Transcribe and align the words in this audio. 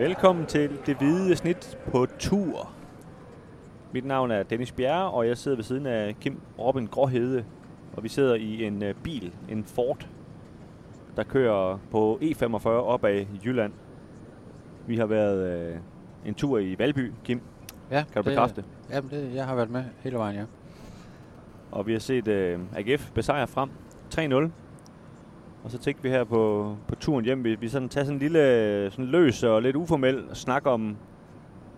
Velkommen 0.00 0.46
til 0.46 0.78
det 0.86 0.96
hvide 0.96 1.36
snit 1.36 1.78
på 1.90 2.06
tur. 2.18 2.72
Mit 3.92 4.04
navn 4.04 4.30
er 4.30 4.42
Dennis 4.42 4.72
Bjerre, 4.72 5.10
og 5.10 5.26
jeg 5.26 5.38
sidder 5.38 5.56
ved 5.56 5.64
siden 5.64 5.86
af 5.86 6.16
Kim 6.20 6.40
Robin 6.58 6.86
Gråhede. 6.86 7.44
Og 7.92 8.04
vi 8.04 8.08
sidder 8.08 8.34
i 8.34 8.64
en 8.64 8.82
uh, 8.82 8.90
bil, 9.02 9.32
en 9.48 9.64
Ford, 9.64 10.08
der 11.16 11.22
kører 11.22 11.78
på 11.90 12.18
E45 12.22 12.68
op 12.68 13.04
ad 13.04 13.26
Jylland. 13.44 13.72
Vi 14.86 14.96
har 14.96 15.06
været 15.06 15.72
uh, 15.74 15.80
en 16.28 16.34
tur 16.34 16.58
i 16.58 16.78
Valby, 16.78 17.12
Kim. 17.24 17.40
Ja, 17.90 18.04
Kan 18.12 18.22
du 18.22 18.28
det, 18.28 18.36
bekræfte? 18.36 18.64
Jamen, 18.90 19.10
det, 19.10 19.34
jeg 19.34 19.46
har 19.46 19.54
været 19.54 19.70
med 19.70 19.84
hele 19.98 20.16
vejen, 20.16 20.36
ja. 20.36 20.44
Og 21.70 21.86
vi 21.86 21.92
har 21.92 22.00
set 22.00 22.28
uh, 22.28 22.78
AGF 22.78 23.10
besejre 23.10 23.46
frem 23.46 23.70
3-0. 24.14 24.50
Og 25.64 25.70
så 25.70 25.78
tænkte 25.78 26.02
vi 26.02 26.08
her 26.08 26.24
på, 26.24 26.76
på 26.88 26.94
turen 26.94 27.24
hjem, 27.24 27.44
vi, 27.44 27.54
vi 27.54 27.68
sådan 27.68 27.88
tager 27.88 28.04
sådan 28.04 28.16
en 28.16 28.20
lille 28.20 28.90
sådan 28.90 29.04
løs 29.04 29.42
og 29.42 29.62
lidt 29.62 29.76
uformel 29.76 30.24
snak 30.32 30.66
om 30.66 30.96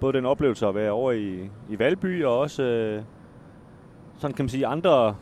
både 0.01 0.13
den 0.13 0.27
oplevelse 0.27 0.67
at 0.67 0.75
være 0.75 0.91
over 0.91 1.13
i, 1.13 1.51
i 1.69 1.79
Valby, 1.79 2.25
og 2.25 2.39
også 2.39 2.63
øh, 2.63 3.03
sådan 4.19 4.35
kan 4.35 4.45
man 4.45 4.49
sige 4.49 4.67
andre 4.67 5.17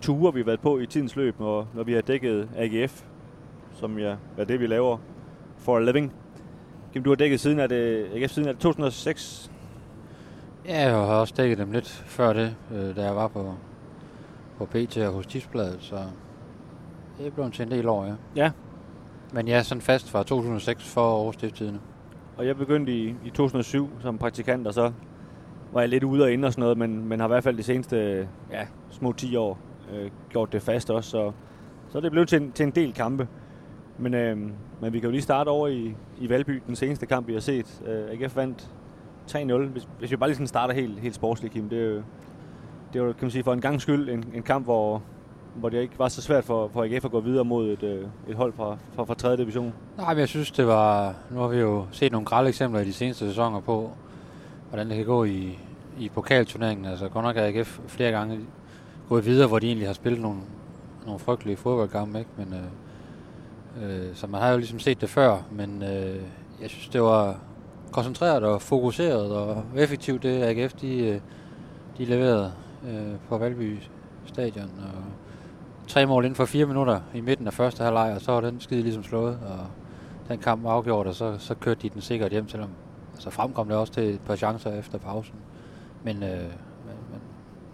ture, 0.00 0.34
vi 0.34 0.40
har 0.40 0.44
været 0.44 0.60
på 0.60 0.78
i 0.78 0.86
tidens 0.86 1.16
løb, 1.16 1.40
når, 1.40 1.68
når 1.74 1.82
vi 1.82 1.92
har 1.92 2.00
dækket 2.00 2.48
AGF, 2.56 3.04
som 3.72 3.98
ja, 3.98 4.16
er 4.36 4.44
det, 4.44 4.60
vi 4.60 4.66
laver 4.66 4.98
for 5.56 5.76
a 5.76 5.80
living. 5.80 6.12
Kim, 6.92 7.02
du 7.02 7.10
har 7.10 7.16
dækket 7.16 7.40
siden 7.40 7.60
af 7.60 7.68
det, 7.68 8.06
AGF 8.14 8.30
siden 8.30 8.48
af 8.48 8.54
det 8.54 8.62
2006. 8.62 9.50
Ja, 10.66 10.80
jeg 10.80 10.90
har 10.90 11.20
også 11.20 11.34
dækket 11.36 11.58
dem 11.58 11.72
lidt 11.72 11.88
før 11.88 12.32
det, 12.32 12.56
øh, 12.74 12.96
da 12.96 13.02
jeg 13.02 13.16
var 13.16 13.28
på, 13.28 13.54
på 14.58 14.66
PT 14.66 14.96
og 14.96 15.12
hos 15.12 15.26
Tidsbladet, 15.26 15.78
så 15.80 15.96
det 17.18 17.26
er 17.26 17.30
blevet 17.30 17.52
til 17.52 17.64
en 17.64 17.70
del 17.70 17.88
år, 17.88 18.04
ja. 18.04 18.14
Ja. 18.36 18.50
Men 19.32 19.48
jeg 19.48 19.58
er 19.58 19.62
sådan 19.62 19.82
fast 19.82 20.10
fra 20.10 20.22
2006 20.22 20.84
for 20.84 21.12
årstiftidene. 21.12 21.80
Og 22.36 22.46
jeg 22.46 22.56
begyndte 22.56 22.92
i, 22.92 23.14
i 23.24 23.30
2007 23.30 23.90
som 24.00 24.18
praktikant, 24.18 24.66
og 24.66 24.74
så 24.74 24.92
var 25.72 25.80
jeg 25.80 25.88
lidt 25.88 26.04
ude 26.04 26.24
og 26.24 26.32
inde 26.32 26.46
og 26.46 26.52
sådan 26.52 26.62
noget, 26.62 26.78
men, 26.78 27.08
men 27.08 27.20
har 27.20 27.26
i 27.26 27.28
hvert 27.28 27.44
fald 27.44 27.56
de 27.56 27.62
seneste 27.62 28.28
ja, 28.50 28.66
små 28.90 29.12
10 29.12 29.36
år 29.36 29.58
øh, 29.92 30.10
gjort 30.30 30.52
det 30.52 30.62
fast 30.62 30.90
også. 30.90 31.10
Så, 31.10 31.32
så 31.88 31.98
er 31.98 32.02
det 32.02 32.10
blevet 32.10 32.28
til 32.28 32.42
en, 32.42 32.52
til 32.52 32.66
en 32.66 32.70
del 32.70 32.94
kampe. 32.94 33.28
Men, 33.98 34.14
øh, 34.14 34.36
men 34.80 34.92
vi 34.92 35.00
kan 35.00 35.06
jo 35.06 35.10
lige 35.10 35.22
starte 35.22 35.48
over 35.48 35.68
i, 35.68 35.94
i 36.18 36.28
Valby, 36.28 36.62
den 36.66 36.76
seneste 36.76 37.06
kamp, 37.06 37.26
vi 37.26 37.32
har 37.32 37.40
set. 37.40 37.82
Øh, 37.86 38.10
AGF 38.10 38.36
vandt 38.36 38.70
3-0. 39.30 39.52
Hvis, 39.52 39.88
hvis 39.98 40.10
vi 40.10 40.16
bare 40.16 40.28
lige 40.28 40.36
sådan 40.36 40.46
starter 40.46 40.74
helt, 40.74 41.00
helt 41.00 41.14
sportsligt, 41.14 41.54
Kim, 41.54 41.68
det 41.68 41.78
er 41.78 41.86
jo, 41.86 42.02
det 42.92 43.00
er 43.00 43.04
jo, 43.04 43.12
kan 43.12 43.24
man 43.24 43.30
sige, 43.30 43.44
for 43.44 43.52
en 43.52 43.60
gang 43.60 43.80
skyld 43.80 44.08
en, 44.08 44.24
en 44.34 44.42
kamp, 44.42 44.64
hvor, 44.64 45.02
hvor 45.54 45.68
det 45.68 45.82
ikke 45.82 45.98
var 45.98 46.08
så 46.08 46.22
svært 46.22 46.44
for, 46.44 46.70
for 46.72 46.84
AGF 46.84 47.04
at 47.04 47.10
gå 47.10 47.20
videre 47.20 47.44
mod 47.44 47.70
et, 47.70 47.82
øh, 47.82 48.04
et 48.28 48.36
hold 48.36 48.52
fra, 48.52 48.76
fra, 48.94 49.04
fra 49.04 49.14
3. 49.14 49.36
division. 49.36 49.74
Nej, 49.96 50.14
men 50.14 50.20
jeg 50.20 50.28
synes, 50.28 50.50
det 50.50 50.66
var... 50.66 51.14
Nu 51.30 51.40
har 51.40 51.48
vi 51.48 51.58
jo 51.58 51.86
set 51.92 52.12
nogle 52.12 52.24
grælde 52.24 52.48
eksempler 52.48 52.80
i 52.80 52.84
de 52.84 52.92
seneste 52.92 53.28
sæsoner 53.28 53.60
på, 53.60 53.90
hvordan 54.68 54.88
det 54.88 54.96
kan 54.96 55.06
gå 55.06 55.24
i, 55.24 55.58
i 55.98 56.08
pokalturneringen. 56.08 56.86
Altså 56.86 57.08
godt 57.08 57.24
nok 57.24 57.36
har 57.36 57.44
AGF 57.44 57.80
flere 57.86 58.10
gange 58.10 58.40
gået 59.08 59.26
videre, 59.26 59.48
hvor 59.48 59.58
de 59.58 59.66
egentlig 59.66 59.88
har 59.88 59.94
spillet 59.94 60.20
nogle, 60.22 60.38
nogle 61.06 61.18
frygtelige 61.18 61.56
fodboldkampe, 61.56 62.18
ikke? 62.18 62.30
Men, 62.36 62.54
øh, 62.54 64.08
øh, 64.08 64.14
så 64.14 64.26
man 64.26 64.40
har 64.40 64.50
jo 64.50 64.56
ligesom 64.56 64.78
set 64.78 65.00
det 65.00 65.08
før, 65.10 65.38
men 65.50 65.82
øh, 65.82 66.22
jeg 66.60 66.70
synes, 66.70 66.88
det 66.88 67.02
var 67.02 67.36
koncentreret 67.92 68.42
og 68.42 68.62
fokuseret 68.62 69.32
og 69.32 69.64
effektivt, 69.76 70.22
det 70.22 70.42
AGF, 70.42 70.72
de, 70.72 70.98
øh, 70.98 71.20
de 71.98 72.04
leverede 72.04 72.52
øh, 72.88 73.16
på 73.28 73.38
Valby 73.38 73.78
stadion. 74.26 74.70
Og 74.78 75.02
tre 75.88 76.06
mål 76.06 76.24
inden 76.24 76.36
for 76.36 76.44
fire 76.44 76.66
minutter 76.66 77.00
i 77.14 77.20
midten 77.20 77.46
af 77.46 77.52
første 77.52 77.84
halvleg, 77.84 78.12
og 78.14 78.20
så 78.20 78.32
var 78.32 78.40
den 78.40 78.60
skide 78.60 78.82
ligesom 78.82 79.02
slået, 79.02 79.38
og 79.50 79.66
den 80.28 80.38
kamp 80.38 80.64
var 80.64 80.70
afgjort, 80.70 81.06
og 81.06 81.14
så, 81.14 81.38
så 81.38 81.54
kørte 81.54 81.82
de 81.82 81.88
den 81.88 82.00
sikkert 82.00 82.30
hjem, 82.30 82.48
selvom 82.48 82.70
altså 83.14 83.30
fremkom 83.30 83.68
det 83.68 83.76
også 83.76 83.92
til 83.92 84.14
et 84.14 84.20
par 84.20 84.36
chancer 84.36 84.78
efter 84.78 84.98
pausen. 84.98 85.34
Men, 86.04 86.16
øh, 86.22 86.30
men, 86.30 86.96
men, 87.12 87.20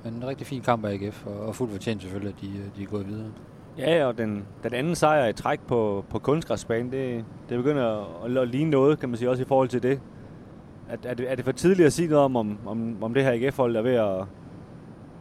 men 0.04 0.14
en 0.14 0.26
rigtig 0.26 0.46
fin 0.46 0.62
kamp 0.62 0.84
af 0.84 0.92
AGF, 0.92 1.26
og, 1.26 1.40
og 1.40 1.54
fuldt 1.54 1.72
fortjent 1.72 2.02
selvfølgelig, 2.02 2.34
at 2.36 2.40
de, 2.40 2.58
øh, 2.58 2.64
de 2.76 2.82
er 2.82 2.86
gået 2.86 3.08
videre. 3.08 3.30
Ja, 3.78 4.06
og 4.06 4.18
den, 4.18 4.44
den 4.62 4.74
anden 4.74 4.94
sejr 4.94 5.26
i 5.26 5.32
træk 5.32 5.60
på, 5.60 6.04
på 6.10 6.18
kunstgræsbanen, 6.18 6.92
det, 6.92 7.24
det 7.48 7.56
begynder 7.56 8.06
at, 8.24 8.36
at 8.36 8.48
ligne 8.48 8.70
noget, 8.70 9.00
kan 9.00 9.08
man 9.08 9.18
sige, 9.18 9.30
også 9.30 9.42
i 9.42 9.46
forhold 9.46 9.68
til 9.68 9.82
det. 9.82 10.00
Er, 10.88 10.96
er, 11.04 11.14
det, 11.14 11.30
er 11.30 11.34
det 11.34 11.44
for 11.44 11.52
tidligt 11.52 11.86
at 11.86 11.92
sige 11.92 12.08
noget 12.08 12.24
om, 12.24 12.36
om, 12.36 12.58
om, 12.66 12.96
om 13.02 13.14
det 13.14 13.24
her 13.24 13.32
AGF-hold 13.32 13.76
er 13.76 13.82
ved 13.82 13.94
at, 13.94 14.24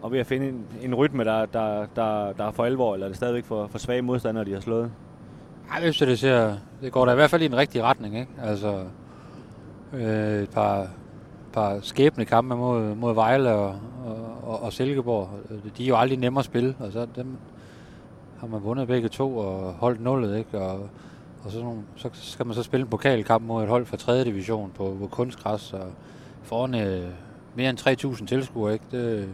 og 0.04 0.12
ved 0.12 0.20
at 0.20 0.28
finde 0.28 0.48
en, 0.50 0.66
en 0.82 0.96
rytme, 0.96 1.24
der, 1.24 1.46
der, 1.46 1.86
der, 1.96 2.34
der 2.34 2.44
er 2.44 2.52
for 2.52 2.66
alvor, 2.66 2.94
eller 2.94 3.06
er 3.06 3.10
det 3.10 3.18
stadigvæk 3.18 3.46
for, 3.46 3.68
for 3.68 3.78
svage 3.78 4.02
modstandere, 4.02 4.46
de 4.46 4.54
har 4.54 4.60
slået? 4.60 4.92
Ej, 5.72 5.84
jeg 5.84 5.94
synes, 5.94 6.10
det, 6.10 6.20
ser, 6.20 6.56
det 6.82 6.92
går 6.92 7.06
da 7.06 7.12
i 7.12 7.16
hvert 7.16 7.30
fald 7.30 7.42
i 7.42 7.46
en 7.46 7.58
rigtig 7.58 7.84
retning, 7.84 8.20
ikke? 8.20 8.32
Altså, 8.44 8.84
øh, 9.94 10.44
et 10.44 10.50
par, 10.50 10.88
par 11.54 11.80
skæbne 11.82 12.26
kampe 12.26 12.56
mod, 12.56 12.96
mod 12.96 13.14
Vejle 13.14 13.52
og, 13.52 13.76
og, 14.06 14.38
og, 14.44 14.62
og 14.62 14.74
Silkeborg. 14.74 15.30
De 15.78 15.84
er 15.84 15.88
jo 15.88 15.98
aldrig 15.98 16.20
nemme 16.20 16.40
at 16.40 16.46
spille, 16.46 16.76
og 16.80 16.92
så 16.92 17.08
dem 17.16 17.38
har 18.40 18.48
man 18.48 18.64
vundet 18.64 18.88
begge 18.88 19.10
to 19.10 19.38
og 19.38 19.74
holdt 19.74 20.02
nullet, 20.02 20.38
ikke? 20.38 20.60
Og, 20.60 20.90
og 21.44 21.52
så, 21.52 21.60
nogle, 21.60 21.82
så 21.96 22.10
skal 22.14 22.46
man 22.46 22.56
så 22.56 22.64
spille 22.64 22.84
en 22.84 22.90
pokalkamp 22.90 23.46
mod 23.46 23.64
et 23.64 23.70
hold 23.70 23.86
fra 23.86 23.98
3. 23.98 24.24
division 24.24 24.72
på, 24.76 24.98
på 25.00 25.08
kunstgræs, 25.08 25.74
og 25.74 25.88
foran 26.44 26.76
øh, 26.76 27.10
mere 27.56 27.70
end 27.70 27.80
3.000 28.20 28.26
tilskuere, 28.26 28.74
ikke? 28.74 28.86
Det, 28.92 29.30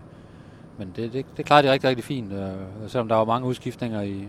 men 0.80 0.94
det, 0.96 1.14
det, 1.14 1.26
det 1.38 1.46
klarede 1.46 1.68
de 1.68 1.72
rigtig, 1.74 1.90
rigtig 1.90 2.06
fint. 2.06 2.34
Øh, 2.34 2.52
selvom 2.88 3.08
der 3.08 3.16
var 3.16 3.26
mange 3.26 3.48
udskiftninger 3.48 4.02
i, 4.02 4.28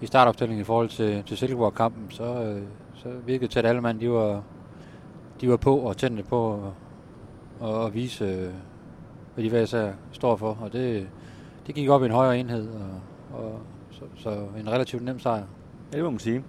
i 0.00 0.06
startopstillingen 0.06 0.60
i 0.60 0.64
forhold 0.64 0.88
til, 0.88 1.22
til 1.22 1.36
Silkeborg-kampen, 1.36 2.10
så, 2.10 2.24
øh, 2.24 2.62
så 2.94 3.08
virkede 3.26 3.48
tæt 3.48 3.50
til, 3.50 3.58
at 3.58 3.66
alle 3.66 3.80
mand, 3.80 4.00
de 4.00 4.10
var, 4.10 4.42
de 5.40 5.48
var 5.48 5.56
på 5.56 5.76
og 5.76 5.96
tændte 5.96 6.22
på 6.22 6.60
og, 7.60 7.74
og 7.84 7.94
vise, 7.94 8.24
øh, 8.24 8.52
hvad 9.34 9.44
de 9.44 9.50
hver 9.50 9.62
især 9.62 9.92
står 10.12 10.36
for. 10.36 10.58
Og 10.60 10.72
det, 10.72 11.08
det 11.66 11.74
gik 11.74 11.88
op 11.88 12.02
i 12.02 12.06
en 12.06 12.12
højere 12.12 12.38
enhed, 12.38 12.68
og, 12.68 13.40
og 13.40 13.60
så, 13.90 14.02
så 14.16 14.30
en 14.60 14.68
relativt 14.68 15.04
nem 15.04 15.18
sejr. 15.18 15.44
Ja, 15.92 15.96
det 15.96 16.04
må 16.04 16.10
man 16.10 16.18
sige. 16.18 16.44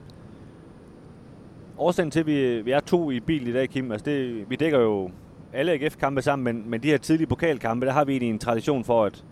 Årsagen 1.78 2.12
til, 2.12 2.20
at 2.20 2.26
vi, 2.26 2.62
vi 2.62 2.72
er 2.72 2.80
to 2.80 3.12
i 3.12 3.20
bil 3.20 3.48
i 3.48 3.54
dag, 3.54 3.70
Kim, 3.70 3.92
altså 3.92 4.06
det, 4.06 4.50
vi 4.50 4.56
dækker 4.56 4.80
jo 4.80 5.12
alle 5.56 5.72
AGF-kampe 5.72 6.22
sammen, 6.22 6.44
men, 6.44 6.70
men 6.70 6.84
de 6.84 6.88
her 6.88 6.98
tidlige 6.98 7.28
pokalkampe, 7.28 7.86
der 7.86 7.92
har 7.92 8.06
vi 8.06 8.12
egentlig 8.12 8.30
en 8.30 8.40
tradition 8.40 8.84
for, 8.84 9.06
at, 9.06 9.24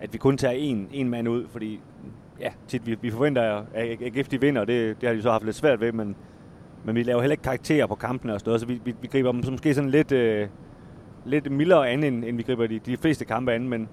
at 0.00 0.12
vi 0.12 0.18
kun 0.18 0.36
tager 0.36 0.54
en, 0.54 0.88
en 0.92 1.08
mand 1.08 1.28
ud, 1.28 1.46
fordi 1.52 1.80
ja, 2.40 2.50
tit 2.68 2.86
vi, 2.86 2.96
vi 3.00 3.10
forventer, 3.10 3.64
at 3.74 4.02
AGF 4.02 4.28
de 4.28 4.40
vinder, 4.40 4.60
og 4.60 4.66
det, 4.66 5.00
det 5.00 5.08
har 5.08 5.16
de 5.16 5.22
så 5.22 5.30
haft 5.30 5.44
lidt 5.44 5.56
svært 5.56 5.80
ved, 5.80 5.92
men, 5.92 6.16
men 6.84 6.94
vi 6.94 7.02
laver 7.02 7.20
heller 7.20 7.32
ikke 7.32 7.42
karakterer 7.42 7.86
på 7.86 7.94
kampene 7.94 8.34
og 8.34 8.40
sådan 8.40 8.48
noget, 8.48 8.60
så 8.60 8.66
vi, 8.66 8.80
vi, 8.84 8.94
vi 9.00 9.06
griber 9.06 9.32
dem 9.32 9.42
som 9.42 9.52
måske 9.52 9.74
sådan 9.74 9.90
lidt, 9.90 10.12
øh, 10.12 10.48
lidt 11.24 11.52
mildere 11.52 11.88
an, 11.90 12.04
end, 12.04 12.24
end 12.24 12.36
vi 12.36 12.42
griber 12.42 12.66
de, 12.66 12.78
de 12.78 12.96
fleste 12.96 13.24
kampe 13.24 13.52
an, 13.52 13.68
men, 13.68 13.88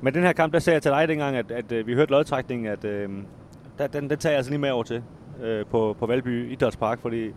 men 0.00 0.14
den 0.14 0.22
her 0.22 0.32
kamp, 0.32 0.52
der 0.52 0.58
sagde 0.58 0.74
jeg 0.74 0.82
til 0.82 0.90
dig 0.90 1.08
dengang, 1.08 1.36
at, 1.36 1.50
at, 1.50 1.72
at 1.72 1.86
vi 1.86 1.94
hørte 1.94 2.10
lodtrækningen, 2.10 2.66
at 2.66 2.84
øh, 2.84 3.08
der, 3.78 3.86
den, 3.86 4.10
den 4.10 4.18
tager 4.18 4.32
jeg 4.32 4.36
altså 4.36 4.50
lige 4.50 4.60
med 4.60 4.70
over 4.70 4.82
til 4.82 5.02
øh, 5.42 5.66
på, 5.66 5.96
på 5.98 6.06
Valby 6.06 6.52
Idrætspark, 6.52 7.00
fordi 7.00 7.30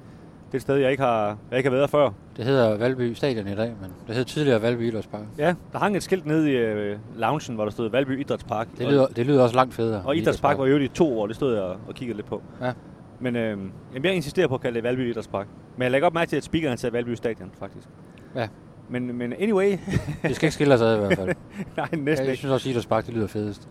det 0.50 0.54
er 0.54 0.58
et 0.58 0.62
sted, 0.62 0.76
jeg 0.76 0.92
ikke 0.92 1.04
har, 1.04 1.38
jeg 1.52 1.58
ikke 1.58 1.70
har 1.70 1.76
været 1.78 1.90
før. 1.90 2.10
Det 2.38 2.46
hedder 2.46 2.78
Valby 2.78 3.14
Stadion 3.14 3.48
i 3.48 3.56
dag, 3.56 3.74
men 3.82 3.92
det 4.08 4.16
hed 4.16 4.26
tidligere 4.26 4.62
Valby 4.62 4.82
Idrætspark. 4.82 5.22
Ja, 5.38 5.56
der 5.74 5.80
hang 5.80 5.96
et 5.96 6.04
skilt 6.04 6.26
nede 6.26 6.52
i 6.52 6.56
øh, 6.56 6.98
loungen, 7.16 7.56
hvor 7.56 7.64
der 7.64 7.72
stod 7.72 7.90
Valby 7.90 8.20
Idrætspark. 8.20 8.68
Det 8.78 8.88
lyder, 8.88 9.08
det 9.08 9.26
lyder 9.26 9.44
også 9.44 9.56
langt 9.56 9.74
federe. 9.74 10.04
Og 10.06 10.18
Idrætspark 10.18 10.58
var 10.58 10.66
jo 10.66 10.78
i 10.78 10.88
to 10.88 11.20
år, 11.20 11.28
det 11.28 11.36
stod 11.36 11.54
jeg 11.54 11.64
og 11.64 11.96
kiggede 11.96 12.18
lidt 12.18 12.28
på. 12.28 12.42
Ja. 12.62 12.72
Men 13.20 13.36
øh, 13.36 13.58
jeg 14.04 14.14
insisterer 14.14 14.48
på 14.48 14.56
at 14.56 14.62
kalde 14.62 14.76
det 14.76 14.84
Valby 14.84 15.10
Idrætspark. 15.10 15.48
Men 15.78 15.84
jeg 15.84 15.92
lægger 15.92 16.08
op 16.08 16.14
mærke 16.14 16.30
til, 16.30 16.38
at 16.38 16.44
speakeren 16.44 16.78
sagde 16.78 16.94
Valby 16.94 17.14
Stadion, 17.14 17.52
faktisk. 17.60 17.88
Ja. 18.36 18.48
Men, 18.90 19.18
men 19.18 19.34
anyway... 19.34 19.78
det 20.24 20.36
skal 20.36 20.46
ikke 20.46 20.54
skille 20.54 20.74
os 20.74 20.82
ad 20.82 20.96
i 20.96 21.00
hvert 21.00 21.18
fald. 21.18 21.28
Nej, 21.78 21.88
næsten 21.92 22.08
jeg 22.08 22.20
ikke. 22.20 22.36
synes 22.36 22.52
også, 22.52 22.70
at 22.70 22.72
Idrætspark, 22.72 23.06
det 23.06 23.14
lyder 23.14 23.28
fedest. 23.28 23.68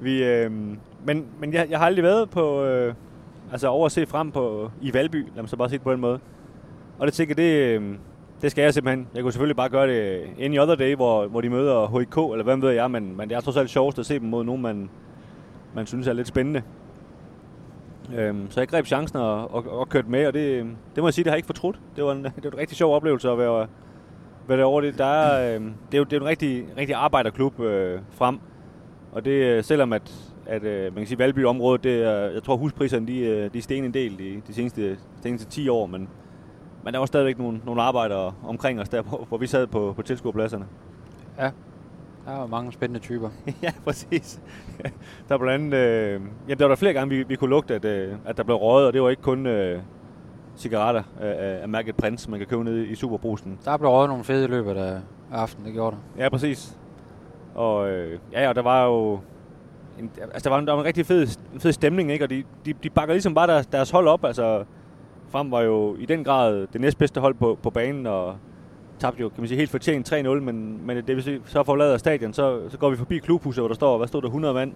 Vi, 0.00 0.24
øh, 0.24 0.50
men 1.04 1.26
men 1.40 1.52
jeg, 1.52 1.66
jeg 1.70 1.78
har 1.78 1.86
aldrig 1.86 2.02
været 2.02 2.30
på... 2.30 2.64
Øh, 2.64 2.94
altså 3.52 3.68
over 3.68 3.86
at 3.86 3.92
se 3.92 4.06
frem 4.06 4.30
på 4.30 4.70
i 4.82 4.94
Valby, 4.94 5.26
lad 5.34 5.42
mig 5.42 5.48
så 5.48 5.56
bare 5.56 5.68
sige 5.68 5.78
det 5.78 5.84
på 5.84 5.92
den 5.92 6.00
måde. 6.00 6.20
Og 6.98 7.06
det 7.06 7.14
tænker 7.14 7.34
det, 7.34 7.52
øhm, 7.52 7.98
det 8.42 8.50
skal 8.50 8.62
jeg 8.62 8.74
simpelthen. 8.74 9.08
Jeg 9.14 9.22
kunne 9.22 9.32
selvfølgelig 9.32 9.56
bare 9.56 9.68
gøre 9.68 9.88
det 9.88 10.26
any 10.40 10.58
other 10.58 10.74
day, 10.74 10.94
hvor, 10.94 11.26
hvor 11.26 11.40
de 11.40 11.48
møder 11.48 11.98
HIK, 11.98 12.32
eller 12.32 12.44
hvad 12.44 12.56
ved 12.56 12.70
jeg, 12.70 12.90
men, 12.90 13.16
men 13.16 13.28
det 13.28 13.36
er 13.36 13.40
trods 13.40 13.56
alt 13.56 13.70
sjovest 13.70 13.98
at 13.98 14.06
se 14.06 14.18
dem 14.18 14.28
mod 14.28 14.44
nogen, 14.44 14.62
man, 14.62 14.90
man 15.74 15.86
synes 15.86 16.06
er 16.06 16.12
lidt 16.12 16.28
spændende. 16.28 16.62
Øhm, 18.16 18.50
så 18.50 18.60
jeg 18.60 18.68
greb 18.68 18.86
chancen 18.86 19.18
og, 19.18 19.54
og, 19.54 19.78
og 19.78 19.88
kørte 19.88 20.10
med, 20.10 20.26
og 20.26 20.34
det, 20.34 20.40
øhm, 20.40 20.76
det 20.94 21.02
må 21.02 21.08
jeg 21.08 21.14
sige, 21.14 21.24
det 21.24 21.30
har 21.30 21.34
jeg 21.34 21.38
ikke 21.38 21.46
fortrudt. 21.46 21.80
Det 21.96 22.04
var 22.04 22.12
en, 22.12 22.24
det 22.36 22.44
var 22.44 22.50
en 22.50 22.58
rigtig 22.58 22.76
sjov 22.76 22.94
oplevelse 22.94 23.30
at 23.30 23.38
være, 23.38 23.66
være 24.48 24.58
derovre. 24.58 24.86
Det, 24.86 24.98
der 24.98 25.04
er, 25.04 25.54
øhm, 25.54 25.74
det, 25.86 25.94
er 25.94 25.98
jo, 25.98 26.04
det 26.04 26.12
er 26.12 26.16
jo 26.16 26.22
en 26.22 26.28
rigtig, 26.28 26.64
rigtig 26.76 26.94
arbejderklub 26.94 27.60
øh, 27.60 28.00
frem, 28.10 28.38
og 29.12 29.24
det 29.24 29.30
øh, 29.30 29.64
selvom 29.64 29.92
at, 29.92 30.33
at 30.46 30.64
øh, 30.64 30.84
man 30.84 30.94
kan 30.94 31.06
sige, 31.06 31.18
Valby-området, 31.18 31.84
det 31.84 32.02
er, 32.02 32.30
jeg 32.30 32.42
tror 32.42 32.56
huspriserne, 32.56 33.06
de, 33.06 33.18
øh, 33.18 33.52
de 33.54 33.62
steg 33.62 33.78
en 33.78 33.94
del 33.94 34.18
de, 34.18 34.42
de 34.46 34.54
seneste, 34.54 34.98
seneste 35.22 35.48
10 35.50 35.68
år, 35.68 35.86
men, 35.86 36.08
men 36.84 36.92
der 36.92 36.98
var 36.98 37.06
stadigvæk 37.06 37.38
nogle, 37.38 37.60
nogle 37.66 37.82
arbejdere 37.82 38.34
omkring 38.44 38.80
os 38.80 38.88
der, 38.88 39.02
hvor, 39.02 39.24
hvor 39.28 39.38
vi 39.38 39.46
sad 39.46 39.66
på, 39.66 39.92
på 39.96 40.02
tilskuerpladserne. 40.02 40.66
Ja, 41.38 41.50
der 42.26 42.38
var 42.38 42.46
mange 42.46 42.72
spændende 42.72 43.00
typer. 43.00 43.30
ja, 43.62 43.72
præcis. 43.84 44.40
der 45.28 45.38
blandt 45.38 45.74
andet, 45.74 45.78
øh, 45.78 46.20
jamen, 46.48 46.58
der 46.58 46.64
var 46.64 46.68
der 46.68 46.76
flere 46.76 46.92
gange, 46.92 47.16
vi, 47.16 47.22
vi 47.22 47.36
kunne 47.36 47.50
lugte, 47.50 47.74
at, 47.74 47.84
øh, 47.84 48.14
at 48.24 48.36
der 48.36 48.42
blev 48.42 48.56
røget, 48.56 48.86
og 48.86 48.92
det 48.92 49.02
var 49.02 49.10
ikke 49.10 49.22
kun, 49.22 49.46
øh, 49.46 49.80
cigaretter 50.56 51.02
af, 51.20 51.62
af 51.62 51.68
mærket 51.68 51.96
Prince, 51.96 52.30
man 52.30 52.38
kan 52.38 52.48
købe 52.48 52.64
ned 52.64 52.86
i 52.86 52.94
Superbrusen. 52.94 53.58
Der 53.64 53.76
blev 53.76 53.90
røget 53.90 54.08
nogle 54.08 54.24
fede 54.24 54.44
i 54.44 54.48
løbet 54.48 54.74
af 54.76 55.00
aftenen, 55.32 55.66
det 55.66 55.74
gjorde 55.74 55.96
der. 56.16 56.22
Ja, 56.22 56.28
præcis. 56.28 56.78
Og 57.54 57.90
øh, 57.90 58.18
ja, 58.32 58.48
og 58.48 58.54
der 58.54 58.62
var 58.62 58.84
jo 58.84 59.20
en, 59.98 60.10
altså, 60.20 60.48
der 60.48 60.50
var, 60.50 60.58
en, 60.58 60.66
der 60.66 60.72
var 60.72 60.80
en 60.80 60.86
rigtig 60.86 61.06
fed, 61.06 61.26
fed 61.58 61.72
stemning, 61.72 62.12
ikke? 62.12 62.24
Og 62.24 62.30
de, 62.30 62.44
de, 62.66 62.72
de 62.72 62.90
bakker 62.90 63.14
ligesom 63.14 63.34
bare 63.34 63.46
deres, 63.46 63.66
deres 63.66 63.90
hold 63.90 64.08
op. 64.08 64.24
Altså, 64.24 64.64
Frem 65.34 65.50
var 65.50 65.60
jo 65.60 65.96
i 65.98 66.06
den 66.06 66.24
grad 66.24 66.66
det 66.72 66.80
næstbedste 66.80 67.20
hold 67.20 67.34
på, 67.34 67.58
på 67.62 67.70
banen, 67.70 68.06
og 68.06 68.36
tabte 68.98 69.20
jo, 69.20 69.28
kan 69.28 69.40
man 69.40 69.48
sige, 69.48 69.58
helt 69.58 69.70
fortjent 69.70 70.12
3-0, 70.12 70.28
men, 70.28 70.86
men 70.86 70.96
det 70.96 71.16
vil 71.16 71.40
så 71.46 71.62
forlader 71.62 71.96
stadion, 71.96 72.32
så, 72.32 72.60
så 72.68 72.78
går 72.78 72.90
vi 72.90 72.96
forbi 72.96 73.18
klubhuset, 73.18 73.62
hvor 73.62 73.68
der 73.68 73.74
står, 73.74 73.98
hvad 73.98 74.08
stod 74.08 74.22
der, 74.22 74.28
100 74.28 74.54
mand, 74.54 74.72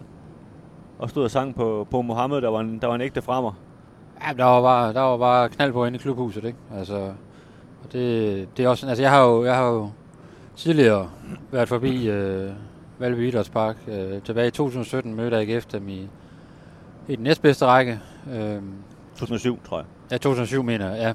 og 0.99 1.11
stod 1.11 1.25
og 1.25 1.31
sang 1.31 1.55
på, 1.55 1.87
på 1.91 2.03
Mohammed, 2.03 2.41
der 2.41 2.49
var 2.49 2.61
en, 2.61 2.79
der 2.79 2.87
var 2.87 2.95
en 2.95 3.01
ægte 3.01 3.23
fremmer. 3.23 3.53
Ja, 4.27 4.33
der 4.37 4.45
var 4.45 4.63
bare, 4.63 4.93
der 4.93 5.01
var 5.01 5.17
bare 5.17 5.49
knald 5.49 5.73
på 5.73 5.85
inde 5.85 5.97
i 5.97 5.99
klubhuset, 5.99 6.45
ikke? 6.45 6.59
Altså, 6.77 6.97
og 7.85 7.93
det, 7.93 8.49
det 8.57 8.65
er 8.65 8.69
også, 8.69 8.87
altså 8.87 9.03
jeg 9.03 9.11
har 9.11 9.25
jo, 9.25 9.45
jeg 9.45 9.55
har 9.57 9.69
jo 9.69 9.91
tidligere 10.57 11.11
været 11.51 11.69
forbi 11.69 12.09
øh, 12.09 12.51
Valby 12.99 13.29
Idrætspark. 13.29 13.77
Øh, 13.89 14.23
tilbage 14.23 14.49
i 14.49 14.51
2017 14.51 15.15
mødte 15.15 15.37
jeg 15.37 15.49
AGF 15.49 15.67
dem 15.67 15.89
i, 15.89 16.09
i 17.09 17.17
den 17.17 17.25
næstbedste 17.25 17.67
række. 17.67 18.01
Øh, 18.33 18.63
2007, 19.15 19.59
tror 19.69 19.79
jeg. 19.79 19.87
Ja, 20.11 20.17
2007 20.17 20.63
mener 20.63 20.91
jeg, 20.91 20.99
ja. 21.03 21.13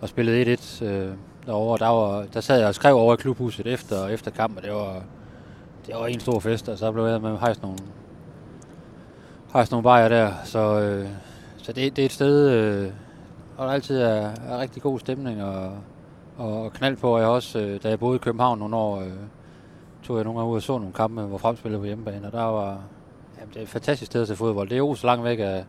Og 0.00 0.08
spillede 0.08 0.54
1-1 0.54 0.84
øh, 0.84 1.12
derovre. 1.46 1.78
Der, 1.78 1.88
var, 1.88 2.24
der 2.34 2.40
sad 2.40 2.58
jeg 2.58 2.68
og 2.68 2.74
skrev 2.74 2.96
over 2.96 3.14
i 3.14 3.16
klubhuset 3.16 3.66
efter, 3.66 4.08
efter 4.08 4.30
kamp, 4.30 4.56
og 4.56 4.62
det 4.62 4.72
var, 4.72 5.02
det 5.86 5.94
var 5.94 6.06
en 6.06 6.20
stor 6.20 6.40
fest. 6.40 6.68
Og 6.68 6.78
så 6.78 6.92
blev 6.92 7.04
jeg 7.04 7.20
med 7.20 7.38
hejst 7.38 7.62
nogle, 7.62 7.78
hejst 9.52 9.70
nogle 9.70 9.82
bajer 9.82 10.08
der. 10.08 10.32
Så, 10.44 10.80
øh, 10.80 11.08
så 11.56 11.72
det, 11.72 11.96
det 11.96 12.02
er 12.02 12.06
et 12.06 12.12
sted, 12.12 12.50
øh, 12.50 12.92
hvor 13.56 13.64
der 13.64 13.72
altid 13.72 14.00
er, 14.00 14.30
er 14.48 14.58
rigtig 14.58 14.82
god 14.82 14.98
stemning 14.98 15.42
og, 15.42 15.72
og 16.38 16.72
knald 16.72 16.96
på. 16.96 17.18
Jeg 17.18 17.26
også, 17.26 17.58
øh, 17.60 17.82
da 17.82 17.88
jeg 17.88 17.98
boede 17.98 18.16
i 18.16 18.18
København 18.18 18.58
nogle 18.58 18.76
år, 18.76 19.00
øh, 19.00 19.12
tog 20.02 20.16
jeg 20.16 20.24
nogle 20.24 20.40
gange 20.40 20.52
ud 20.52 20.56
og 20.56 20.62
så 20.62 20.78
nogle 20.78 20.92
kampe, 20.92 21.22
hvor 21.22 21.38
fremspillet 21.38 21.80
på 21.80 21.86
hjemmebane, 21.86 22.26
og 22.26 22.32
der 22.32 22.42
var, 22.42 22.80
jamen, 23.38 23.54
det 23.54 23.56
er 23.56 23.62
et 23.62 23.68
fantastisk 23.68 24.10
sted 24.10 24.26
til 24.26 24.36
fodbold. 24.36 24.68
Det 24.68 24.74
er 24.74 24.78
jo 24.78 24.94
så 24.94 25.06
langt 25.06 25.24
væk 25.24 25.38
af, 25.38 25.64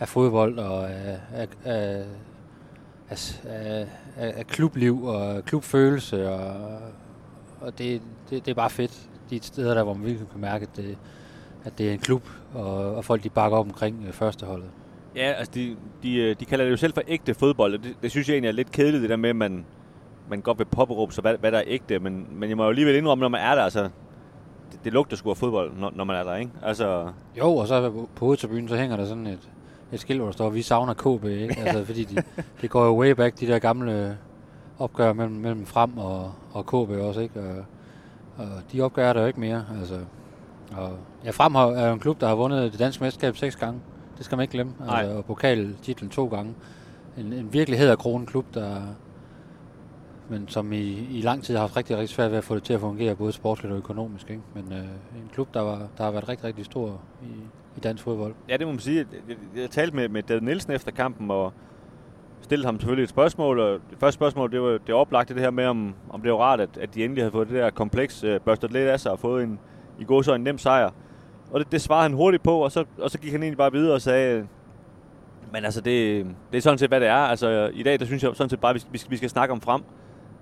af 0.00 0.08
fodbold 0.08 0.58
og 0.58 0.90
af, 0.90 1.18
af, 1.32 1.48
af, 1.64 2.04
af, 3.10 3.86
af, 4.16 4.32
af 4.38 4.46
klubliv 4.46 5.04
og 5.04 5.44
klubfølelse, 5.44 6.30
og, 6.30 6.78
og 7.60 7.78
det, 7.78 8.02
det, 8.30 8.44
det 8.44 8.50
er 8.50 8.54
bare 8.54 8.70
fedt. 8.70 9.08
De 9.30 9.40
steder 9.42 9.74
der, 9.74 9.82
hvor 9.82 9.94
man 9.94 10.06
virkelig 10.06 10.28
kan 10.30 10.40
mærke, 10.40 10.62
at 10.62 10.76
det, 10.76 10.98
at 11.64 11.78
det 11.78 11.88
er 11.88 11.92
en 11.92 11.98
klub, 11.98 12.22
og, 12.54 12.94
og 12.96 13.04
folk 13.04 13.24
de 13.24 13.30
bakker 13.30 13.58
op 13.58 13.66
omkring 13.66 14.04
øh, 14.06 14.12
førsteholdet. 14.12 14.68
Ja, 15.16 15.32
altså 15.32 15.52
de, 15.54 15.76
de, 16.02 16.16
øh, 16.16 16.36
de 16.40 16.44
kalder 16.44 16.64
det 16.64 16.72
jo 16.72 16.76
selv 16.76 16.92
for 16.92 17.02
ægte 17.08 17.34
fodbold, 17.34 17.74
og 17.74 17.84
det, 17.84 17.96
det 18.02 18.10
synes 18.10 18.28
jeg 18.28 18.34
egentlig 18.34 18.48
er 18.48 18.52
lidt 18.52 18.72
kedeligt, 18.72 19.00
det 19.02 19.10
der 19.10 19.16
med, 19.16 19.30
at 19.30 19.36
man, 19.36 19.64
man 20.30 20.40
godt 20.40 20.58
vil 20.58 20.64
påberåbe 20.64 21.14
sig, 21.14 21.22
hvad, 21.22 21.38
hvad 21.38 21.52
der 21.52 21.58
er 21.58 21.64
ægte, 21.66 21.98
men, 21.98 22.26
men 22.32 22.48
jeg 22.48 22.56
må 22.56 22.62
jo 22.62 22.68
alligevel 22.68 22.96
indrømme, 22.96 23.22
når 23.22 23.28
man 23.28 23.40
er 23.40 23.54
der, 23.54 23.62
altså, 23.62 23.82
det, 24.72 24.84
det 24.84 24.92
lugter 24.92 25.16
sgu 25.16 25.30
af 25.30 25.36
fodbold, 25.36 25.72
når, 25.78 25.92
når 25.94 26.04
man 26.04 26.16
er 26.16 26.24
der, 26.24 26.34
ikke? 26.36 26.50
Altså... 26.62 27.08
Jo, 27.38 27.56
og 27.56 27.68
så 27.68 27.90
på 27.90 28.24
hovedtribunen, 28.24 28.68
så 28.68 28.76
hænger 28.76 28.96
der 28.96 29.06
sådan 29.06 29.26
et, 29.26 29.48
et 29.92 30.00
skilt, 30.00 30.18
hvor 30.18 30.26
der 30.26 30.32
står, 30.32 30.50
vi 30.50 30.62
savner 30.62 30.94
KB, 30.94 31.24
ikke? 31.24 31.56
Altså, 31.66 31.84
fordi 31.84 32.04
de, 32.04 32.22
det 32.60 32.70
går 32.70 32.84
jo 32.84 33.00
way 33.00 33.10
back, 33.10 33.40
de 33.40 33.46
der 33.46 33.58
gamle 33.58 34.18
opgør 34.78 35.12
mellem, 35.12 35.34
mellem 35.34 35.66
Frem 35.66 35.98
og, 35.98 36.32
og 36.52 36.66
KB 36.66 36.90
også, 36.90 37.20
ikke? 37.20 37.40
Og, 37.40 37.64
og 38.36 38.48
de 38.72 38.80
opgør 38.80 39.12
der 39.12 39.20
jo 39.20 39.26
ikke 39.26 39.40
mere, 39.40 39.64
altså. 39.80 39.98
Og, 40.76 40.90
ja, 41.24 41.30
Frem 41.30 41.54
er 41.54 41.86
jo 41.86 41.92
en 41.92 42.00
klub, 42.00 42.20
der 42.20 42.28
har 42.28 42.34
vundet 42.34 42.72
det 42.72 42.80
danske 42.80 43.04
mesterskab 43.04 43.36
seks 43.36 43.56
gange. 43.56 43.80
Det 44.18 44.24
skal 44.24 44.36
man 44.36 44.42
ikke 44.42 44.52
glemme. 44.52 44.72
Altså, 44.88 45.16
og 45.16 45.24
pokaltitlen 45.24 46.10
to 46.10 46.26
gange. 46.26 46.54
En, 47.18 47.32
en 47.32 47.52
virkelig 47.52 47.78
hæderkronen 47.78 48.26
klub, 48.26 48.44
der, 48.54 48.80
men 50.28 50.48
som 50.48 50.72
i, 50.72 51.08
i 51.10 51.20
lang 51.20 51.44
tid 51.44 51.54
har 51.54 51.60
haft 51.60 51.76
rigtig, 51.76 51.96
rigtig 51.96 52.14
svært 52.14 52.30
ved 52.30 52.38
at 52.38 52.44
få 52.44 52.54
det 52.54 52.62
til 52.62 52.72
at 52.72 52.80
fungere, 52.80 53.14
både 53.14 53.32
sportsligt 53.32 53.72
og 53.72 53.78
økonomisk. 53.78 54.30
Ikke? 54.30 54.42
Men 54.54 54.72
øh, 54.72 54.78
en 55.22 55.30
klub, 55.32 55.54
der, 55.54 55.60
var, 55.60 55.88
der 55.98 56.04
har 56.04 56.10
været 56.10 56.28
rigtig, 56.28 56.44
rigtig 56.44 56.64
stor 56.64 57.00
i, 57.22 57.26
i 57.76 57.80
dansk 57.80 58.04
fodbold. 58.04 58.34
Ja, 58.48 58.56
det 58.56 58.66
må 58.66 58.72
man 58.72 58.80
sige. 58.80 58.96
Jeg, 58.98 59.20
jeg, 59.28 59.60
jeg 59.60 59.70
talte 59.70 59.96
med, 59.96 60.08
med 60.08 60.22
David 60.22 60.40
Nielsen 60.40 60.72
efter 60.72 60.90
kampen, 60.90 61.30
og 61.30 61.52
stillede 62.42 62.66
ham 62.66 62.80
selvfølgelig 62.80 63.02
et 63.02 63.08
spørgsmål, 63.08 63.60
og 63.60 63.80
det 63.90 63.98
første 64.00 64.14
spørgsmål, 64.14 64.52
det 64.52 64.62
var 64.62 64.78
det 64.86 64.94
oplagte 64.94 65.34
det 65.34 65.42
her 65.42 65.50
med, 65.50 65.64
om, 65.64 65.94
om 66.10 66.22
det 66.22 66.32
var 66.32 66.38
rart, 66.38 66.60
at, 66.60 66.76
at 66.80 66.94
de 66.94 67.04
endelig 67.04 67.22
havde 67.22 67.32
fået 67.32 67.48
det 67.48 67.56
der 67.56 67.70
kompleks 67.70 68.24
øh, 68.24 68.40
børstet 68.40 68.72
lidt 68.72 68.88
af 68.88 69.00
sig 69.00 69.12
og 69.12 69.18
fået 69.18 69.44
en, 69.44 69.58
i 69.98 70.04
går 70.04 70.22
så 70.22 70.34
en 70.34 70.40
nem 70.40 70.58
sejr. 70.58 70.90
Og 71.50 71.60
det, 71.60 71.72
det 71.72 71.80
svarede 71.80 72.02
han 72.02 72.12
hurtigt 72.12 72.42
på, 72.42 72.58
og 72.58 72.72
så, 72.72 72.84
og 72.98 73.10
så 73.10 73.18
gik 73.18 73.32
han 73.32 73.42
egentlig 73.42 73.58
bare 73.58 73.72
videre 73.72 73.94
og 73.94 74.02
sagde, 74.02 74.46
men 75.52 75.64
altså, 75.64 75.80
det, 75.80 76.26
det 76.52 76.58
er 76.58 76.62
sådan 76.62 76.78
set, 76.78 76.88
hvad 76.88 77.00
det 77.00 77.08
er. 77.08 77.14
Altså, 77.14 77.70
i 77.74 77.82
dag, 77.82 78.00
der 78.00 78.06
synes 78.06 78.22
jeg 78.22 78.30
sådan 78.34 78.50
set 78.50 78.60
bare, 78.60 78.74
at 78.74 78.86
vi, 78.92 79.02
vi 79.08 79.16
skal 79.16 79.30
snakke 79.30 79.52
om 79.52 79.60
frem 79.60 79.82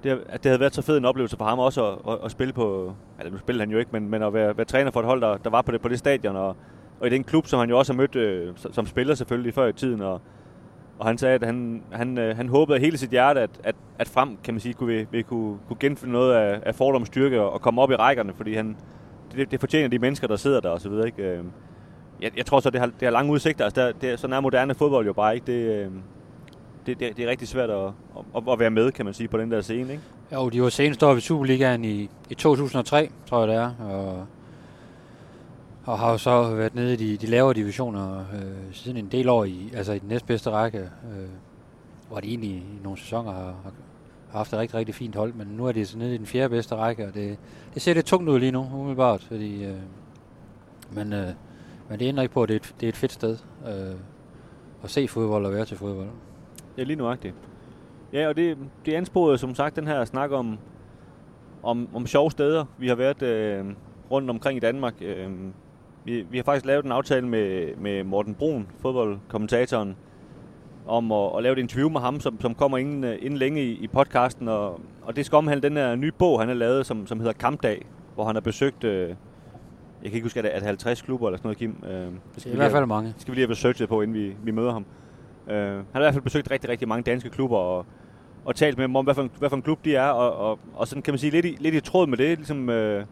det, 0.07 0.23
at 0.29 0.43
det 0.45 0.51
havde 0.51 0.61
været 0.61 0.75
så 0.75 0.83
fed 0.83 0.99
en 0.99 1.05
oplevelse 1.05 1.37
for 1.37 1.45
ham 1.45 1.59
også 1.59 1.87
at, 1.87 2.13
at, 2.13 2.19
at 2.25 2.31
spille 2.31 2.53
på, 2.53 2.95
eller 3.19 3.33
nu 3.33 3.39
spillede 3.39 3.63
han 3.63 3.71
jo 3.71 3.79
ikke, 3.79 3.91
men, 3.93 4.09
men 4.11 4.23
at 4.23 4.35
være, 4.35 4.57
være 4.57 4.67
træner 4.67 4.91
for 4.91 5.01
et 5.01 5.07
hold, 5.07 5.21
der, 5.21 5.37
der 5.37 5.51
var 5.51 5.63
på 5.63 5.73
det, 5.73 5.81
på 5.81 5.89
det 5.89 5.99
stadion, 5.99 6.37
og, 6.37 6.57
og 7.01 7.07
i 7.07 7.11
den 7.11 7.25
klub, 7.25 7.47
som 7.47 7.61
han 7.61 7.69
jo 7.69 7.79
også 7.79 7.93
har 7.93 7.97
mødt 7.97 8.17
øh, 8.17 8.53
som 8.57 8.87
spiller 8.87 9.15
selvfølgelig 9.15 9.55
før 9.55 9.67
i 9.67 9.73
tiden, 9.73 10.01
og, 10.01 10.21
og 10.99 11.07
han 11.07 11.19
sagde, 11.19 11.35
at 11.35 11.43
han, 11.43 11.83
han, 11.93 12.19
øh, 12.19 12.37
han 12.37 12.49
håbede 12.49 12.77
af 12.77 12.81
hele 12.81 12.99
sit 12.99 13.11
hjerte, 13.11 13.41
at, 13.41 13.51
at, 13.65 13.75
at 13.99 14.09
frem, 14.09 14.37
kan 14.45 14.55
man 14.55 14.61
sige, 14.61 14.75
kunne 14.75 14.95
vi, 14.95 15.07
vi 15.11 15.23
kunne, 15.23 15.59
kunne 15.69 15.77
genfinde 15.81 16.13
noget 16.13 16.35
af, 16.35 16.61
af 16.63 16.75
fordoms 16.75 17.07
styrke 17.07 17.41
og, 17.41 17.53
og 17.53 17.61
komme 17.61 17.83
op 17.83 17.91
i 17.91 17.95
rækkerne, 17.95 18.33
fordi 18.37 18.55
han, 18.55 18.77
det, 19.33 19.51
det 19.51 19.61
fortjener 19.61 19.89
de 19.89 19.99
mennesker, 19.99 20.27
der 20.27 20.37
sidder 20.37 20.61
der 20.61 20.71
og 20.71 20.81
så 20.81 20.89
videre, 20.89 21.07
ikke? 21.07 21.23
Øh, 21.23 21.45
jeg, 22.21 22.31
jeg 22.37 22.47
tror 22.47 22.61
så, 22.61 22.71
det 22.71 22.81
har, 22.81 22.87
det 22.87 23.03
har 23.03 23.11
lange 23.11 23.33
udsigter. 23.33 23.65
Altså, 23.65 23.81
der, 23.81 23.93
det, 23.93 24.21
sådan 24.21 24.35
er 24.37 24.41
moderne 24.41 24.75
fodbold 24.75 25.07
jo 25.07 25.13
bare 25.13 25.35
ikke. 25.35 25.47
Det, 25.47 25.85
øh, 25.85 25.91
det, 26.87 27.01
det, 27.01 27.17
det 27.17 27.25
er 27.25 27.31
rigtig 27.31 27.49
svært 27.49 27.71
at, 27.71 27.87
at, 28.37 28.43
at 28.53 28.59
være 28.59 28.71
med, 28.71 28.93
kan 28.93 29.05
man 29.05 29.15
sige, 29.15 29.29
på 29.29 29.39
den 29.39 29.51
der 29.51 29.61
scene, 29.61 29.93
ikke? 29.93 30.03
Jo, 30.33 30.49
de 30.49 30.63
var 30.63 30.69
senest 30.69 31.03
oppe 31.03 31.19
i 31.19 31.21
Superligaen 31.21 31.85
i, 31.85 32.11
i 32.31 32.35
2003, 32.35 33.11
tror 33.27 33.39
jeg 33.39 33.49
det 33.49 33.57
er, 33.57 33.75
og, 33.81 34.27
og 35.85 35.99
har 35.99 36.11
jo 36.11 36.19
så 36.19 36.55
været 36.55 36.75
nede 36.75 36.93
i 36.93 36.97
de, 36.97 37.17
de 37.17 37.27
lavere 37.27 37.55
divisioner 37.55 38.19
øh, 38.19 38.73
siden 38.73 38.97
en 38.97 39.09
del 39.13 39.29
år 39.29 39.45
i, 39.45 39.71
altså 39.75 39.93
i 39.93 39.99
den 39.99 40.09
næstbedste 40.09 40.51
række, 40.51 40.79
øh, 40.79 41.29
hvor 42.09 42.21
de 42.21 42.29
egentlig 42.29 42.51
i 42.51 42.65
nogle 42.83 42.99
sæsoner 42.99 43.33
har, 43.33 43.55
har 44.31 44.39
haft 44.39 44.53
et 44.53 44.59
rigtig, 44.59 44.79
rigtig 44.79 44.95
fint 44.95 45.17
hold, 45.17 45.33
men 45.35 45.47
nu 45.47 45.67
er 45.67 45.73
de 45.73 45.87
så 45.87 45.99
nede 45.99 46.15
i 46.15 46.19
den 46.19 46.27
fjerde 46.27 46.49
bedste 46.49 46.75
række, 46.75 47.07
og 47.07 47.15
det, 47.15 47.39
det 47.75 47.83
ser 47.83 47.95
lidt 47.95 48.07
tungt 48.07 48.29
ud 48.29 48.39
lige 48.39 48.53
nu, 48.53 48.69
umiddelbart, 48.75 49.23
fordi, 49.23 49.65
øh, 49.65 49.77
men, 50.91 51.13
øh, 51.13 51.29
men 51.89 51.99
det 51.99 52.07
ændrer 52.07 52.23
ikke 52.23 52.35
på, 52.35 52.43
at 52.43 52.49
det 52.49 52.55
er 52.55 52.61
et, 52.61 52.75
det 52.81 52.87
er 52.87 52.89
et 52.89 52.97
fedt 52.97 53.13
sted 53.13 53.39
øh, 53.67 53.95
at 54.85 54.91
se 54.91 55.09
fodbold 55.09 55.47
og 55.47 55.53
være 55.53 55.65
til 55.65 55.77
fodbold. 55.77 56.09
Ja, 56.79 56.83
lige 56.83 56.97
nuagtigt. 56.97 57.35
Ja, 58.13 58.29
og 58.29 58.37
det, 58.37 58.59
det 58.87 58.95
ansporede 58.95 59.39
som 59.39 59.55
sagt 59.55 59.77
den 59.77 59.87
her 59.87 60.05
snak 60.05 60.31
om, 60.31 60.59
om, 61.63 61.89
om 61.95 62.07
sjove 62.07 62.31
steder. 62.31 62.65
Vi 62.79 62.89
har 62.89 62.95
været 62.95 63.23
øh, 63.23 63.65
rundt 64.11 64.31
omkring 64.31 64.57
i 64.57 64.61
Danmark. 64.61 64.95
Øh, 65.01 65.31
vi, 66.05 66.27
vi 66.31 66.37
har 66.39 66.45
faktisk 66.45 66.67
lavet 66.67 66.85
en 66.85 66.93
aftale 66.93 67.29
med, 67.29 67.77
med 67.77 68.05
Morten 68.05 68.35
Brun, 68.35 68.67
fodboldkommentatoren, 68.79 69.97
om 70.87 71.13
at, 71.13 71.37
at 71.37 71.43
lave 71.43 71.53
et 71.53 71.59
interview 71.59 71.89
med 71.89 72.01
ham, 72.01 72.21
som, 72.21 72.41
som 72.41 72.55
kommer 72.55 72.79
inden, 72.79 73.05
øh, 73.05 73.19
inden 73.21 73.39
længe 73.39 73.63
i, 73.63 73.71
i 73.73 73.87
podcasten. 73.87 74.49
Og, 74.49 74.81
og 75.03 75.17
det 75.17 75.27
skal 75.27 75.37
omhandle 75.37 75.69
den 75.69 75.77
her 75.77 75.95
nye 75.95 76.13
bog, 76.13 76.41
han 76.41 76.49
har 76.49 76.55
lavet, 76.55 76.87
som, 76.87 77.07
som 77.07 77.21
hedder 77.21 77.33
Kampdag, 77.33 77.87
hvor 78.15 78.25
han 78.25 78.37
har 78.37 78.41
besøgt... 78.41 78.85
Øh, 78.85 79.15
jeg 80.03 80.11
kan 80.11 80.17
ikke 80.17 80.25
huske, 80.25 80.39
at 80.39 80.45
det 80.45 80.57
er 80.57 80.67
50 80.67 81.03
klubber 81.03 81.29
eller 81.29 81.39
sådan 81.39 81.47
noget, 81.47 81.59
Kim. 81.59 81.77
Øh, 81.85 81.91
det 81.91 82.11
skal 82.37 82.45
det 82.45 82.51
er 82.51 82.53
i 82.53 82.57
hvert 82.57 82.73
fald 82.73 82.87
mange. 82.87 83.13
Det 83.13 83.21
skal 83.21 83.33
vi 83.33 83.37
lige 83.37 83.47
have 83.47 83.53
researchet 83.53 83.89
på, 83.89 84.03
inden 84.03 84.15
vi, 84.15 84.37
vi 84.43 84.51
møder 84.51 84.73
ham. 84.73 84.85
Øh, 85.51 85.77
han 85.77 85.85
har 85.93 86.01
i 86.01 86.03
hvert 86.03 86.15
fald 86.15 86.25
besøgt 86.25 86.51
rigtig, 86.51 86.71
rigtig 86.71 86.89
mange 86.89 87.03
danske 87.03 87.31
klubber 87.31 87.57
og, 87.57 87.87
og 88.45 88.55
talt 88.55 88.79
med 88.79 88.83
dem 88.89 88.97
om, 88.97 89.05
hvad 89.05 89.15
for, 89.15 89.23
en, 89.23 89.31
hvad 89.39 89.49
for 89.49 89.57
en 89.57 89.63
klub 89.63 89.85
de 89.85 89.97
er. 89.97 90.09
Og, 90.09 90.51
og, 90.51 90.59
og 90.75 90.89
sådan 90.89 91.03
kan 91.03 91.13
man 91.13 91.19
sige, 91.19 91.31
lidt 91.31 91.47
i, 91.47 91.57
lidt 91.61 91.75
i 91.75 91.81
tråd 91.81 92.07
med 92.07 92.19
det, 92.19 92.39
ligesom, 92.39 92.71
øh, 92.71 93.05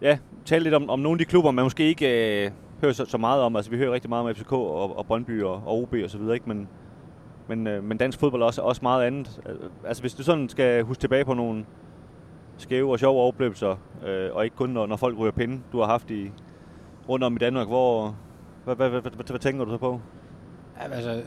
ja, 0.00 0.18
tale 0.44 0.64
lidt 0.64 0.74
om, 0.74 0.90
om 0.90 0.98
nogle 0.98 1.14
af 1.14 1.18
de 1.18 1.24
klubber, 1.24 1.50
man 1.50 1.64
måske 1.64 1.84
ikke 1.84 2.44
øh, 2.44 2.50
hører 2.80 2.92
så, 2.92 3.04
så 3.04 3.18
meget 3.18 3.42
om. 3.42 3.56
Altså 3.56 3.70
vi 3.70 3.76
hører 3.76 3.92
rigtig 3.92 4.10
meget 4.10 4.28
om 4.28 4.34
FCK 4.34 4.52
og, 4.52 4.98
og 4.98 5.06
Brøndby 5.06 5.42
og, 5.42 5.62
og 5.66 5.82
OB 5.82 5.94
og 6.04 6.10
så 6.10 6.18
videre, 6.18 6.34
ikke? 6.34 6.48
Men, 6.48 6.68
men, 7.48 7.66
øh, 7.66 7.84
men 7.84 7.98
dansk 7.98 8.18
fodbold 8.18 8.42
er 8.42 8.46
også, 8.46 8.62
også 8.62 8.80
meget 8.82 9.04
andet. 9.04 9.40
Øh, 9.48 9.70
altså 9.86 10.02
hvis 10.02 10.14
du 10.14 10.22
sådan 10.22 10.48
skal 10.48 10.82
huske 10.82 11.00
tilbage 11.00 11.24
på 11.24 11.34
nogle 11.34 11.64
skæve 12.56 12.92
og 12.92 12.98
sjove 12.98 13.22
oplevelser, 13.22 13.76
øh, 14.06 14.30
og 14.32 14.44
ikke 14.44 14.56
kun 14.56 14.70
når, 14.70 14.86
når 14.86 14.96
folk 14.96 15.18
ryger 15.18 15.32
pinde, 15.32 15.60
du 15.72 15.80
har 15.80 15.86
haft 15.86 16.10
i 16.10 16.30
rundt 17.08 17.24
om 17.24 17.34
i 17.34 17.38
Danmark, 17.38 17.66
hvor, 17.66 18.16
hvad, 18.64 18.76
hvad, 18.76 18.90
hvad, 18.90 19.00
hvad, 19.00 19.10
hvad, 19.12 19.24
hvad 19.24 19.40
tænker 19.40 19.64
du 19.64 19.70
så 19.70 19.78
på? 19.78 20.00
Ja, 20.80 20.94
altså, 20.94 21.22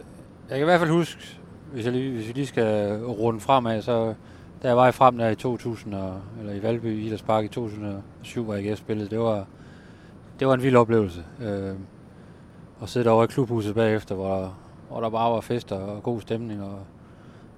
jeg 0.50 0.58
kan 0.58 0.62
i 0.62 0.64
hvert 0.64 0.80
fald 0.80 0.92
huske, 0.92 1.40
hvis, 1.74 1.86
jeg 1.86 1.94
lige, 1.94 2.12
hvis 2.12 2.28
vi 2.28 2.34
lige 2.34 2.46
skal 2.46 3.00
runde 3.04 3.40
fremad, 3.40 3.82
så 3.82 4.14
da 4.64 4.68
jeg 4.68 4.78
var 4.78 4.88
i 4.88 4.92
frem 4.92 5.18
der 5.18 5.30
i 5.30 5.36
2000, 5.36 5.94
og, 5.94 6.22
eller 6.40 6.54
i 6.54 6.64
Valby 6.64 7.14
i 7.14 7.18
Park 7.25 7.46
i 7.46 7.48
2007, 7.48 8.44
hvor 8.44 8.54
jeg 8.54 8.78
spillede, 8.78 9.10
det 9.10 9.20
var, 9.20 9.46
det 10.40 10.48
var 10.48 10.54
en 10.54 10.64
vild 10.64 10.75
oplevelse. 10.75 11.24
Øh, 11.42 11.74
at 12.82 12.90
sidde 12.90 13.06
derovre 13.06 13.24
i 13.24 13.28
klubhuset 13.28 13.75
bagefter, 13.75 14.16
hvor, 14.16 14.56
hvor 14.90 15.02
der 15.02 15.10
bare 15.10 15.32
var 15.32 15.42
fester 15.42 15.75
og 15.75 16.04
god 16.04 16.22
stemning, 16.22 16.64
og, 16.64 16.80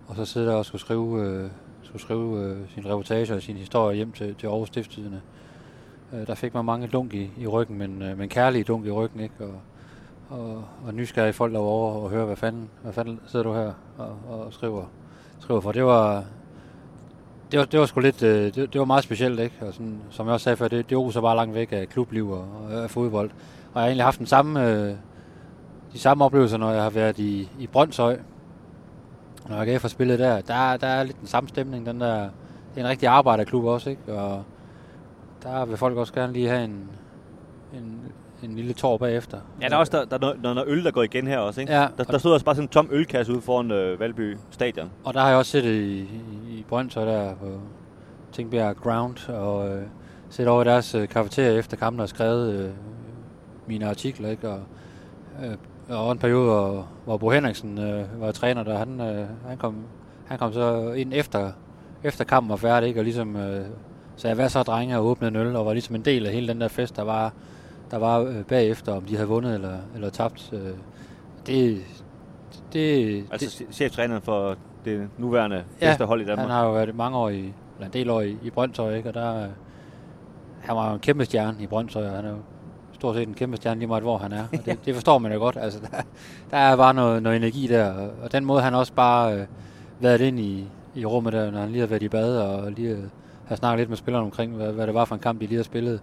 og 0.07 0.15
så 0.15 0.25
sidde 0.25 0.47
der 0.47 0.53
og 0.53 0.65
skulle 0.65 0.81
skrive, 0.81 1.21
øh, 1.21 1.49
skulle 1.81 2.01
skrive 2.01 2.43
øh, 2.43 2.57
sin 2.73 2.85
reportage 2.85 3.35
og 3.35 3.41
sin 3.41 3.55
historie 3.55 3.95
hjem 3.95 4.11
til, 4.11 4.35
til 4.35 4.47
Aarhus 4.47 4.67
Stifttidene. 4.67 5.21
Øh, 6.13 6.27
der 6.27 6.35
fik 6.35 6.53
man 6.53 6.65
mange 6.65 6.87
dunk 6.87 7.13
i, 7.13 7.31
i 7.37 7.47
ryggen, 7.47 7.77
men, 7.77 8.01
øh, 8.01 8.17
men 8.17 8.29
kærlige 8.29 8.63
dunk 8.63 8.85
i 8.85 8.91
ryggen, 8.91 9.19
ikke? 9.19 9.35
Og, 9.39 9.53
og, 10.29 10.63
og 10.87 10.93
nysgerrige 10.93 11.33
folk 11.33 11.53
derovre 11.53 12.01
og 12.01 12.09
høre, 12.09 12.25
hvad 12.25 12.35
fanden, 12.35 12.69
hvad 12.83 12.93
fanden 12.93 13.19
sidder 13.27 13.43
du 13.43 13.53
her 13.53 13.71
og, 13.97 14.17
og 14.29 14.53
skriver, 14.53 14.85
skriver 15.39 15.61
for. 15.61 15.71
Det 15.71 15.85
var, 15.85 16.23
det 17.51 17.59
var, 17.59 17.65
det 17.65 17.79
var 17.79 17.85
sgu 17.85 17.99
lidt, 17.99 18.23
øh, 18.23 18.55
det, 18.55 18.73
det 18.73 18.79
var 18.79 18.85
meget 18.85 19.03
specielt, 19.03 19.39
ikke? 19.39 19.55
Og 19.61 19.73
sådan, 19.73 20.01
som 20.09 20.25
jeg 20.25 20.33
også 20.33 20.43
sagde 20.43 20.57
før, 20.57 20.67
det, 20.67 20.89
det 20.89 20.97
oser 20.97 21.21
bare 21.21 21.35
langt 21.35 21.55
væk 21.55 21.69
af 21.71 21.89
klubliv 21.89 22.29
og, 22.29 22.45
og 22.63 22.83
af 22.83 22.89
fodbold. 22.89 23.29
Og 23.73 23.75
jeg 23.75 23.81
har 23.81 23.87
egentlig 23.87 24.05
haft 24.05 24.19
den 24.19 24.25
samme, 24.25 24.69
øh, 24.71 24.95
de 25.93 25.99
samme 25.99 26.25
oplevelser, 26.25 26.57
når 26.57 26.71
jeg 26.71 26.83
har 26.83 26.89
været 26.89 27.19
i, 27.19 27.49
i 27.59 27.67
Brøndshøj. 27.67 28.19
Når 29.49 29.57
jeg 29.57 29.65
gav 29.65 29.79
for 29.79 29.87
spillet 29.87 30.19
der, 30.19 30.41
der, 30.41 30.77
der 30.77 30.87
er 30.87 31.03
lidt 31.03 31.19
den 31.19 31.27
samme 31.27 31.49
stemning. 31.49 31.85
Den 31.85 32.01
der, 32.01 32.19
det 32.19 32.29
er 32.75 32.81
en 32.81 32.87
rigtig 32.87 33.07
arbejderklub 33.07 33.63
også, 33.63 33.89
ikke? 33.89 34.13
Og 34.13 34.43
der 35.43 35.65
vil 35.65 35.77
folk 35.77 35.97
også 35.97 36.13
gerne 36.13 36.33
lige 36.33 36.49
have 36.49 36.63
en, 36.63 36.89
en, 37.73 38.06
en 38.43 38.55
lille 38.55 38.73
tår 38.73 38.97
bagefter. 38.97 39.37
Ja, 39.61 39.67
der 39.67 39.75
er 39.75 39.79
også 39.79 39.97
der, 39.97 40.05
der, 40.05 40.15
er 40.15 40.19
noget, 40.19 40.55
noget 40.55 40.63
øl, 40.67 40.83
der 40.83 40.91
går 40.91 41.03
igen 41.03 41.27
her 41.27 41.37
også, 41.37 41.61
ikke? 41.61 41.73
Ja, 41.73 41.87
Der, 41.97 42.03
der 42.03 42.17
stod 42.17 42.33
også 42.33 42.45
bare 42.45 42.55
sådan 42.55 42.65
en 42.65 42.69
tom 42.69 42.89
ølkasse 42.91 43.33
ude 43.33 43.41
foran 43.41 43.71
øh, 43.71 43.99
Valby 43.99 44.37
Stadion. 44.51 44.91
Og 45.03 45.13
der 45.13 45.19
har 45.19 45.29
jeg 45.29 45.37
også 45.37 45.51
set 45.51 45.65
i, 45.65 45.99
i, 46.49 46.65
Brøndshøj 46.69 47.05
der 47.05 47.35
på 47.35 47.59
Tingbjerg 48.31 48.75
Ground, 48.75 49.29
og 49.29 49.69
øh, 49.69 49.81
set 50.29 50.47
over 50.47 50.61
i 50.61 50.65
deres 50.65 50.95
øh, 50.95 51.07
kafeteria 51.07 51.57
efter 51.57 51.77
kampen 51.77 51.99
og 51.99 52.09
skrevet 52.09 52.53
øh, 52.53 52.69
mine 53.67 53.89
artikler, 53.89 54.29
ikke? 54.29 54.49
Og, 54.49 54.59
øh, 55.43 55.55
og 55.89 56.11
en 56.11 56.17
periode, 56.17 56.45
hvor, 56.45 56.87
hvor 57.05 57.17
Bo 57.17 57.29
Henriksen 57.29 57.77
øh, 57.79 58.21
var 58.21 58.31
træner, 58.31 58.63
der 58.63 58.77
han, 58.77 59.01
øh, 59.01 59.25
han, 59.47 59.57
kom, 59.57 59.75
han 60.27 60.37
kom 60.37 60.53
så 60.53 60.91
ind 60.91 61.11
efter, 61.15 61.51
efter 62.03 62.23
kampen 62.23 62.49
var 62.49 62.55
færdig, 62.55 62.87
ikke? 62.87 62.99
Og 62.99 63.03
ligesom 63.03 63.35
øh, 63.35 63.65
sagde, 64.15 64.35
hvad 64.35 64.49
så 64.49 64.63
drenge, 64.63 64.97
og 64.97 65.05
åbnede 65.05 65.29
en 65.29 65.47
øl, 65.47 65.55
og 65.55 65.65
var 65.65 65.73
ligesom 65.73 65.95
en 65.95 66.05
del 66.05 66.25
af 66.25 66.33
hele 66.33 66.47
den 66.47 66.61
der 66.61 66.67
fest, 66.67 66.95
der 66.95 67.03
var, 67.03 67.33
der 67.91 67.97
var 67.97 68.19
øh, 68.19 68.43
bagefter, 68.43 68.93
om 68.93 69.01
de 69.03 69.15
havde 69.15 69.27
vundet 69.27 69.53
eller, 69.53 69.77
eller 69.95 70.09
tabt. 70.09 70.49
Øh, 70.53 70.59
det, 71.47 71.81
det, 72.73 73.25
Altså 73.31 73.63
det, 73.67 73.75
cheftræneren 73.75 74.21
for 74.21 74.55
det 74.85 75.09
nuværende 75.17 75.63
Ja, 75.81 75.87
bedste 75.87 76.05
hold 76.05 76.21
i 76.21 76.25
Danmark. 76.25 76.47
Han 76.47 76.55
har 76.55 76.65
jo 76.65 76.73
været 76.73 76.95
mange 76.95 77.17
år 77.17 77.29
i, 77.29 77.53
eller 77.75 77.85
en 77.85 77.93
del 77.93 78.09
år 78.09 78.21
i, 78.21 78.37
i 78.43 78.49
Brøndshøj, 78.49 78.95
ikke? 78.95 79.09
og 79.09 79.13
der, 79.13 79.43
øh, 79.43 79.49
han 80.61 80.75
var 80.75 80.87
jo 80.87 80.93
en 80.93 80.99
kæmpe 80.99 81.25
stjerne 81.25 81.57
i 81.59 81.67
Brøndshøj, 81.67 82.05
og 82.07 82.15
han 82.15 82.25
er 82.25 82.29
jo 82.29 82.37
stort 82.93 83.15
set 83.15 83.27
en 83.27 83.33
kæmpe 83.33 83.57
stjerne 83.57 83.79
lige 83.79 83.87
meget, 83.87 84.03
hvor 84.03 84.17
han 84.17 84.31
er. 84.31 84.43
Og 84.53 84.65
det, 84.65 84.79
det 84.85 84.93
forstår 84.93 85.17
man 85.17 85.33
jo 85.33 85.39
godt. 85.39 85.57
Altså, 85.61 85.79
der, 85.79 86.01
der 86.51 86.57
er 86.57 86.75
bare 86.75 86.93
noget, 86.93 87.23
noget 87.23 87.35
energi 87.35 87.67
der, 87.67 87.93
og, 87.93 88.09
og 88.23 88.31
den 88.31 88.45
måde, 88.45 88.61
han 88.61 88.73
også 88.75 88.93
bare 88.93 89.35
øh, 89.35 89.45
været 89.99 90.21
ind 90.21 90.39
i, 90.39 90.67
i 90.95 91.05
rummet 91.05 91.33
der, 91.33 91.51
når 91.51 91.59
han 91.59 91.69
lige 91.69 91.79
har 91.79 91.87
været 91.87 92.03
i 92.03 92.09
bad, 92.09 92.37
og 92.37 92.71
lige 92.71 92.97
har 93.47 93.55
snakket 93.55 93.79
lidt 93.79 93.89
med 93.89 93.97
spillerne 93.97 94.25
omkring, 94.25 94.55
hvad, 94.55 94.71
hvad 94.71 94.87
det 94.87 94.93
var 94.93 95.05
for 95.05 95.15
en 95.15 95.21
kamp, 95.21 95.41
de 95.41 95.45
lige 95.45 95.57
har 95.57 95.63
spillet. 95.63 96.01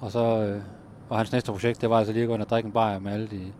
Og 0.00 0.10
så, 0.12 0.24
øh, 0.42 0.60
og 1.08 1.16
hans 1.16 1.32
næste 1.32 1.52
projekt, 1.52 1.80
det 1.80 1.90
var 1.90 1.96
altså 1.98 2.12
lige 2.12 2.22
at 2.22 2.28
gå 2.28 2.34
ind 2.34 2.42
og 2.42 2.48
drikke 2.50 2.66
en 2.66 2.72
bajer 2.72 2.98
med 2.98 3.12
alle 3.12 3.26
de, 3.26 3.52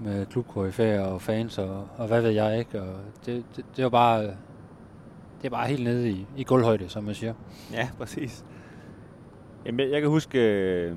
med 0.00 0.26
klubkoryfæer 0.26 1.00
og 1.02 1.22
fans 1.22 1.58
og, 1.58 1.88
og 1.96 2.06
hvad 2.08 2.22
ved 2.22 2.30
jeg 2.30 2.58
ikke. 2.58 2.82
Og 2.82 2.94
det, 3.26 3.44
det, 3.56 3.64
det 3.76 3.84
var 3.84 3.90
bare, 3.90 4.22
det 4.22 5.44
er 5.44 5.50
bare 5.50 5.66
helt 5.68 5.84
nede 5.84 6.10
i, 6.10 6.26
i 6.36 6.44
gulvhøjde, 6.44 6.88
som 6.88 7.04
man 7.04 7.14
siger. 7.14 7.34
Ja, 7.72 7.88
præcis. 7.98 8.44
Jamen, 9.66 9.80
jeg, 9.80 9.90
jeg 9.90 10.00
kan 10.00 10.10
huske 10.10 10.38
øh, 10.40 10.96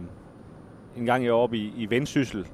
en 0.97 1.05
gang 1.05 1.23
jeg 1.25 1.33
var 1.33 1.39
oppe 1.39 1.57
i, 1.57 1.73
i 1.77 1.89
Vendsyssel, 1.89 2.47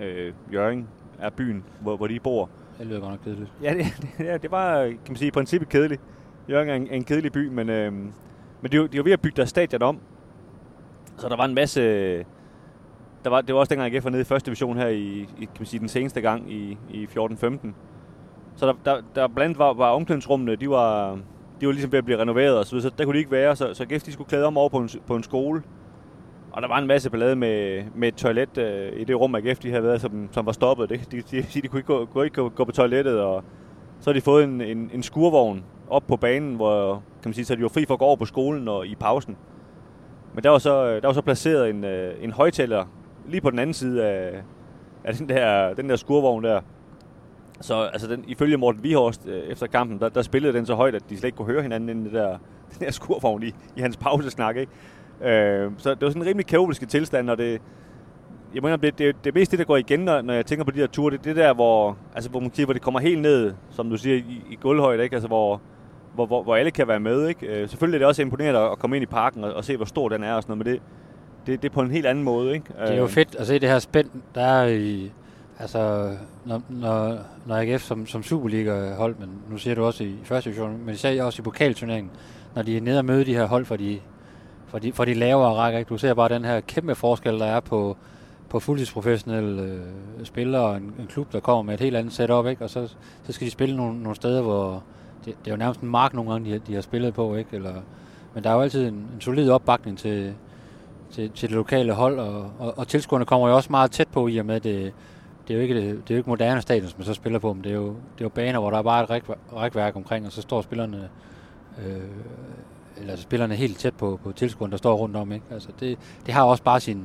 øh, 0.00 0.32
Jørgen 0.52 0.88
er 1.18 1.30
byen, 1.30 1.64
hvor, 1.80 1.96
hvor 1.96 2.06
de 2.06 2.20
bor. 2.20 2.50
Det 2.78 2.86
lyder 2.86 3.00
godt 3.00 3.10
nok 3.10 3.20
kedeligt. 3.24 3.52
Ja, 3.62 3.74
det, 3.74 3.86
det, 4.18 4.42
det 4.42 4.50
var, 4.50 4.82
kan 4.84 4.98
man 5.08 5.16
sige, 5.16 5.28
i 5.28 5.30
princippet 5.30 5.68
kedeligt. 5.68 6.00
Jørgen 6.50 6.68
er 6.68 6.74
en, 6.74 6.86
en 6.90 7.04
kedelig 7.04 7.32
by, 7.32 7.48
men, 7.48 7.68
øh, 7.68 7.92
men 7.92 8.72
de, 8.72 8.80
var- 8.80 8.86
de 8.86 8.98
var 8.98 9.04
ved 9.04 9.12
at 9.12 9.20
bygge 9.20 9.36
deres 9.36 9.48
stadion 9.50 9.82
om. 9.82 9.98
Så 11.16 11.28
der 11.28 11.36
var 11.36 11.44
en 11.44 11.54
masse... 11.54 12.24
Der 13.24 13.30
var, 13.30 13.40
det 13.40 13.54
var 13.54 13.60
også 13.60 13.70
dengang, 13.70 13.94
jeg 13.94 14.04
var 14.04 14.10
nede 14.10 14.22
i 14.22 14.24
første 14.24 14.46
division 14.46 14.76
her 14.76 14.88
i, 14.88 15.26
i 15.38 15.44
kan 15.44 15.48
man 15.58 15.66
sige, 15.66 15.80
den 15.80 15.88
seneste 15.88 16.20
gang 16.20 16.52
i, 16.52 16.78
i 16.90 17.04
14-15. 17.04 17.68
Så 18.56 18.66
der, 18.66 18.72
der, 18.84 19.02
der 19.14 19.28
blandt 19.28 19.58
var, 19.58 19.72
var 19.72 19.90
omklædningsrummene, 19.90 20.56
de 20.56 20.70
var, 20.70 21.18
de 21.60 21.66
var 21.66 21.72
ligesom 21.72 21.92
ved 21.92 21.98
at 21.98 22.04
blive 22.04 22.18
renoveret 22.18 22.58
og 22.58 22.66
så 22.66 22.76
videre, 22.76 22.90
så 22.90 22.94
der 22.98 23.04
kunne 23.04 23.14
de 23.14 23.18
ikke 23.18 23.30
være, 23.30 23.56
så, 23.56 23.74
så 23.74 23.84
GF 23.84 24.02
de 24.02 24.12
skulle 24.12 24.28
klæde 24.28 24.46
om 24.46 24.56
over 24.56 24.68
på 24.68 24.78
en, 24.78 24.90
på 25.06 25.16
en 25.16 25.22
skole. 25.22 25.62
Og 26.52 26.62
der 26.62 26.68
var 26.68 26.78
en 26.78 26.86
masse 26.86 27.10
ballade 27.10 27.36
med, 27.36 27.82
med 27.94 28.08
et 28.08 28.14
toilet 28.14 28.58
øh, 28.58 29.00
i 29.00 29.04
det 29.04 29.20
rum, 29.20 29.34
AGF 29.34 29.58
de 29.58 29.70
havde 29.70 29.82
været, 29.82 30.00
som, 30.00 30.28
som 30.32 30.46
var 30.46 30.52
stoppet. 30.52 30.88
Det, 30.90 31.12
de, 31.12 31.22
de, 31.22 31.42
de, 31.42 31.60
de 31.60 31.68
kunne 31.68 31.78
ikke 31.78 31.86
gå, 31.86 32.04
gå, 32.04 32.22
ikke 32.22 32.36
gå, 32.36 32.48
gå 32.48 32.64
på 32.64 32.72
toilettet, 32.72 33.20
og 33.20 33.44
så 34.00 34.10
har 34.10 34.14
de 34.14 34.20
fået 34.20 34.44
en, 34.44 34.60
en, 34.60 34.90
en 34.94 35.02
skurvogn 35.02 35.64
op 35.90 36.02
på 36.08 36.16
banen, 36.16 36.56
hvor 36.56 36.94
kan 36.94 37.28
man 37.28 37.34
sige, 37.34 37.44
så 37.44 37.54
de 37.54 37.62
var 37.62 37.68
fri 37.68 37.84
for 37.86 37.94
at 37.94 37.98
gå 37.98 38.04
over 38.04 38.16
på 38.16 38.24
skolen 38.24 38.68
og 38.68 38.86
i 38.86 38.94
pausen. 38.94 39.36
Men 40.34 40.44
der 40.44 40.50
var 40.50 40.58
så, 40.58 40.86
øh, 40.86 41.02
der 41.02 41.08
var 41.08 41.14
så 41.14 41.22
placeret 41.22 41.70
en, 41.70 41.84
øh, 41.84 42.14
en 42.20 42.32
højtaler 42.32 42.84
lige 43.28 43.40
på 43.40 43.50
den 43.50 43.58
anden 43.58 43.74
side 43.74 44.04
af, 44.04 44.42
af 45.04 45.14
den, 45.14 45.28
der, 45.28 45.74
den 45.74 45.88
der 45.88 45.96
skurvogn 45.96 46.44
der. 46.44 46.60
Så 47.60 47.74
altså 47.74 48.08
den, 48.08 48.24
ifølge 48.28 48.56
Morten 48.56 48.82
Vihorst 48.82 49.26
øh, 49.26 49.42
efter 49.42 49.66
kampen, 49.66 50.00
der, 50.00 50.08
der 50.08 50.22
spillede 50.22 50.52
den 50.52 50.66
så 50.66 50.74
højt, 50.74 50.94
at 50.94 51.02
de 51.10 51.18
slet 51.18 51.28
ikke 51.28 51.36
kunne 51.36 51.52
høre 51.52 51.62
hinanden 51.62 51.88
inden 51.88 52.04
det 52.04 52.12
der, 52.12 52.28
den 52.72 52.86
der 52.86 52.90
skurvogn 52.90 53.42
i, 53.42 53.54
i 53.76 53.80
hans 53.80 53.96
pausesnak. 53.96 54.56
Ikke? 54.56 54.72
Øh, 55.22 55.70
så 55.76 55.90
det 55.90 56.00
var 56.00 56.08
sådan 56.08 56.22
en 56.22 56.28
rimelig 56.28 56.46
kaotisk 56.46 56.88
tilstand, 56.88 57.30
og 57.30 57.38
det, 57.38 57.60
jeg 58.54 58.62
mener, 58.62 58.76
det, 58.76 58.98
det, 58.98 59.24
det 59.24 59.30
er 59.30 59.34
mest 59.34 59.50
det, 59.50 59.58
der 59.58 59.64
går 59.64 59.76
igen, 59.76 60.00
når, 60.00 60.22
når 60.22 60.34
jeg 60.34 60.46
tænker 60.46 60.64
på 60.64 60.70
de 60.70 60.80
der 60.80 60.86
ture. 60.86 61.10
Det 61.10 61.18
er 61.18 61.22
det 61.22 61.36
der, 61.36 61.54
hvor, 61.54 61.96
altså, 62.14 62.30
hvor, 62.30 62.40
man 62.40 62.54
siger, 62.54 62.66
hvor 62.66 62.72
det 62.72 62.82
kommer 62.82 63.00
helt 63.00 63.22
ned, 63.22 63.54
som 63.70 63.90
du 63.90 63.96
siger, 63.96 64.16
i, 64.16 64.42
i 64.50 64.56
gulvhøjde, 64.60 65.02
ikke? 65.02 65.16
Altså, 65.16 65.28
hvor, 65.28 65.60
hvor, 66.14 66.26
hvor, 66.26 66.42
hvor 66.42 66.56
alle 66.56 66.70
kan 66.70 66.88
være 66.88 67.00
med. 67.00 67.28
Ikke? 67.28 67.46
Øh, 67.46 67.68
selvfølgelig 67.68 67.96
er 67.96 67.98
det 67.98 68.06
også 68.06 68.22
imponerende 68.22 68.60
at, 68.60 68.72
at 68.72 68.78
komme 68.78 68.96
ind 68.96 69.02
i 69.02 69.06
parken 69.06 69.44
og, 69.44 69.52
og 69.52 69.64
se, 69.64 69.76
hvor 69.76 69.86
stor 69.86 70.08
den 70.08 70.22
er 70.24 70.34
og 70.34 70.42
sådan 70.42 70.56
noget, 70.56 70.66
men 70.66 70.74
det, 70.74 70.82
det, 71.46 71.62
det 71.62 71.68
er 71.68 71.72
på 71.72 71.80
en 71.80 71.90
helt 71.90 72.06
anden 72.06 72.24
måde. 72.24 72.52
Ikke? 72.54 72.66
Det 72.86 72.90
er 72.90 72.96
jo 72.96 73.02
Øh, 73.04 73.08
fedt 73.08 73.34
at 73.34 73.46
se 73.46 73.58
det 73.58 73.68
her 73.68 73.78
spænd, 73.78 74.08
der 74.34 74.40
er 74.42 74.66
i, 74.66 75.10
altså, 75.58 76.10
når, 76.44 76.62
når, 76.68 77.18
når 77.46 77.56
AGF 77.56 77.82
som, 77.82 78.06
som 78.06 78.22
Superliga-hold, 78.22 79.16
men 79.18 79.28
nu 79.50 79.58
siger 79.58 79.74
du 79.74 79.84
også 79.84 80.04
i 80.04 80.14
første 80.24 80.50
division, 80.50 80.78
men 80.84 80.94
især 80.94 81.22
også 81.24 81.42
i 81.42 81.44
pokalturneringen, 81.44 82.10
når 82.54 82.62
de 82.62 82.76
er 82.76 82.80
nede 82.80 82.98
og 82.98 83.04
møde 83.04 83.24
de 83.24 83.34
her 83.34 83.46
hold 83.46 83.64
for 83.64 83.76
de, 83.76 83.98
for 84.66 84.78
de, 84.78 84.92
for 84.92 85.04
de 85.04 85.14
lavere 85.14 85.54
rækker, 85.54 85.78
ikke? 85.78 85.88
du 85.88 85.98
ser 85.98 86.14
bare 86.14 86.28
den 86.28 86.44
her 86.44 86.60
kæmpe 86.60 86.94
forskel, 86.94 87.38
der 87.38 87.46
er 87.46 87.60
på, 87.60 87.96
på 88.48 88.60
fuldtidsprofessionelle 88.60 89.62
øh, 89.62 89.80
spillere 90.24 90.62
og 90.62 90.76
en, 90.76 90.94
en 90.98 91.06
klub, 91.08 91.32
der 91.32 91.40
kommer 91.40 91.62
med 91.62 91.74
et 91.74 91.80
helt 91.80 91.96
andet 91.96 92.12
setup, 92.12 92.46
ikke? 92.46 92.64
og 92.64 92.70
så, 92.70 92.88
så 93.24 93.32
skal 93.32 93.44
de 93.46 93.50
spille 93.50 93.76
nogle, 93.76 94.02
nogle 94.02 94.16
steder, 94.16 94.42
hvor 94.42 94.82
det, 95.24 95.34
det 95.44 95.50
er 95.50 95.54
jo 95.54 95.56
nærmest 95.58 95.80
en 95.80 95.88
mark 95.88 96.14
nogle 96.14 96.30
gange, 96.32 96.46
de, 96.46 96.52
har- 96.52 96.58
de 96.66 96.74
har 96.74 96.80
spillet 96.80 97.14
på, 97.14 97.34
ikke? 97.36 97.56
Eller, 97.56 97.74
men 98.34 98.44
der 98.44 98.50
er 98.50 98.54
jo 98.54 98.60
altid 98.60 98.88
en, 98.88 98.94
en 98.94 99.20
solid 99.20 99.50
opbakning 99.50 99.98
til, 99.98 100.34
til, 101.12 101.30
til 101.30 101.48
det 101.48 101.56
lokale 101.56 101.92
hold, 101.92 102.18
og, 102.18 102.50
og, 102.58 102.78
og 102.78 102.88
tilskuerne 102.88 103.24
kommer 103.24 103.48
jo 103.48 103.56
også 103.56 103.70
meget 103.70 103.90
tæt 103.90 104.08
på 104.08 104.28
i 104.28 104.38
og 104.38 104.46
med, 104.46 104.60
det, 104.60 104.92
det 105.48 105.54
er 105.54 105.58
jo 105.58 105.62
ikke, 105.62 105.74
det, 105.74 105.84
det 105.84 106.10
er 106.10 106.14
jo 106.14 106.16
ikke 106.16 106.30
moderne 106.30 106.60
stadion, 106.60 106.88
som 106.88 106.98
man 106.98 107.06
så 107.06 107.14
spiller 107.14 107.38
på, 107.38 107.52
men 107.52 107.64
det 107.64 107.70
er 107.70 107.76
jo, 107.76 107.86
det 107.86 108.20
er 108.20 108.24
jo 108.24 108.28
baner, 108.28 108.58
hvor 108.60 108.70
der 108.70 108.78
er 108.78 108.82
bare 108.82 109.02
et 109.02 109.10
ræk, 109.10 109.22
rækværk 109.56 109.96
omkring, 109.96 110.26
og 110.26 110.32
så 110.32 110.42
står 110.42 110.62
spillerne 110.62 111.08
øh, 111.86 112.02
eller 112.96 113.16
spillerne 113.16 113.54
helt 113.54 113.78
tæt 113.78 113.94
på, 113.94 114.20
på 114.24 114.32
tilskuerne, 114.32 114.70
der 114.70 114.76
står 114.76 114.94
rundt 114.94 115.16
om. 115.16 115.32
Ikke? 115.32 115.46
Altså 115.50 115.68
det, 115.80 115.98
det 116.26 116.34
har 116.34 116.42
også 116.42 116.62
bare 116.62 116.80
sin 116.80 117.04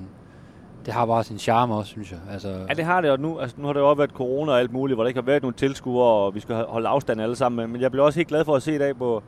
det 0.85 0.93
har 0.93 1.05
bare 1.05 1.23
sin 1.23 1.37
charme 1.37 1.75
også, 1.75 1.89
synes 1.89 2.11
jeg. 2.11 2.19
Altså, 2.31 2.49
Ja, 2.69 2.73
det 2.73 2.85
har 2.85 3.01
det, 3.01 3.11
og 3.11 3.19
nu, 3.19 3.39
altså, 3.39 3.55
nu 3.59 3.65
har 3.65 3.73
det 3.73 3.79
jo 3.79 3.89
også 3.89 3.97
været 3.97 4.09
corona 4.09 4.51
og 4.51 4.59
alt 4.59 4.73
muligt, 4.73 4.97
hvor 4.97 5.03
der 5.03 5.07
ikke 5.07 5.19
har 5.19 5.25
været 5.25 5.41
nogen 5.41 5.53
tilskuere, 5.53 6.07
og 6.07 6.35
vi 6.35 6.39
skal 6.39 6.55
holde 6.55 6.87
afstand 6.87 7.21
alle 7.21 7.35
sammen. 7.35 7.71
Men 7.71 7.81
jeg 7.81 7.91
blev 7.91 8.03
også 8.03 8.19
helt 8.19 8.27
glad 8.27 8.45
for 8.45 8.55
at 8.55 8.63
se 8.63 8.75
i 8.75 8.77
dag, 8.77 8.93
hvor 8.93 9.23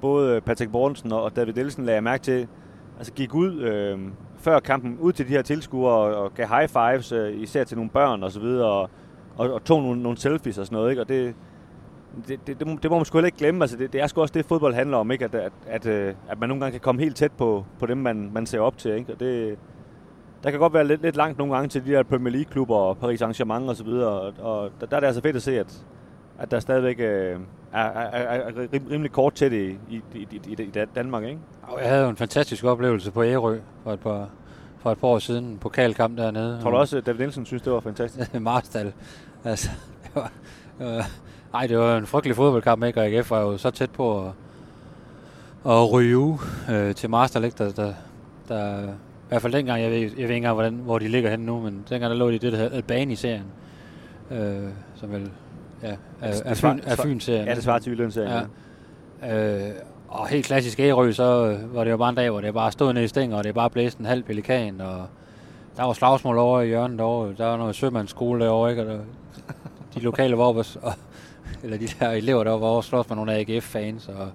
både 0.00 0.40
Patrick 0.40 0.72
Borgensen 0.72 1.12
og 1.12 1.36
David 1.36 1.52
Nielsen 1.52 1.84
lagde 1.84 2.00
mærke 2.00 2.22
til, 2.22 2.48
altså 2.98 3.12
gik 3.12 3.34
ud 3.34 3.60
øh, 3.60 3.98
før 4.38 4.60
kampen 4.60 4.98
ud 5.00 5.12
til 5.12 5.28
de 5.28 5.32
her 5.32 5.42
tilskuere 5.42 5.92
og, 5.92 6.22
og 6.22 6.34
gav 6.34 6.46
high 6.46 6.68
fives, 6.68 7.12
øh, 7.12 7.40
især 7.40 7.64
til 7.64 7.76
nogle 7.76 7.90
børn 7.90 8.22
og 8.22 8.32
så 8.32 8.40
videre, 8.40 8.68
og, 8.68 8.90
og, 9.36 9.52
og 9.52 9.64
tog 9.64 9.82
nogle, 9.82 10.02
nogle 10.02 10.18
selfies 10.18 10.58
og 10.58 10.66
sådan 10.66 10.76
noget, 10.76 10.90
ikke? 10.90 11.02
Og 11.02 11.08
det, 11.08 11.34
det, 12.28 12.46
det, 12.46 12.58
det, 12.58 12.66
må, 12.66 12.78
det 12.82 12.90
må 12.90 12.96
man 12.96 13.04
sgu 13.04 13.18
heller 13.18 13.26
ikke 13.26 13.38
glemme. 13.38 13.64
Altså, 13.64 13.76
det, 13.76 13.92
det 13.92 14.00
er 14.00 14.06
sgu 14.06 14.20
også 14.20 14.34
det, 14.34 14.44
fodbold 14.44 14.74
handler 14.74 14.96
om, 14.96 15.10
ikke? 15.10 15.24
At, 15.24 15.34
at, 15.34 15.52
at, 15.66 15.86
øh, 15.86 16.14
at 16.28 16.40
man 16.40 16.48
nogle 16.48 16.60
gange 16.60 16.72
kan 16.72 16.80
komme 16.80 17.00
helt 17.00 17.16
tæt 17.16 17.32
på, 17.32 17.64
på 17.78 17.86
dem, 17.86 17.98
man, 17.98 18.30
man 18.34 18.46
ser 18.46 18.60
op 18.60 18.78
til. 18.78 18.92
Ikke? 18.92 19.12
Og 19.12 19.20
det, 19.20 19.58
der 20.42 20.50
kan 20.50 20.60
godt 20.60 20.72
være 20.74 20.86
lidt, 20.86 21.02
lidt 21.02 21.16
langt 21.16 21.38
nogle 21.38 21.54
gange 21.54 21.68
til 21.68 21.86
de 21.86 21.90
der 21.90 22.02
Premier 22.02 22.32
League-klubber 22.32 22.76
og 22.76 22.98
Paris 22.98 23.22
Saint-Germain 23.22 23.68
og 23.68 23.76
så 23.76 23.84
videre. 23.84 24.08
Og, 24.08 24.32
og 24.38 24.70
der, 24.80 24.86
der 24.86 24.96
er 24.96 25.00
det 25.00 25.06
altså 25.06 25.22
fedt 25.22 25.36
at 25.36 25.42
se, 25.42 25.58
at, 25.58 25.86
at 26.38 26.50
der 26.50 26.60
stadigvæk 26.60 27.00
øh, 27.00 27.36
er, 27.72 27.80
er, 27.80 28.40
er, 28.40 28.50
rim- 28.72 28.86
rimelig 28.90 29.12
kort 29.12 29.34
til 29.34 29.50
det 29.50 29.76
i, 29.90 30.00
i, 30.14 30.28
i, 30.30 30.62
i, 30.62 30.70
Danmark. 30.94 31.24
Ikke? 31.24 31.38
Jeg 31.80 31.88
havde 31.88 32.02
jo 32.02 32.08
en 32.08 32.16
fantastisk 32.16 32.64
oplevelse 32.64 33.10
på 33.10 33.24
Ærø 33.24 33.58
for 33.84 33.92
et 33.92 34.00
par, 34.00 34.28
for 34.78 34.92
et 34.92 34.98
par 34.98 35.08
år 35.08 35.18
siden. 35.18 35.44
En 35.44 35.58
pokalkamp 35.58 36.18
dernede. 36.18 36.58
Tror 36.62 36.70
du 36.70 36.76
også, 36.76 36.96
at 36.96 37.06
David 37.06 37.18
Nielsen 37.18 37.46
synes, 37.46 37.62
det 37.62 37.72
var 37.72 37.80
fantastisk? 37.80 38.40
Marstal. 38.40 38.92
Altså, 39.44 39.70
det 40.04 40.10
var, 40.14 40.30
ej, 41.54 41.66
det 41.66 41.78
var 41.78 41.96
en 41.96 42.06
frygtelig 42.06 42.36
fodboldkamp, 42.36 42.84
ikke? 42.84 43.00
Og 43.00 43.06
AGF 43.06 43.30
var 43.30 43.40
jo 43.40 43.58
så 43.58 43.70
tæt 43.70 43.90
på 43.90 44.26
at, 44.26 44.30
at 45.66 45.92
ryge 45.92 46.38
øh, 46.70 46.94
til 46.94 47.10
Marstal, 47.10 47.44
ikke? 47.44 47.64
Der, 47.64 47.72
der, 47.72 47.92
der, 48.48 48.82
i 48.82 49.28
hvert 49.28 49.42
fald 49.42 49.52
dengang, 49.52 49.82
jeg 49.82 49.90
ved, 49.90 49.98
jeg 49.98 50.10
ved 50.10 50.18
ikke 50.18 50.34
engang, 50.36 50.54
hvordan, 50.54 50.74
hvor 50.74 50.98
de 50.98 51.08
ligger 51.08 51.30
henne 51.30 51.46
nu, 51.46 51.60
men 51.60 51.84
dengang 51.90 52.10
der 52.10 52.16
lå 52.16 52.30
de 52.30 52.34
i 52.34 52.38
det, 52.38 52.52
der 52.52 52.58
hedder 52.58 52.76
Albani-serien, 52.76 53.44
øh, 54.30 54.68
som 54.94 55.12
vel 55.12 55.30
ja, 55.82 55.94
er, 56.20 56.42
er, 56.44 56.54
Fyn, 56.54 56.80
er 56.84 56.96
Fyn-serien. 56.96 57.48
Ja, 57.48 57.54
det 57.54 57.62
svarer 57.62 57.78
til 57.78 57.92
Jylland-serien. 57.92 58.46
Ja. 59.22 59.68
Øh, 59.68 59.74
og 60.08 60.28
helt 60.28 60.46
klassisk 60.46 60.80
Ærø, 60.80 61.12
så 61.12 61.46
øh, 61.46 61.74
var 61.74 61.84
det 61.84 61.90
jo 61.90 61.96
bare 61.96 62.08
en 62.08 62.14
dag, 62.14 62.30
hvor 62.30 62.40
det 62.40 62.54
bare 62.54 62.72
stod 62.72 62.92
nede 62.92 63.04
i 63.04 63.08
stænger, 63.08 63.36
og 63.36 63.44
det 63.44 63.54
bare 63.54 63.70
blæste 63.70 64.00
en 64.00 64.06
halv 64.06 64.22
pelikan, 64.22 64.80
og 64.80 65.06
der 65.76 65.84
var 65.84 65.92
slagsmål 65.92 66.38
over 66.38 66.60
i 66.60 66.66
hjørnet 66.66 66.98
derovre. 66.98 67.34
Der 67.38 67.46
var 67.46 67.56
noget 67.56 67.74
sømandsskole 67.74 68.44
derovre, 68.44 68.70
ikke? 68.70 68.82
Og 68.82 68.88
der, 68.88 68.98
de 69.94 70.00
lokale 70.00 70.38
var 70.38 70.44
oppe, 70.44 70.64
og, 70.82 70.92
eller 71.62 71.78
de 71.78 71.86
der 72.00 72.10
elever, 72.10 72.44
der 72.44 72.50
var 72.50 72.66
over 72.66 72.80
slås 72.80 73.08
med 73.08 73.16
nogle 73.16 73.32
AGF-fans, 73.32 74.08
og, 74.08 74.28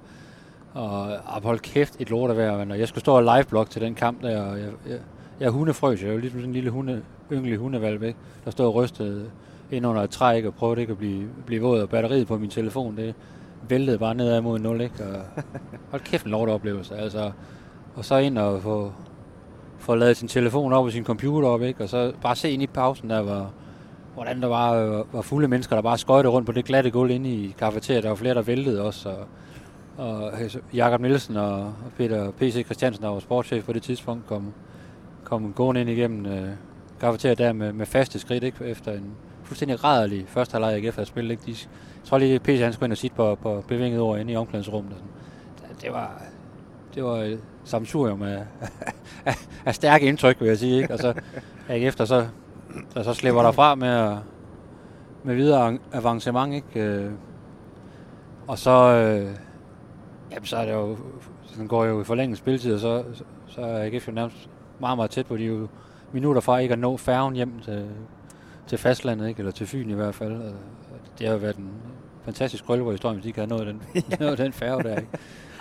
og, 0.73 1.01
og 1.25 1.41
hold 1.43 1.59
kæft 1.59 1.95
et 1.99 2.09
lort 2.09 2.31
at 2.31 2.37
være. 2.37 2.65
Når 2.65 2.75
jeg 2.75 2.87
skulle 2.87 3.01
stå 3.01 3.15
og 3.15 3.23
live 3.23 3.65
til 3.65 3.81
den 3.81 3.95
kamp 3.95 4.21
der, 4.21 4.41
og 4.41 4.59
jeg, 4.59 4.69
jeg, 4.89 4.97
jeg 5.39 5.49
hundefrøs, 5.49 6.03
jeg 6.03 6.11
var 6.11 6.17
ligesom 6.17 6.39
sådan 6.39 6.49
en 6.49 6.53
lille 6.53 6.69
hunde, 6.69 7.01
ynglig 7.31 7.57
hundevalg, 7.57 8.03
ikke? 8.03 8.19
der 8.45 8.51
stod 8.51 8.65
og 8.65 8.75
rystede 8.75 9.25
ind 9.71 9.85
under 9.85 10.01
et 10.01 10.09
træ, 10.09 10.35
ikke? 10.35 10.47
og 10.47 10.53
prøvede 10.53 10.81
ikke 10.81 10.91
at 10.91 10.97
blive, 10.97 11.27
blive 11.45 11.61
våd, 11.61 11.81
og 11.81 11.89
batteriet 11.89 12.27
på 12.27 12.37
min 12.37 12.49
telefon, 12.49 12.97
det 12.97 13.15
væltede 13.69 13.97
bare 13.97 14.15
nedad 14.15 14.41
mod 14.41 14.59
0, 14.59 14.81
ikke? 14.81 14.95
Og 15.03 15.43
hold 15.91 16.01
kæft 16.01 16.25
en 16.25 16.31
lort 16.31 16.49
oplevelse, 16.49 16.95
altså. 16.95 17.31
Og 17.95 18.05
så 18.05 18.17
ind 18.17 18.37
og 18.37 18.61
få, 18.61 18.91
få 19.77 19.95
lavet 19.95 20.17
sin 20.17 20.27
telefon 20.27 20.73
op 20.73 20.85
og 20.85 20.91
sin 20.91 21.03
computer 21.03 21.47
op, 21.47 21.61
ikke? 21.61 21.83
Og 21.83 21.89
så 21.89 22.13
bare 22.21 22.35
se 22.35 22.51
ind 22.51 22.63
i 22.63 22.67
pausen, 22.67 23.09
der 23.09 23.19
var, 23.19 23.51
hvordan 24.13 24.41
der 24.41 24.47
var, 24.47 24.73
øh, 24.73 25.13
var 25.13 25.21
fulde 25.21 25.47
mennesker, 25.47 25.75
der 25.75 25.81
bare 25.81 25.97
skøjte 25.97 26.29
rundt 26.29 26.45
på 26.45 26.51
det 26.51 26.65
glatte 26.65 26.91
gulv 26.91 27.11
inde 27.11 27.29
i 27.29 27.55
kafeteriet. 27.57 28.03
Der 28.03 28.09
var 28.09 28.15
flere, 28.15 28.33
der 28.33 28.41
væltede 28.41 28.81
også, 28.81 29.09
og, 29.09 29.27
og 29.97 30.31
øh, 30.41 30.55
Jakob 30.73 31.01
Nielsen 31.01 31.37
og 31.37 31.73
Peter 31.97 32.31
P.C. 32.31 32.65
Christiansen, 32.65 33.03
der 33.03 33.09
var 33.09 33.19
sportschef 33.19 33.65
på 33.65 33.73
det 33.73 33.83
tidspunkt, 33.83 34.27
kom, 34.27 34.53
kom 35.23 35.53
gående 35.53 35.81
ind 35.81 35.89
igennem 35.89 36.25
øh, 36.25 36.49
kafeteriet 36.99 37.37
der 37.37 37.53
med, 37.53 37.73
med 37.73 37.85
faste 37.85 38.19
skridt, 38.19 38.43
ikke? 38.43 38.65
Efter 38.65 38.91
en 38.91 39.11
fuldstændig 39.43 39.83
rædderlig 39.83 40.25
første 40.27 40.51
halvleg, 40.53 40.75
ikke? 40.75 40.87
Efter 40.87 41.01
at 41.01 41.07
spille, 41.07 41.31
ikke? 41.31 41.43
De, 41.45 41.51
jeg 41.51 42.07
tror 42.09 42.17
lige, 42.17 42.39
P.C. 42.39 42.59
han 42.59 42.73
skulle 42.73 42.85
ind 42.85 42.91
og 42.91 42.97
sit 42.97 43.13
på, 43.13 43.35
på 43.35 43.63
bevinget 43.67 43.99
ord 44.01 44.19
inde 44.19 44.33
i 44.33 44.35
omklædningsrummet. 44.35 44.95
Det 45.81 45.91
var, 45.91 46.21
det 46.95 47.03
var 47.03 47.15
et 47.15 47.39
samsurium 47.63 48.21
af, 48.21 48.43
af, 49.25 49.35
af 49.65 49.75
stærke 49.75 50.05
indtryk, 50.05 50.39
vil 50.39 50.47
jeg 50.47 50.57
sige. 50.57 50.81
Ikke? 50.81 50.93
Og 50.93 50.99
så 50.99 51.13
efter 51.69 52.05
så, 52.05 52.27
så, 52.89 53.03
så 53.03 53.13
slipper 53.13 53.41
der 53.41 53.51
fra 53.51 53.75
med, 53.75 54.17
med 55.23 55.35
videre 55.35 55.77
avancement. 55.93 56.53
Ikke? 56.53 56.79
Øh, 56.79 57.11
og 58.47 58.57
så, 58.57 58.71
øh, 58.71 59.35
jamen, 60.31 60.45
så 60.45 60.57
er 60.57 60.65
det 60.65 60.73
jo, 60.73 60.97
den 61.57 61.67
går 61.67 61.85
jo 61.85 62.01
i 62.01 62.03
forlænget 62.03 62.37
spilletid, 62.37 62.73
og 62.73 62.79
så, 62.79 63.03
så, 63.13 63.23
så 63.47 63.61
er 63.61 63.85
AGF 63.85 64.07
jo 64.07 64.13
nærmest 64.13 64.49
meget, 64.79 64.97
meget 64.97 65.11
tæt 65.11 65.25
på. 65.25 65.37
De 65.37 65.43
jo 65.43 65.67
minutter 66.11 66.41
fra 66.41 66.57
ikke 66.57 66.73
at 66.73 66.79
nå 66.79 66.97
færgen 66.97 67.35
hjem 67.35 67.59
til, 67.59 67.89
til 68.67 68.77
fastlandet, 68.77 69.27
ikke? 69.27 69.39
eller 69.39 69.51
til 69.51 69.67
Fyn 69.67 69.89
i 69.89 69.93
hvert 69.93 70.15
fald. 70.15 70.53
Det 71.19 71.27
har 71.27 71.33
jo 71.33 71.39
været 71.39 71.57
en 71.57 71.71
fantastisk 72.25 72.65
krølleborg 72.65 73.13
hvis 73.13 73.23
de 73.23 73.27
ikke 73.27 73.39
har 73.39 73.47
nået 73.47 73.67
den, 73.67 73.81
nået 74.19 74.37
den 74.37 74.53
færge 74.53 74.83
der. 74.83 74.95
Ikke? 74.97 75.09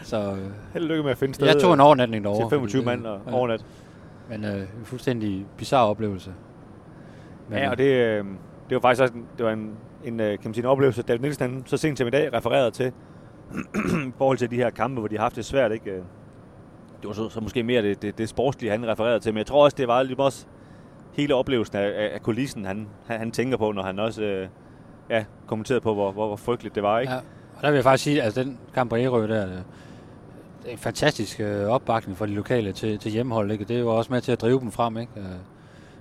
Så, 0.02 0.32
øh, 0.32 0.50
Held 0.72 0.84
lykke 0.84 1.02
med 1.02 1.10
at 1.10 1.18
finde 1.18 1.34
sted. 1.34 1.46
Jeg 1.46 1.56
tog 1.60 1.74
en 1.74 1.80
overnatning 1.80 2.24
derovre. 2.24 2.44
Til 2.44 2.50
25 2.50 2.84
mand 2.84 3.06
og 3.06 3.20
ja. 3.26 3.32
overnat. 3.32 3.64
Men 4.28 4.44
øh, 4.44 4.60
en 4.60 4.84
fuldstændig 4.84 5.46
bizarre 5.56 5.86
oplevelse. 5.86 6.34
Men, 7.48 7.58
ja, 7.58 7.70
og 7.70 7.78
det, 7.78 7.84
øh, 7.84 8.24
det 8.68 8.74
var 8.74 8.80
faktisk 8.80 9.02
også 9.02 9.14
en, 9.14 9.26
det 9.38 9.46
var 9.46 9.52
en, 9.52 9.76
en, 10.04 10.20
øh, 10.20 10.30
kan 10.30 10.40
man 10.44 10.54
sige, 10.54 10.64
en 10.64 10.70
oplevelse, 10.70 11.02
David 11.02 11.20
Nielsen 11.20 11.62
så 11.66 11.76
sent 11.76 11.98
som 11.98 12.06
i 12.06 12.10
dag 12.10 12.32
refererede 12.32 12.70
til, 12.70 12.92
i 14.08 14.12
forhold 14.18 14.38
til 14.38 14.50
de 14.50 14.56
her 14.56 14.70
kampe, 14.70 15.00
hvor 15.00 15.08
de 15.08 15.16
har 15.16 15.22
haft 15.22 15.36
det 15.36 15.44
svært. 15.44 15.72
Ikke? 15.72 15.90
Det 17.02 17.08
var 17.08 17.12
så, 17.12 17.28
så 17.28 17.40
måske 17.40 17.62
mere 17.62 17.82
det, 17.82 18.02
det, 18.02 18.18
det 18.18 18.28
sportslige, 18.28 18.70
han 18.70 18.86
refererede 18.86 19.20
til, 19.20 19.32
men 19.32 19.38
jeg 19.38 19.46
tror 19.46 19.64
også, 19.64 19.74
det 19.78 19.88
var 19.88 20.02
lidt 20.02 20.18
også 20.18 20.46
hele 21.12 21.34
oplevelsen 21.34 21.76
af, 21.76 22.10
af 22.14 22.22
kulissen, 22.22 22.64
han, 22.64 22.88
han, 23.06 23.18
han 23.18 23.30
tænker 23.30 23.56
på, 23.56 23.72
når 23.72 23.82
han 23.82 23.98
også 23.98 24.22
øh, 24.22 24.48
ja, 25.10 25.24
kommenterede 25.46 25.80
på, 25.80 25.94
hvor, 25.94 26.12
hvor, 26.12 26.26
hvor 26.26 26.36
frygteligt 26.36 26.74
det 26.74 26.82
var. 26.82 27.00
Ikke? 27.00 27.12
Ja, 27.12 27.18
og 27.56 27.62
der 27.62 27.70
vil 27.70 27.76
jeg 27.76 27.84
faktisk 27.84 28.04
sige, 28.04 28.18
at 28.18 28.24
altså, 28.24 28.42
den 28.42 28.58
kamp 28.74 28.90
på 28.90 28.96
Ærø 28.96 29.28
der, 29.28 29.46
det 29.46 30.68
er 30.68 30.72
en 30.72 30.78
fantastisk 30.78 31.40
øh, 31.40 31.66
opbakning 31.66 32.18
for 32.18 32.26
de 32.26 32.34
lokale 32.34 32.72
til, 32.72 32.98
til 32.98 33.10
hjemmehold. 33.10 33.50
Ikke? 33.50 33.64
Det 33.64 33.76
er 33.76 33.80
jo 33.80 33.96
også 33.96 34.12
med 34.12 34.20
til 34.20 34.32
at 34.32 34.40
drive 34.40 34.60
dem 34.60 34.70
frem. 34.70 34.98
Ikke? 34.98 35.12
Øh, 35.16 35.24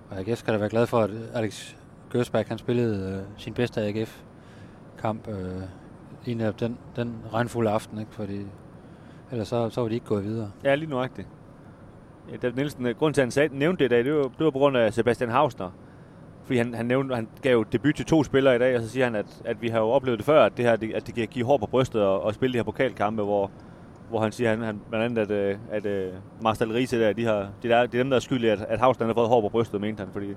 og 0.10 0.20
AGF 0.20 0.40
skal 0.40 0.54
da 0.54 0.60
være 0.60 0.70
glad 0.70 0.88
for, 0.88 1.00
at 1.00 1.10
Alex 1.34 1.76
Gørsberg 2.10 2.46
han 2.48 2.58
spillede 2.58 3.14
øh, 3.14 3.24
sin 3.38 3.54
bedste 3.54 3.82
AGF-kamp 3.82 5.28
øh, 5.28 5.62
lige 6.26 6.36
netop 6.36 6.60
den, 6.60 6.78
den 6.96 7.16
regnfulde 7.34 7.70
aften. 7.70 8.00
Ikke? 8.00 8.12
Fordi 8.14 8.42
ellers 9.32 9.48
så, 9.48 9.70
så 9.70 9.82
var 9.82 9.88
de 9.88 9.94
ikke 9.94 10.06
gået 10.06 10.24
videre. 10.24 10.52
Ja, 10.64 10.76
lige 10.76 10.90
nuagtigt. 10.90 11.28
David 12.42 12.56
Nielsen, 12.56 12.86
øh, 12.86 12.96
grunden 12.96 13.14
til, 13.14 13.22
at 13.22 13.26
han 13.26 13.32
sagde, 13.32 13.58
nævnte 13.60 13.84
det 13.84 13.86
i 13.86 13.94
dag, 13.96 14.06
det 14.06 14.14
var, 14.14 14.22
det 14.24 14.46
var 14.46 14.52
på 14.52 14.60
grund 14.60 14.78
af 14.78 14.94
Sebastian 14.94 15.30
Hausner. 15.30 15.70
Fordi 16.44 16.58
han, 16.58 16.74
han, 16.74 16.86
nævnte, 16.86 17.16
han 17.16 17.28
gav 17.42 17.52
jo 17.52 17.64
debut 17.64 17.96
til 17.96 18.06
to 18.06 18.24
spillere 18.24 18.56
i 18.56 18.60
dag, 18.60 18.76
og 18.76 18.82
så 18.82 18.90
siger 18.90 19.06
han, 19.06 19.16
at, 19.16 19.42
at 19.46 19.62
vi 19.62 19.68
har 19.68 19.80
jo 19.80 19.90
oplevet 19.90 20.20
det 20.20 20.26
før, 20.26 20.46
at 20.46 20.58
det 20.58 20.66
her, 20.66 20.72
at 20.96 21.08
det 21.08 21.16
kan 21.16 21.28
give 21.28 21.46
hår 21.46 21.58
på 21.58 21.66
brystet 21.66 22.02
og, 22.02 22.24
og 22.24 22.34
spille 22.34 22.54
de 22.54 22.58
her 22.58 22.64
pokalkampe, 22.64 23.24
hvor, 23.24 23.52
hvor 24.10 24.20
han 24.20 24.32
siger, 24.32 24.50
han, 24.50 24.62
han 24.62 24.82
blandt 24.90 25.06
andet, 25.06 25.22
at, 25.22 25.32
øh, 25.32 25.58
at, 25.72 25.86
at 25.86 26.14
Marcel 26.42 26.72
Riese 26.72 27.00
der, 27.00 27.14
de, 27.14 27.26
har, 27.26 27.50
de, 27.64 27.70
der, 27.70 27.86
de 27.86 27.98
er 27.98 28.04
dem, 28.04 28.10
der 28.10 28.16
er 28.16 28.20
skyldige, 28.20 28.52
at, 28.52 28.66
at 28.70 28.80
Havsland 28.80 29.10
har 29.10 29.14
fået 29.14 29.30
hår 29.30 29.42
på 29.42 29.50
brystet, 29.50 29.82
mente 29.82 30.04
han, 30.04 30.10
fordi 30.14 30.28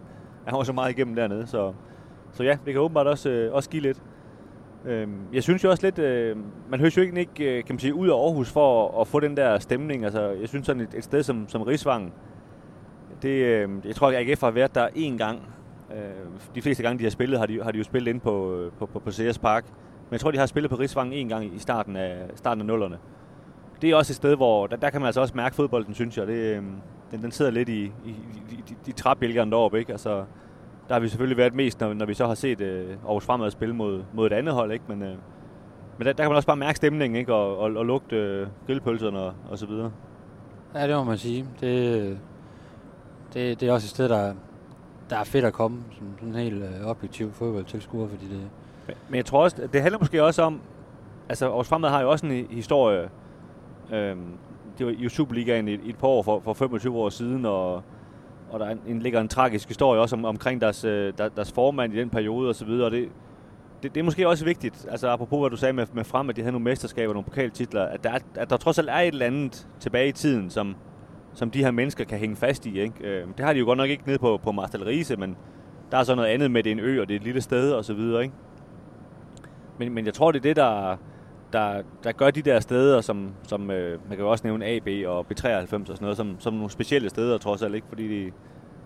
han 0.46 0.56
var 0.56 0.62
så 0.62 0.72
meget 0.72 0.90
igennem 0.90 1.14
dernede. 1.14 1.46
Så, 1.46 1.72
så 2.32 2.42
ja, 2.42 2.56
det 2.64 2.72
kan 2.72 2.82
åbenbart 2.82 3.06
også, 3.06 3.30
øh, 3.30 3.54
også 3.54 3.70
give 3.70 3.82
lidt. 3.82 4.02
Øhm, 4.86 5.18
jeg 5.32 5.42
synes 5.42 5.64
jo 5.64 5.70
også 5.70 5.86
lidt, 5.86 5.98
øh, 5.98 6.36
man 6.68 6.80
høres 6.80 6.96
jo 6.96 7.02
ikke, 7.02 7.20
ikke 7.20 7.62
kan 7.62 7.74
man 7.74 7.78
sige, 7.78 7.94
ud 7.94 8.08
af 8.08 8.14
Aarhus 8.14 8.50
for 8.50 8.88
at, 8.88 9.00
at 9.00 9.08
få 9.08 9.20
den 9.20 9.36
der 9.36 9.58
stemning. 9.58 10.04
Altså, 10.04 10.20
jeg 10.20 10.48
synes 10.48 10.66
sådan 10.66 10.82
et, 10.82 10.94
et 10.94 11.04
sted 11.04 11.22
som, 11.22 11.48
som 11.48 11.62
Rigsvang, 11.62 12.12
det, 13.22 13.28
øh, 13.28 13.68
jeg 13.84 13.94
tror, 13.94 14.08
at 14.08 14.14
AGF 14.14 14.40
har 14.40 14.50
været 14.50 14.74
der 14.74 14.88
én 14.88 15.16
gang. 15.16 15.42
De 16.54 16.62
fleste 16.62 16.82
gange, 16.82 16.98
de 16.98 17.04
har 17.04 17.10
spillet, 17.10 17.38
har 17.38 17.46
de, 17.46 17.62
har 17.62 17.70
de 17.70 17.78
jo 17.78 17.84
spillet 17.84 18.10
ind 18.10 18.20
på, 18.20 18.64
på, 18.78 18.86
på, 18.86 18.98
på 18.98 19.10
CS 19.10 19.38
Park. 19.38 19.64
Men 19.64 20.12
jeg 20.12 20.20
tror, 20.20 20.30
de 20.30 20.38
har 20.38 20.46
spillet 20.46 20.70
på 20.70 20.76
Rigsvang 20.76 21.14
en 21.14 21.28
gang 21.28 21.56
i 21.56 21.58
starten 21.58 21.96
af, 21.96 22.16
starten 22.34 22.60
af 22.60 22.66
nullerne 22.66 22.98
det 23.84 23.90
er 23.90 23.96
også 23.96 24.12
et 24.12 24.16
sted, 24.16 24.36
hvor 24.36 24.66
der, 24.66 24.76
der 24.76 24.90
kan 24.90 25.00
man 25.00 25.06
altså 25.06 25.20
også 25.20 25.34
mærke 25.36 25.56
fodbolden, 25.56 25.94
synes 25.94 26.18
jeg. 26.18 26.26
Det, 26.26 26.62
den, 27.10 27.22
den 27.22 27.32
sidder 27.32 27.50
lidt 27.50 27.68
i, 27.68 27.82
i, 27.82 27.90
i, 28.06 28.12
i 28.50 28.64
de, 28.86 28.92
de 28.92 29.50
deroppe, 29.50 29.78
ikke? 29.78 29.92
Altså, 29.92 30.24
der 30.88 30.94
har 30.94 31.00
vi 31.00 31.08
selvfølgelig 31.08 31.36
været 31.36 31.54
mest, 31.54 31.80
når, 31.80 31.94
når 31.94 32.06
vi 32.06 32.14
så 32.14 32.26
har 32.26 32.34
set 32.34 32.60
øh, 32.60 32.96
Aarhus 33.06 33.24
Fremad 33.24 33.50
spille 33.50 33.74
mod, 33.74 34.02
mod 34.12 34.26
et 34.26 34.32
andet 34.32 34.54
hold, 34.54 34.72
ikke? 34.72 34.84
Men, 34.88 35.02
øh, 35.02 35.16
men 35.98 36.06
der, 36.06 36.12
der 36.12 36.22
kan 36.22 36.30
man 36.30 36.36
også 36.36 36.46
bare 36.46 36.56
mærke 36.56 36.76
stemningen, 36.76 37.16
ikke? 37.16 37.34
Og, 37.34 37.58
og, 37.58 37.72
og 37.76 37.86
lugte 37.86 38.16
øh, 38.16 38.46
grillpølserne 38.66 39.18
og, 39.18 39.34
og 39.50 39.58
så 39.58 39.66
videre. 39.66 39.92
Ja, 40.74 40.88
det 40.88 40.96
må 40.96 41.04
man 41.04 41.18
sige. 41.18 41.46
Det, 41.60 42.18
det, 43.34 43.60
det 43.60 43.68
er 43.68 43.72
også 43.72 43.86
et 43.86 43.90
sted, 43.90 44.08
der, 44.08 44.34
der 45.10 45.16
er 45.16 45.24
fedt 45.24 45.44
at 45.44 45.52
komme 45.52 45.78
som 45.98 46.06
sådan 46.18 46.28
en 46.28 46.34
helt 46.34 46.62
øh, 46.62 46.86
objektiv 46.86 47.32
fodboldtilskuer, 47.32 48.08
fordi 48.08 48.24
det... 48.24 48.40
Men, 48.86 48.96
men 49.08 49.16
jeg 49.16 49.24
tror 49.24 49.42
også, 49.42 49.68
det 49.72 49.82
handler 49.82 49.98
måske 49.98 50.24
også 50.24 50.42
om, 50.42 50.60
altså 51.28 51.46
Aarhus 51.46 51.68
Fremad 51.68 51.90
har 51.90 52.00
jo 52.00 52.10
også 52.10 52.26
en 52.26 52.46
historie, 52.50 53.08
Øhm, 53.92 54.38
det 54.78 54.86
var 54.86 54.92
i 54.92 55.08
Superligaen 55.08 55.68
i, 55.68 55.72
i 55.72 55.88
et 55.88 55.98
par 55.98 56.08
år 56.08 56.22
for, 56.22 56.40
for 56.40 56.52
25 56.52 56.96
år 56.96 57.08
siden, 57.08 57.46
og, 57.46 57.82
og 58.54 58.60
der 58.60 58.76
en, 58.86 58.98
ligger 58.98 59.20
en 59.20 59.28
tragisk 59.28 59.68
historie 59.68 60.00
også 60.00 60.16
om, 60.16 60.24
omkring 60.24 60.60
deres, 60.60 60.84
øh, 60.84 61.12
der, 61.18 61.28
deres 61.28 61.52
formand 61.52 61.94
i 61.94 61.98
den 61.98 62.10
periode 62.10 62.50
osv., 62.50 62.68
og, 62.68 62.84
og 62.84 62.90
det, 62.90 63.08
det, 63.82 63.94
det 63.94 64.00
er 64.00 64.04
måske 64.04 64.28
også 64.28 64.44
vigtigt, 64.44 64.86
altså 64.90 65.08
apropos 65.08 65.40
hvad 65.40 65.50
du 65.50 65.56
sagde 65.56 65.72
med, 65.72 65.86
med 65.92 66.04
frem, 66.04 66.30
at 66.30 66.36
de 66.36 66.40
havde 66.40 66.52
nogle 66.52 66.64
mesterskaber, 66.64 67.12
nogle 67.12 67.24
pokaltitler, 67.24 67.82
at 67.82 68.04
der, 68.04 68.18
at 68.34 68.50
der 68.50 68.56
trods 68.56 68.78
alt 68.78 68.88
er 68.88 68.94
et 68.94 69.06
eller 69.08 69.26
andet 69.26 69.68
tilbage 69.80 70.08
i 70.08 70.12
tiden, 70.12 70.50
som, 70.50 70.76
som 71.32 71.50
de 71.50 71.64
her 71.64 71.70
mennesker 71.70 72.04
kan 72.04 72.18
hænge 72.18 72.36
fast 72.36 72.66
i. 72.66 72.80
Ikke? 72.80 72.94
Øh, 73.00 73.26
det 73.36 73.44
har 73.44 73.52
de 73.52 73.58
jo 73.58 73.64
godt 73.64 73.76
nok 73.76 73.90
ikke 73.90 74.02
nede 74.06 74.18
på, 74.18 74.40
på 74.42 74.52
Marcel 74.52 74.84
Riese, 74.84 75.16
men 75.16 75.36
der 75.90 75.98
er 75.98 76.02
så 76.02 76.14
noget 76.14 76.28
andet 76.28 76.50
med, 76.50 76.62
det 76.62 76.70
er 76.70 76.74
en 76.74 76.80
ø, 76.80 77.00
og 77.00 77.08
det 77.08 77.14
er 77.14 77.18
et 77.18 77.24
lille 77.24 77.40
sted 77.40 77.72
og 77.72 77.84
så 77.84 77.94
videre. 77.94 78.22
Ikke? 78.22 78.34
Men, 79.78 79.94
men 79.94 80.06
jeg 80.06 80.14
tror, 80.14 80.32
det 80.32 80.38
er 80.38 80.42
det, 80.42 80.56
der, 80.56 80.96
der, 81.54 81.82
der 82.04 82.12
gør 82.12 82.30
de 82.30 82.42
der 82.42 82.60
steder, 82.60 83.00
som, 83.00 83.30
som 83.48 83.70
øh, 83.70 83.90
man 84.08 84.16
kan 84.16 84.18
jo 84.18 84.30
også 84.30 84.46
nævne 84.46 84.66
AB 84.66 84.88
og 85.06 85.26
B93 85.30 85.46
og 85.56 85.68
sådan 85.68 85.96
noget, 86.00 86.16
som, 86.16 86.36
som 86.38 86.54
nogle 86.54 86.70
specielle 86.70 87.10
steder 87.10 87.38
trods 87.38 87.62
alt, 87.62 87.74
ikke? 87.74 87.86
Fordi 87.88 88.08
de, 88.08 88.32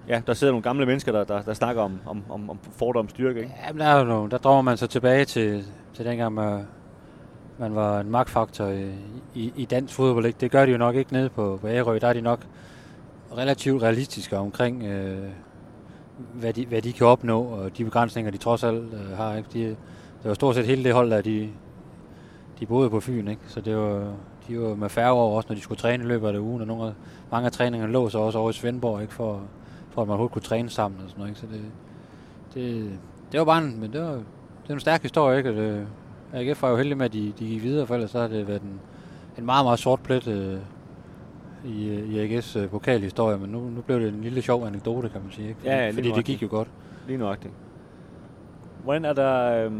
ja, 0.09 0.20
der 0.26 0.35
sidder 0.35 0.52
nogle 0.52 0.62
gamle 0.62 0.87
mennesker, 0.87 1.12
der, 1.12 1.24
der, 1.24 1.42
der 1.42 1.54
snakker 1.54 1.83
om, 1.83 2.00
om, 2.07 2.22
om, 2.31 2.50
om 2.50 2.59
fordom 2.76 3.09
styrke, 3.09 3.40
ikke? 3.40 3.54
Ja, 3.66 3.72
men 3.72 3.81
der 3.81 3.87
er 3.87 3.98
jo 3.98 4.04
nogle, 4.04 4.31
der 4.31 4.38
drømmer 4.38 4.62
man 4.62 4.76
så 4.76 4.87
tilbage 4.87 5.24
til, 5.24 5.64
til 5.94 6.04
dengang, 6.04 6.35
man, 6.35 6.66
man 7.59 7.74
var 7.74 8.00
en 8.00 8.11
magtfaktor 8.11 8.66
i, 8.66 8.90
i, 9.35 9.52
i 9.57 9.64
dansk 9.64 9.94
fodbold, 9.94 10.26
ikke? 10.26 10.38
Det 10.40 10.50
gør 10.50 10.66
de 10.66 10.72
jo 10.72 10.78
nok 10.78 10.94
ikke 10.94 11.12
nede 11.12 11.28
på, 11.28 11.59
på 11.61 11.68
Ærø, 11.68 11.98
der 11.98 12.09
er 12.09 12.12
de 12.12 12.20
nok 12.20 12.40
relativt 13.37 13.83
realistiske 13.83 14.38
omkring, 14.38 14.83
øh, 14.83 15.28
hvad, 16.35 16.52
de, 16.52 16.66
hvad 16.66 16.83
de 16.83 16.92
kan 16.92 17.07
opnå, 17.07 17.42
og 17.42 17.78
de 17.78 17.85
begrænsninger, 17.85 18.31
de 18.31 18.38
trods 18.38 18.64
alt 18.64 18.94
øh, 18.94 19.16
har, 19.16 19.37
ikke? 19.37 19.48
De, 19.52 19.76
det 20.22 20.28
var 20.28 20.35
stort 20.35 20.54
set 20.54 20.66
hele 20.66 20.85
det 20.85 20.94
hold, 20.94 21.11
der 21.11 21.20
de, 21.20 21.48
de 22.61 22.66
boede 22.66 22.90
på 22.90 23.01
Fyn, 23.01 23.29
ikke? 23.29 23.42
så 23.47 23.61
det 23.61 23.77
var, 23.77 24.12
de 24.49 24.61
var 24.61 24.75
med 24.75 24.88
færre 24.88 25.11
over 25.11 25.37
også, 25.37 25.47
når 25.49 25.55
de 25.55 25.61
skulle 25.61 25.79
træne 25.79 26.05
i 26.05 26.07
løbet 26.07 26.29
af 26.29 26.38
ugen, 26.38 26.61
og 26.61 26.66
nogle 26.66 26.87
af, 26.87 26.92
mange 27.31 27.47
af 27.47 27.53
træningerne 27.53 27.92
lå 27.92 28.09
så 28.09 28.18
også 28.18 28.38
over 28.38 28.51
i 28.51 28.53
Svendborg, 28.53 29.03
ikke? 29.03 29.14
For, 29.14 29.42
for 29.90 30.03
at 30.03 30.09
man 30.09 30.12
overhovedet 30.12 30.33
kunne 30.33 30.42
træne 30.42 30.71
sammen 30.71 31.01
og 31.05 31.11
sådan 31.11 31.18
noget. 31.18 31.31
Ikke? 31.31 31.40
Så 31.40 31.47
det, 31.47 31.62
det, 32.55 32.99
det 33.33 33.38
var 33.38 33.44
bare 33.44 33.62
en, 33.62 33.81
men 33.81 33.92
det 33.92 34.01
var, 34.01 34.11
det 34.12 34.68
var 34.68 34.75
en 34.75 34.81
stærk 34.81 35.03
historie, 35.03 35.38
ikke? 35.38 35.51
Og 35.51 35.57
det, 35.57 35.87
AGF 36.33 36.62
var 36.62 36.71
jo 36.71 36.77
heldig 36.77 36.97
med, 36.97 37.05
at 37.05 37.12
de, 37.12 37.33
de 37.38 37.47
gik 37.47 37.62
videre, 37.62 37.87
for 37.87 37.94
ellers 37.94 38.11
så 38.11 38.18
havde 38.18 38.38
det 38.38 38.49
været 38.49 38.62
en, 38.62 38.81
en 39.38 39.47
meget, 39.47 39.64
meget 39.64 39.79
sort 39.79 40.01
plet 40.01 40.29
øh, 40.29 40.59
i, 41.64 41.94
i 41.94 42.38
AGF's 42.38 42.59
øh, 42.59 42.68
pokalhistorie, 42.68 43.38
men 43.38 43.51
nu, 43.51 43.61
nu 43.61 43.81
blev 43.81 44.01
det 44.01 44.09
en 44.09 44.21
lille 44.21 44.42
sjov 44.42 44.66
anekdote, 44.66 45.09
kan 45.09 45.21
man 45.23 45.31
sige. 45.33 45.49
Ikke? 45.49 45.61
Fordi, 45.61 45.71
ja, 45.71 45.85
ja, 45.85 45.90
fordi 45.90 46.12
det 46.12 46.25
gik 46.25 46.42
jo 46.42 46.49
godt. 46.51 46.68
Lige 47.07 47.18
nøjagtigt. 47.18 47.55
Hvordan 48.85 49.05
er 49.05 49.12
der... 49.12 49.64
Øh 49.64 49.73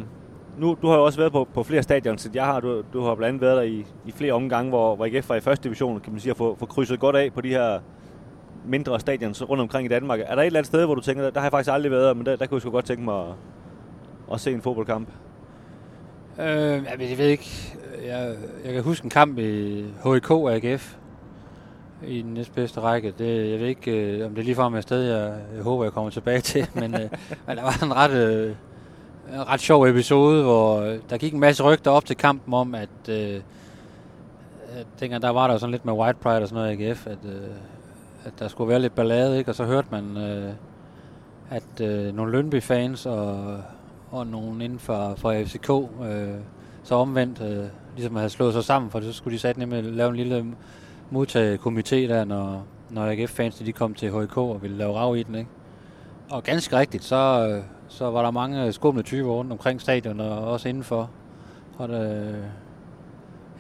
nu, 0.59 0.77
du 0.83 0.89
har 0.89 0.97
jo 0.97 1.05
også 1.05 1.19
været 1.19 1.33
på, 1.33 1.49
på 1.55 1.63
flere 1.63 1.83
stadion, 1.83 2.19
så 2.19 2.31
jeg 2.35 2.45
har. 2.45 2.61
Du, 2.61 2.83
du 2.93 3.03
har 3.03 3.15
blandt 3.15 3.29
andet 3.29 3.41
været 3.41 3.57
der 3.57 3.63
i, 3.63 3.87
i 4.07 4.13
flere 4.13 4.33
omgange, 4.33 4.69
hvor, 4.69 4.97
hvor 4.97 5.05
IKF 5.05 5.29
var 5.29 5.37
i 5.37 5.41
første 5.41 5.65
division, 5.65 6.01
kan 6.01 6.13
man 6.13 6.21
sige, 6.21 6.31
at 6.31 6.37
få, 6.37 6.57
få 6.59 6.67
krydset 6.67 7.01
godt 7.01 7.17
af 7.17 7.33
på 7.33 7.41
de 7.41 7.49
her 7.49 7.81
mindre 8.67 9.01
stadion 9.01 9.33
rundt 9.33 9.61
omkring 9.61 9.85
i 9.85 9.89
Danmark. 9.89 10.21
Er 10.21 10.35
der 10.35 10.43
et 10.43 10.47
eller 10.47 10.59
andet 10.59 10.67
sted, 10.67 10.85
hvor 10.85 10.95
du 10.95 11.01
tænker, 11.01 11.31
der 11.31 11.41
har 11.41 11.47
jeg 11.47 11.51
faktisk 11.51 11.73
aldrig 11.73 11.93
været, 11.93 12.17
men 12.17 12.27
der, 12.27 12.37
der 12.37 12.47
kunne 12.47 12.57
jeg 12.57 12.63
sgu 12.63 12.71
godt 12.71 12.85
tænke 12.85 13.03
mig 13.03 13.21
at, 13.21 13.35
at 14.33 14.41
se 14.41 14.53
en 14.53 14.63
fodboldkamp? 14.63 15.09
Øh, 16.41 16.85
jeg 17.11 17.19
ved 17.19 17.27
ikke. 17.27 17.79
Jeg, 18.07 18.35
jeg 18.65 18.73
kan 18.73 18.83
huske 18.83 19.05
en 19.05 19.11
kamp 19.11 19.39
i 19.39 19.85
HIK 20.05 20.31
AGF 20.31 20.97
i 22.07 22.23
den 22.23 22.35
næstbedste 22.35 22.81
række. 22.81 23.15
Det, 23.19 23.51
jeg 23.51 23.61
ved 23.61 23.67
ikke, 23.67 23.91
øh, 23.91 24.27
om 24.27 24.35
det 24.35 24.41
er 24.41 24.45
lige 24.45 24.55
frem 24.55 24.75
et 24.75 24.83
sted, 24.83 25.03
jeg, 25.03 25.35
jeg 25.55 25.63
håber, 25.63 25.85
jeg 25.85 25.93
kommer 25.93 26.11
tilbage 26.11 26.41
til. 26.41 26.67
men, 26.81 26.95
øh, 26.95 27.11
men 27.47 27.57
der 27.57 27.63
var 27.63 27.85
en 27.85 27.97
ret, 27.97 28.11
øh, 28.11 28.55
ret 29.37 29.61
sjov 29.61 29.85
episode, 29.87 30.43
hvor 30.43 30.81
øh, 30.81 30.99
der 31.11 31.19
gik 31.19 31.35
en 31.35 31.41
masse 31.41 31.63
rygter 31.63 31.91
op 31.91 32.05
til 32.05 32.17
kampen 32.17 32.55
om, 32.55 32.75
at, 32.75 33.09
øh, 33.09 33.41
at 34.69 34.87
dengang 35.01 35.23
der 35.23 35.31
var 35.31 35.49
der 35.49 35.59
sådan 35.59 35.71
lidt 35.71 35.85
med 35.85 35.93
white 35.93 36.19
pride 36.19 36.43
og 36.43 36.49
sådan 36.49 36.65
noget 36.65 36.81
i 36.81 36.85
AGF, 36.85 37.07
at, 37.07 37.19
øh, 37.25 37.49
at 38.25 38.33
der 38.39 38.49
skulle 38.49 38.69
være 38.69 38.81
lidt 38.81 38.95
ballade, 38.95 39.39
ikke? 39.39 39.51
og 39.51 39.55
så 39.55 39.65
hørte 39.65 39.89
man, 39.91 40.17
øh, 40.17 40.53
at 41.51 41.81
øh, 41.81 42.15
nogle 42.15 42.33
Lønby-fans 42.33 43.07
og, 43.07 43.61
og 44.11 44.27
nogen 44.27 44.61
inden 44.61 44.79
for, 44.79 45.15
for 45.17 45.45
FCK 45.45 45.71
øh, 45.71 46.35
så 46.83 46.95
omvendt 46.95 47.43
øh, 47.43 47.65
ligesom 47.97 48.17
havde 48.17 48.31
slået 48.31 48.53
sig 48.53 48.65
sammen, 48.65 48.91
for 48.91 49.01
så 49.01 49.13
skulle 49.13 49.35
de 49.35 49.39
sat 49.39 49.59
nemlig 49.59 49.85
lave 49.85 50.11
en 50.11 50.17
lille 50.17 50.47
modtagekomité 51.13 51.97
der, 51.97 52.25
når, 52.25 52.65
når 52.91 53.07
AGF-fans 53.07 53.55
de 53.57 53.73
kom 53.73 53.95
til 53.95 54.11
HK 54.11 54.37
og 54.37 54.63
ville 54.63 54.77
lave 54.77 54.97
rav 54.97 55.17
i 55.17 55.23
den. 55.23 55.35
Ikke? 55.35 55.51
Og 56.31 56.43
ganske 56.43 56.79
rigtigt, 56.79 57.05
så, 57.05 57.49
øh, 57.49 57.63
så 57.89 58.11
var 58.11 58.23
der 58.23 58.31
mange 58.31 58.73
skumle 58.73 59.03
typer 59.03 59.31
rundt 59.31 59.53
omkring 59.53 59.81
stadion 59.81 60.21
og 60.21 60.39
også 60.39 60.69
indenfor. 60.69 61.11
Og 61.79 61.89
det, 61.89 62.35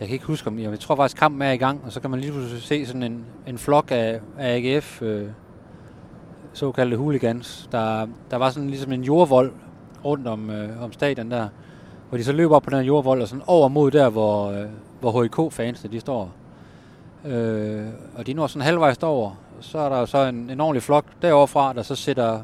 jeg 0.00 0.08
kan 0.08 0.14
ikke 0.14 0.26
huske, 0.26 0.48
om 0.48 0.58
jeg 0.58 0.80
tror 0.80 0.96
faktisk, 0.96 1.16
kampen 1.16 1.42
er 1.42 1.52
i 1.52 1.56
gang, 1.56 1.80
og 1.84 1.92
så 1.92 2.00
kan 2.00 2.10
man 2.10 2.20
lige 2.20 2.32
pludselig 2.32 2.62
se 2.62 2.86
sådan 2.86 3.02
en, 3.02 3.24
en 3.46 3.58
flok 3.58 3.90
af, 3.90 4.20
af 4.38 4.56
AGF, 4.56 5.02
øh, 5.02 5.28
såkaldte 6.52 6.96
hooligans. 6.96 7.68
Der, 7.72 8.06
der 8.30 8.36
var 8.36 8.50
sådan 8.50 8.70
ligesom 8.70 8.92
en 8.92 9.04
jordvold 9.04 9.52
rundt 10.04 10.26
om, 10.26 10.50
øh, 10.50 10.82
om 10.82 10.92
stadion 10.92 11.30
der, 11.30 11.48
hvor 12.08 12.18
de 12.18 12.24
så 12.24 12.32
løber 12.32 12.56
op 12.56 12.62
på 12.62 12.70
den 12.70 12.78
her 12.78 12.84
jordvold 12.84 13.22
og 13.22 13.28
sådan 13.28 13.44
over 13.46 13.68
mod 13.68 13.90
der, 13.90 14.08
hvor, 14.08 14.50
øh, 14.50 14.66
hvor 15.00 15.22
HIK-fansene 15.22 15.92
de 15.92 16.00
står. 16.00 16.30
Øh, 17.24 17.86
og 18.16 18.26
de 18.26 18.34
når 18.34 18.46
sådan 18.46 18.62
halvvejs 18.62 18.98
derover. 18.98 19.30
Så 19.60 19.78
er 19.78 19.88
der 19.88 20.04
så 20.04 20.18
en, 20.18 20.50
en 20.50 20.60
ordentlig 20.60 20.82
flok 20.82 21.04
derovre 21.22 21.48
fra, 21.48 21.72
der 21.72 21.82
så 21.82 21.94
sætter 21.94 22.40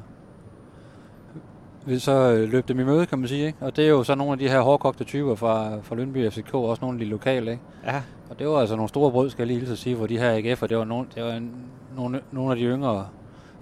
vil 1.86 2.00
så 2.00 2.12
øh, 2.12 2.48
løbe 2.48 2.64
dem 2.68 2.80
i 2.80 2.84
møde, 2.84 3.06
kan 3.06 3.18
man 3.18 3.28
sige. 3.28 3.46
Ikke? 3.46 3.58
Og 3.60 3.76
det 3.76 3.84
er 3.84 3.88
jo 3.88 4.04
så 4.04 4.14
nogle 4.14 4.32
af 4.32 4.38
de 4.38 4.48
her 4.48 4.60
hårdkogte 4.60 5.04
typer 5.04 5.34
fra, 5.34 5.76
fra 5.82 5.96
Lønby 5.96 6.30
FCK, 6.30 6.54
og 6.54 6.68
også 6.68 6.80
nogle 6.80 7.00
af 7.00 7.04
de 7.04 7.10
lokale. 7.10 7.50
Ikke? 7.50 7.62
Ja. 7.86 8.02
Og 8.30 8.38
det 8.38 8.48
var 8.48 8.60
altså 8.60 8.76
nogle 8.76 8.88
store 8.88 9.10
brød, 9.10 9.30
skal 9.30 9.42
jeg 9.42 9.46
lige 9.46 9.58
hilse 9.58 9.72
at 9.72 9.78
sige, 9.78 9.96
hvor 9.96 10.06
de 10.06 10.18
her 10.18 10.38
AGF'er, 10.38 10.66
det 10.66 10.76
var, 10.76 10.84
nogle, 10.84 11.06
det 11.14 11.24
var 11.24 11.32
en, 11.32 11.50
nogle, 11.96 12.20
nogle 12.32 12.50
af 12.50 12.56
de 12.56 12.62
yngre 12.62 13.06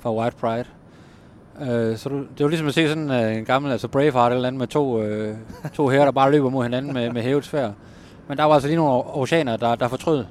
fra 0.00 0.14
White 0.14 0.36
Pride. 0.36 0.64
Øh, 1.60 1.96
så 1.96 2.08
du, 2.08 2.18
det 2.18 2.44
var 2.44 2.48
ligesom 2.48 2.66
at 2.66 2.74
se 2.74 2.88
sådan 2.88 3.10
uh, 3.10 3.36
en 3.36 3.44
gammel, 3.44 3.72
altså 3.72 3.88
Braveheart 3.88 4.32
eller 4.32 4.48
andet 4.48 4.58
med 4.58 4.66
to, 4.66 5.02
uh, 5.02 5.36
to 5.74 5.88
herrer, 5.88 6.04
der 6.04 6.12
bare 6.12 6.30
løber 6.30 6.50
mod 6.50 6.62
hinanden 6.62 6.92
med, 6.92 7.12
med 7.12 7.22
hævet 7.22 7.44
svær. 7.44 7.70
Men 8.28 8.38
der 8.38 8.44
var 8.44 8.54
altså 8.54 8.68
lige 8.68 8.76
nogle 8.76 8.92
oceaner, 8.92 9.56
der, 9.56 9.74
der 9.74 9.88
fortrød, 9.88 10.24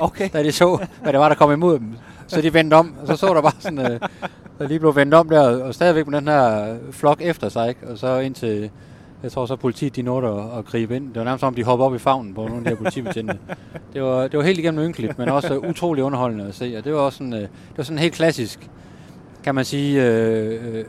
Okay. 0.00 0.28
da 0.32 0.42
de 0.42 0.52
så, 0.52 0.86
hvad 1.02 1.12
det 1.12 1.20
var, 1.20 1.28
der 1.28 1.36
kom 1.36 1.52
imod 1.52 1.78
dem. 1.78 1.96
Så 2.28 2.40
de 2.40 2.54
vendte 2.54 2.74
om, 2.74 2.94
og 3.00 3.06
så 3.06 3.16
så 3.16 3.34
der 3.34 3.42
bare 3.42 3.52
sådan, 3.58 3.78
uh, 3.78 3.84
der 4.58 4.68
lige 4.68 4.78
blev 4.78 4.96
vendt 4.96 5.14
om 5.14 5.28
der, 5.28 5.62
og 5.62 5.74
stadigvæk 5.74 6.06
med 6.06 6.20
den 6.20 6.28
her 6.28 6.76
flok 6.90 7.20
efter 7.20 7.48
sig, 7.48 7.68
ikke? 7.68 7.88
og 7.88 7.98
så 7.98 8.18
indtil, 8.18 8.70
jeg 9.22 9.32
tror 9.32 9.46
så 9.46 9.56
politiet, 9.56 9.96
de 9.96 10.02
nåede 10.02 10.26
at, 10.28 10.58
at 10.58 10.64
gribe 10.64 10.96
ind. 10.96 11.08
Det 11.08 11.16
var 11.16 11.24
nærmest 11.24 11.40
som, 11.40 11.54
de 11.54 11.64
hoppede 11.64 11.86
op 11.86 11.94
i 11.94 11.98
favnen 11.98 12.34
på 12.34 12.40
nogle 12.40 12.56
af 12.56 12.64
de 12.64 12.68
her 12.68 12.76
politibetjente. 12.76 13.38
Det 13.92 14.02
var, 14.02 14.28
det 14.28 14.38
var 14.38 14.44
helt 14.44 14.58
igennem 14.58 14.84
ynkeligt, 14.84 15.18
men 15.18 15.28
også 15.28 15.58
utrolig 15.58 16.04
underholdende 16.04 16.44
at 16.44 16.54
se, 16.54 16.74
og 16.78 16.84
det 16.84 16.92
var 16.92 16.98
også 16.98 17.18
sådan, 17.18 17.32
uh, 17.32 17.38
det 17.40 17.50
var 17.76 17.84
sådan 17.84 17.98
helt 17.98 18.14
klassisk, 18.14 18.70
kan 19.44 19.54
man 19.54 19.64
sige, 19.64 20.04
øh, 20.04 20.74
øh, 20.74 20.84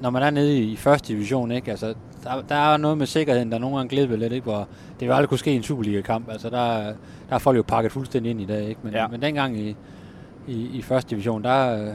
når 0.00 0.10
man 0.10 0.22
er 0.22 0.30
nede 0.30 0.58
i 0.58 0.76
første 0.76 1.12
division, 1.12 1.52
ikke? 1.52 1.70
Altså, 1.70 1.94
der, 2.24 2.42
der 2.48 2.54
er 2.54 2.76
noget 2.76 2.98
med 2.98 3.06
sikkerheden, 3.06 3.52
der 3.52 3.58
nogle 3.58 3.76
gange 3.76 3.90
glæder 3.90 4.16
lidt, 4.16 4.32
ikke? 4.32 4.44
Hvor 4.44 4.68
det 5.00 5.08
vil 5.08 5.14
aldrig 5.14 5.28
kunne 5.28 5.38
ske 5.38 5.52
i 5.52 5.56
en 5.56 5.62
Superliga-kamp. 5.62 6.30
Altså, 6.30 6.50
der, 6.50 6.76
der 7.28 7.34
er 7.34 7.38
folk 7.38 7.56
jo 7.56 7.62
pakket 7.62 7.92
fuldstændig 7.92 8.30
ind 8.30 8.40
i 8.40 8.44
dag, 8.44 8.68
ikke? 8.68 8.80
Men, 8.82 8.92
ja. 8.92 9.06
men 9.08 9.22
dengang 9.22 9.58
i, 9.58 9.76
i, 10.46 10.78
i 10.78 10.82
første 10.82 11.10
division, 11.10 11.44
der, 11.44 11.82
øh, 11.82 11.94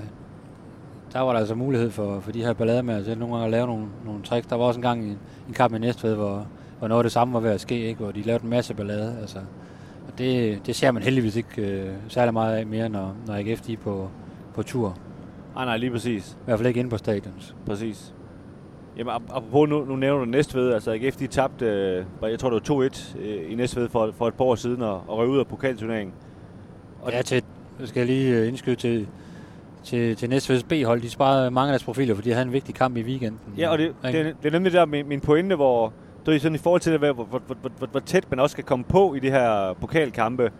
der 1.13 1.19
var 1.19 1.31
der 1.31 1.39
altså 1.39 1.55
mulighed 1.55 1.89
for, 1.89 2.19
for 2.19 2.31
de 2.31 2.43
her 2.43 2.53
ballader 2.53 2.81
med 2.81 2.95
altså, 2.95 3.15
nogle 3.15 3.35
gange 3.35 3.45
at 3.45 3.51
lave 3.51 3.67
nogle, 3.67 3.85
nogle 4.05 4.21
tricks. 4.23 4.47
Der 4.47 4.55
var 4.55 4.65
også 4.65 4.77
en 4.77 4.81
gang 4.81 5.03
en, 5.03 5.17
en 5.47 5.53
kamp 5.53 5.75
i 5.75 5.79
Næstved, 5.79 6.15
hvor, 6.15 6.47
hvor 6.79 6.87
noget 6.87 6.99
af 6.99 7.03
det 7.03 7.11
samme 7.11 7.33
var 7.33 7.39
ved 7.39 7.51
at 7.51 7.61
ske, 7.61 7.87
ikke? 7.87 8.03
Hvor 8.03 8.11
de 8.11 8.21
lavede 8.21 8.43
en 8.43 8.49
masse 8.49 8.73
ballade, 8.73 9.17
altså. 9.21 9.39
Og 10.07 10.17
det, 10.17 10.61
det 10.65 10.75
ser 10.75 10.91
man 10.91 11.03
heldigvis 11.03 11.35
ikke 11.35 11.61
øh, 11.61 11.91
særlig 12.07 12.33
meget 12.33 12.55
af 12.57 12.65
mere, 12.67 12.89
når, 12.89 13.15
når 13.27 13.33
AGF 13.33 13.61
de 13.61 13.73
er 13.73 13.77
på, 13.77 14.09
på 14.55 14.63
tur. 14.63 14.97
Nej, 15.55 15.65
nej, 15.65 15.77
lige 15.77 15.91
præcis. 15.91 16.31
I 16.41 16.45
hvert 16.45 16.59
fald 16.59 16.67
ikke 16.67 16.79
inde 16.79 16.89
på 16.89 16.97
stadions. 16.97 17.55
Præcis. 17.65 18.13
Jamen, 18.97 19.13
ap- 19.13 19.35
apropos, 19.37 19.69
nu, 19.69 19.85
nu 19.85 19.95
nævner 19.95 20.19
du 20.25 20.31
Næstved, 20.31 20.73
altså 20.73 20.91
AGF, 20.91 21.15
de 21.15 21.27
tabte, 21.27 21.65
øh, 21.65 22.05
jeg 22.21 22.39
tror 22.39 22.49
det 22.49 22.69
var 22.69 22.89
2-1 22.89 23.17
øh, 23.19 23.51
i 23.51 23.55
Næstved 23.55 23.89
for, 23.89 24.11
for 24.17 24.27
et 24.27 24.33
par 24.33 24.45
år 24.45 24.55
siden, 24.55 24.81
og, 24.81 25.03
og 25.07 25.17
røg 25.17 25.27
ud 25.27 25.39
af 25.39 25.47
pokalturneringen. 25.47 26.13
Og 27.01 27.11
ja, 27.11 27.21
til, 27.21 27.43
skal 27.85 27.99
jeg 27.99 28.07
lige 28.07 28.35
øh, 28.37 28.47
indskyde 28.47 28.75
til, 28.75 29.07
til, 29.83 30.15
til 30.15 30.29
Næstveds 30.29 30.63
B-hold. 30.63 31.01
De 31.01 31.09
sparede 31.09 31.51
mange 31.51 31.69
af 31.69 31.73
deres 31.73 31.83
profiler, 31.83 32.15
fordi 32.15 32.29
de 32.29 32.33
havde 32.33 32.45
en 32.47 32.53
vigtig 32.53 32.75
kamp 32.75 32.97
i 32.97 33.01
weekenden. 33.01 33.39
Ja, 33.57 33.69
og 33.69 33.77
det, 33.77 33.95
det, 34.03 34.15
er- 34.19 34.23
det 34.43 34.45
er 34.47 34.51
nemlig 34.51 34.73
der 34.73 34.85
min, 34.85 35.07
min 35.07 35.19
pointe, 35.21 35.55
hvor 35.55 35.93
du 36.25 36.31
ved, 36.31 36.39
sådan 36.39 36.55
i 36.55 36.57
forhold 36.57 36.81
til, 36.81 36.97
hvor, 36.97 37.11
hvor, 37.13 37.23
hvor, 37.23 37.41
hvor, 37.61 37.71
hvor, 37.77 37.87
hvor 37.91 37.99
tæt 37.99 38.25
man 38.31 38.39
også 38.39 38.53
skal 38.53 38.63
komme 38.63 38.85
på 38.85 39.13
i 39.13 39.19
de 39.19 39.29
her 39.31 39.73
pokalkampe. 39.81 40.51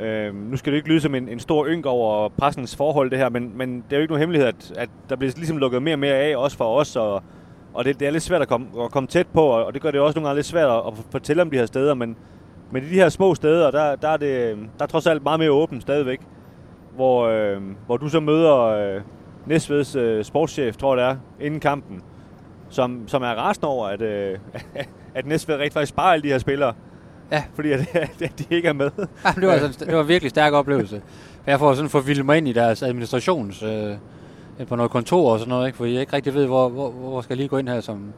Øhm, 0.00 0.36
nu 0.36 0.56
skal 0.56 0.72
det 0.72 0.76
ikke 0.76 0.88
lyde 0.88 1.00
som 1.00 1.14
en, 1.14 1.28
en 1.28 1.40
stor 1.40 1.66
ynk 1.66 1.86
over 1.86 2.28
pressens 2.28 2.76
forhold, 2.76 3.10
det 3.10 3.18
her, 3.18 3.28
men, 3.28 3.52
men 3.58 3.74
det 3.76 3.92
er 3.92 3.96
jo 3.96 4.00
ikke 4.02 4.12
nogen 4.12 4.20
hemmelighed, 4.20 4.48
at, 4.48 4.72
at 4.76 4.88
der 5.08 5.16
bliver 5.16 5.32
ligesom 5.36 5.56
lukket 5.58 5.82
mere 5.82 5.94
og 5.94 5.98
mere 5.98 6.14
af, 6.14 6.36
også 6.36 6.56
for 6.56 6.64
os, 6.64 6.96
og, 6.96 7.22
og 7.74 7.84
det, 7.84 8.00
det 8.00 8.06
er 8.08 8.12
lidt 8.12 8.22
svært 8.22 8.42
at 8.42 8.48
komme, 8.48 8.66
at 8.84 8.90
komme 8.90 9.06
tæt 9.06 9.26
på, 9.26 9.42
og 9.46 9.74
det 9.74 9.82
gør 9.82 9.90
det 9.90 10.00
også 10.00 10.18
nogle 10.18 10.28
gange 10.28 10.38
lidt 10.38 10.46
svært 10.46 10.70
at, 10.70 10.76
at 10.86 10.92
fortælle 11.10 11.42
om 11.42 11.50
de 11.50 11.56
her 11.56 11.66
steder, 11.66 11.94
men, 11.94 12.16
men 12.70 12.82
i 12.82 12.86
de 12.88 12.94
her 12.94 13.08
små 13.08 13.34
steder, 13.34 13.70
der, 13.70 13.96
der, 13.96 14.08
er 14.08 14.16
det, 14.16 14.56
der 14.78 14.82
er 14.82 14.86
trods 14.86 15.06
alt 15.06 15.22
meget 15.22 15.40
mere 15.40 15.50
åbent 15.50 15.82
stadigvæk, 15.82 16.20
hvor, 16.94 17.26
øh, 17.26 17.62
hvor 17.86 17.96
du 17.96 18.08
så 18.08 18.20
møder 18.20 18.60
øh, 18.62 19.00
Næstveds 19.46 19.96
øh, 19.96 20.24
sportschef, 20.24 20.76
tror 20.76 20.96
jeg 20.96 21.04
det 21.04 21.10
er, 21.10 21.44
inden 21.46 21.60
kampen, 21.60 22.02
som, 22.68 23.08
som 23.08 23.22
er 23.22 23.34
rasende 23.34 23.68
over, 23.68 23.86
at, 23.86 24.02
øh, 24.02 24.38
at 25.14 25.26
Næstved 25.26 25.56
rigtig 25.56 25.72
faktisk 25.72 25.88
sparer 25.88 26.12
alle 26.12 26.22
de 26.22 26.28
her 26.28 26.38
spillere. 26.38 26.74
Ja. 27.30 27.44
Fordi 27.54 27.72
at, 27.72 27.80
at 28.22 28.38
de 28.38 28.44
ikke 28.50 28.68
er 28.68 28.72
med. 28.72 28.90
Ja, 28.98 29.30
det, 29.36 29.46
var 29.46 29.52
altså, 29.52 29.84
det 29.84 29.94
var 29.94 30.02
en 30.02 30.08
virkelig 30.08 30.30
stærk 30.30 30.52
oplevelse. 30.52 31.02
Jeg 31.46 31.58
får 31.58 31.74
sådan 31.74 31.90
forvildet 31.90 32.26
mig 32.26 32.38
ind 32.38 32.48
i 32.48 32.52
deres 32.52 32.82
administrations... 32.82 33.62
Øh, 33.62 33.96
på 34.68 34.76
noget 34.76 34.90
kontor 34.90 35.32
og 35.32 35.38
sådan 35.38 35.50
noget, 35.50 35.66
ikke? 35.66 35.76
fordi 35.76 35.92
jeg 35.92 36.00
ikke 36.00 36.12
rigtig 36.12 36.34
ved, 36.34 36.46
hvor, 36.46 36.68
hvor, 36.68 36.90
hvor 36.90 37.20
skal 37.20 37.34
jeg 37.34 37.36
lige 37.36 37.48
gå 37.48 37.58
ind 37.58 37.68
her 37.68 37.80
som, 37.80 38.12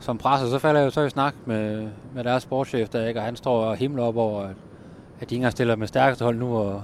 som 0.00 0.18
presser. 0.18 0.48
Så 0.48 0.58
falder 0.58 0.80
jeg 0.80 0.86
jo 0.86 0.90
så 0.90 1.00
i 1.00 1.10
snak 1.10 1.34
med, 1.46 1.88
med 2.14 2.24
deres 2.24 2.42
sportschef, 2.42 2.88
der, 2.88 3.06
ikke? 3.06 3.20
og 3.20 3.24
han 3.24 3.36
står 3.36 3.64
og 3.64 3.76
himler 3.76 4.02
op 4.02 4.16
over, 4.16 4.42
at, 4.42 4.50
at 5.20 5.30
de 5.30 5.34
ikke 5.34 5.34
engang 5.34 5.52
stiller 5.52 5.76
med 5.76 5.86
stærkeste 5.86 6.24
hold 6.24 6.36
nu, 6.36 6.56
og, 6.56 6.82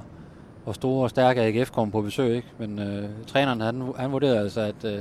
og 0.69 0.75
store 0.75 1.03
og 1.05 1.11
stærke 1.11 1.41
AGF 1.41 1.71
kommer 1.71 1.93
på 1.93 2.03
besøg. 2.03 2.37
Ikke? 2.37 2.49
Men 2.59 2.79
øh, 2.79 3.09
træneren, 3.27 3.61
han, 3.61 3.93
han 3.97 4.13
vurderede 4.13 4.39
altså, 4.39 4.61
at 4.61 4.85
øh, 4.85 5.01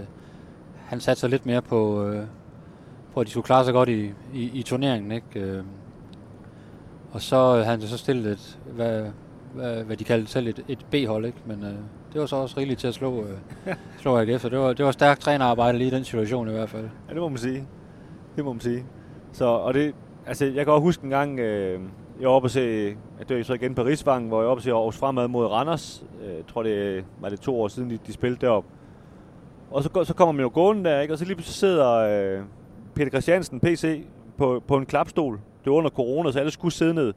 han 0.86 1.00
satte 1.00 1.20
sig 1.20 1.30
lidt 1.30 1.46
mere 1.46 1.62
på, 1.62 2.04
øh, 2.04 2.24
på, 3.14 3.20
at 3.20 3.26
de 3.26 3.32
skulle 3.32 3.46
klare 3.46 3.66
sig 3.66 3.74
godt 3.74 3.90
i, 3.90 4.14
i, 4.34 4.52
i 4.54 4.64
turneringen. 4.64 5.12
Ikke? 5.12 5.40
Øh, 5.40 5.64
og 7.12 7.22
så 7.22 7.52
havde 7.52 7.66
han 7.66 7.82
så 7.82 7.98
stillet 7.98 8.32
et, 8.32 8.60
hvad, 8.76 9.06
hvad, 9.54 9.84
hvad 9.84 9.98
de 9.98 10.04
kaldte 10.04 10.32
selv 10.32 10.48
et, 10.48 10.66
et 10.68 10.86
B-hold, 10.92 11.26
ikke? 11.26 11.38
men 11.46 11.64
øh, 11.64 11.74
det 12.14 12.22
var 12.22 12.26
så 12.26 12.36
også 12.36 12.58
rigeligt 12.58 12.80
til 12.80 12.88
at 12.88 12.94
slå, 12.94 13.24
øh, 13.24 13.38
slå 14.02 14.18
AGF, 14.18 14.42
så 14.42 14.50
det 14.50 14.60
var, 14.60 14.74
det 14.74 14.86
var 14.86 14.92
stærkt 14.92 15.22
trænerarbejde 15.22 15.78
lige 15.78 15.88
i 15.88 15.92
den 15.92 16.04
situation 16.04 16.48
i 16.48 16.52
hvert 16.52 16.70
fald. 16.70 16.90
Ja, 17.10 17.14
det 17.14 17.22
må 17.22 17.30
man 17.30 17.38
sige. 17.38 17.68
Det 18.36 18.46
må 18.46 18.54
man 18.54 18.60
sige. 18.60 18.86
Så, 19.32 19.46
og 19.46 19.74
det, 19.74 19.96
altså, 20.26 20.46
jeg 20.46 20.66
kan 20.66 20.74
også 20.74 20.84
huske 20.84 21.04
en 21.04 21.10
gang, 21.10 21.40
øh, 21.40 21.80
jeg 22.20 22.28
var 22.30 22.36
oppe 22.36 22.46
at 22.46 22.52
se, 22.52 22.90
at 23.20 23.30
det 23.30 23.38
var 23.38 23.44
så 23.44 23.54
igen 23.54 23.76
på 23.76 23.84
Rigsvangen, 23.84 24.28
hvor 24.28 24.38
jeg 24.40 24.46
var 24.46 24.52
oppe 24.52 24.64
se 24.64 24.72
Aarhus 24.72 24.98
Fremad 24.98 25.28
mod 25.28 25.46
Randers. 25.46 26.06
Øh, 26.24 26.36
jeg 26.36 26.48
tror, 26.48 26.64
det 26.64 27.06
var 27.22 27.30
det 27.30 27.40
to 27.40 27.62
år 27.62 27.68
siden, 27.68 27.90
de, 27.90 28.00
de 28.08 28.14
spillede 28.14 28.42
deroppe. 28.42 28.70
Og 29.72 29.84
så, 29.84 29.90
går- 29.90 30.04
så 30.04 30.14
kommer 30.14 30.32
man 30.32 30.44
jo 30.44 30.52
gående 30.54 30.90
der, 30.90 31.00
ikke? 31.02 31.14
og 31.14 31.18
så 31.18 31.26
lige 31.26 31.36
pludselig 31.36 31.56
sidder 31.56 31.92
øh, 32.40 32.44
Peter 32.96 33.10
Christiansen, 33.10 33.60
PC, 33.60 34.06
på, 34.38 34.64
på 34.68 34.78
en 34.78 34.86
klapstol. 34.86 35.34
Det 35.64 35.72
var 35.72 35.78
under 35.78 35.90
corona, 35.90 36.32
så 36.32 36.40
alle 36.40 36.52
skulle 36.52 36.74
sidde 36.74 36.94
ned. 36.94 37.14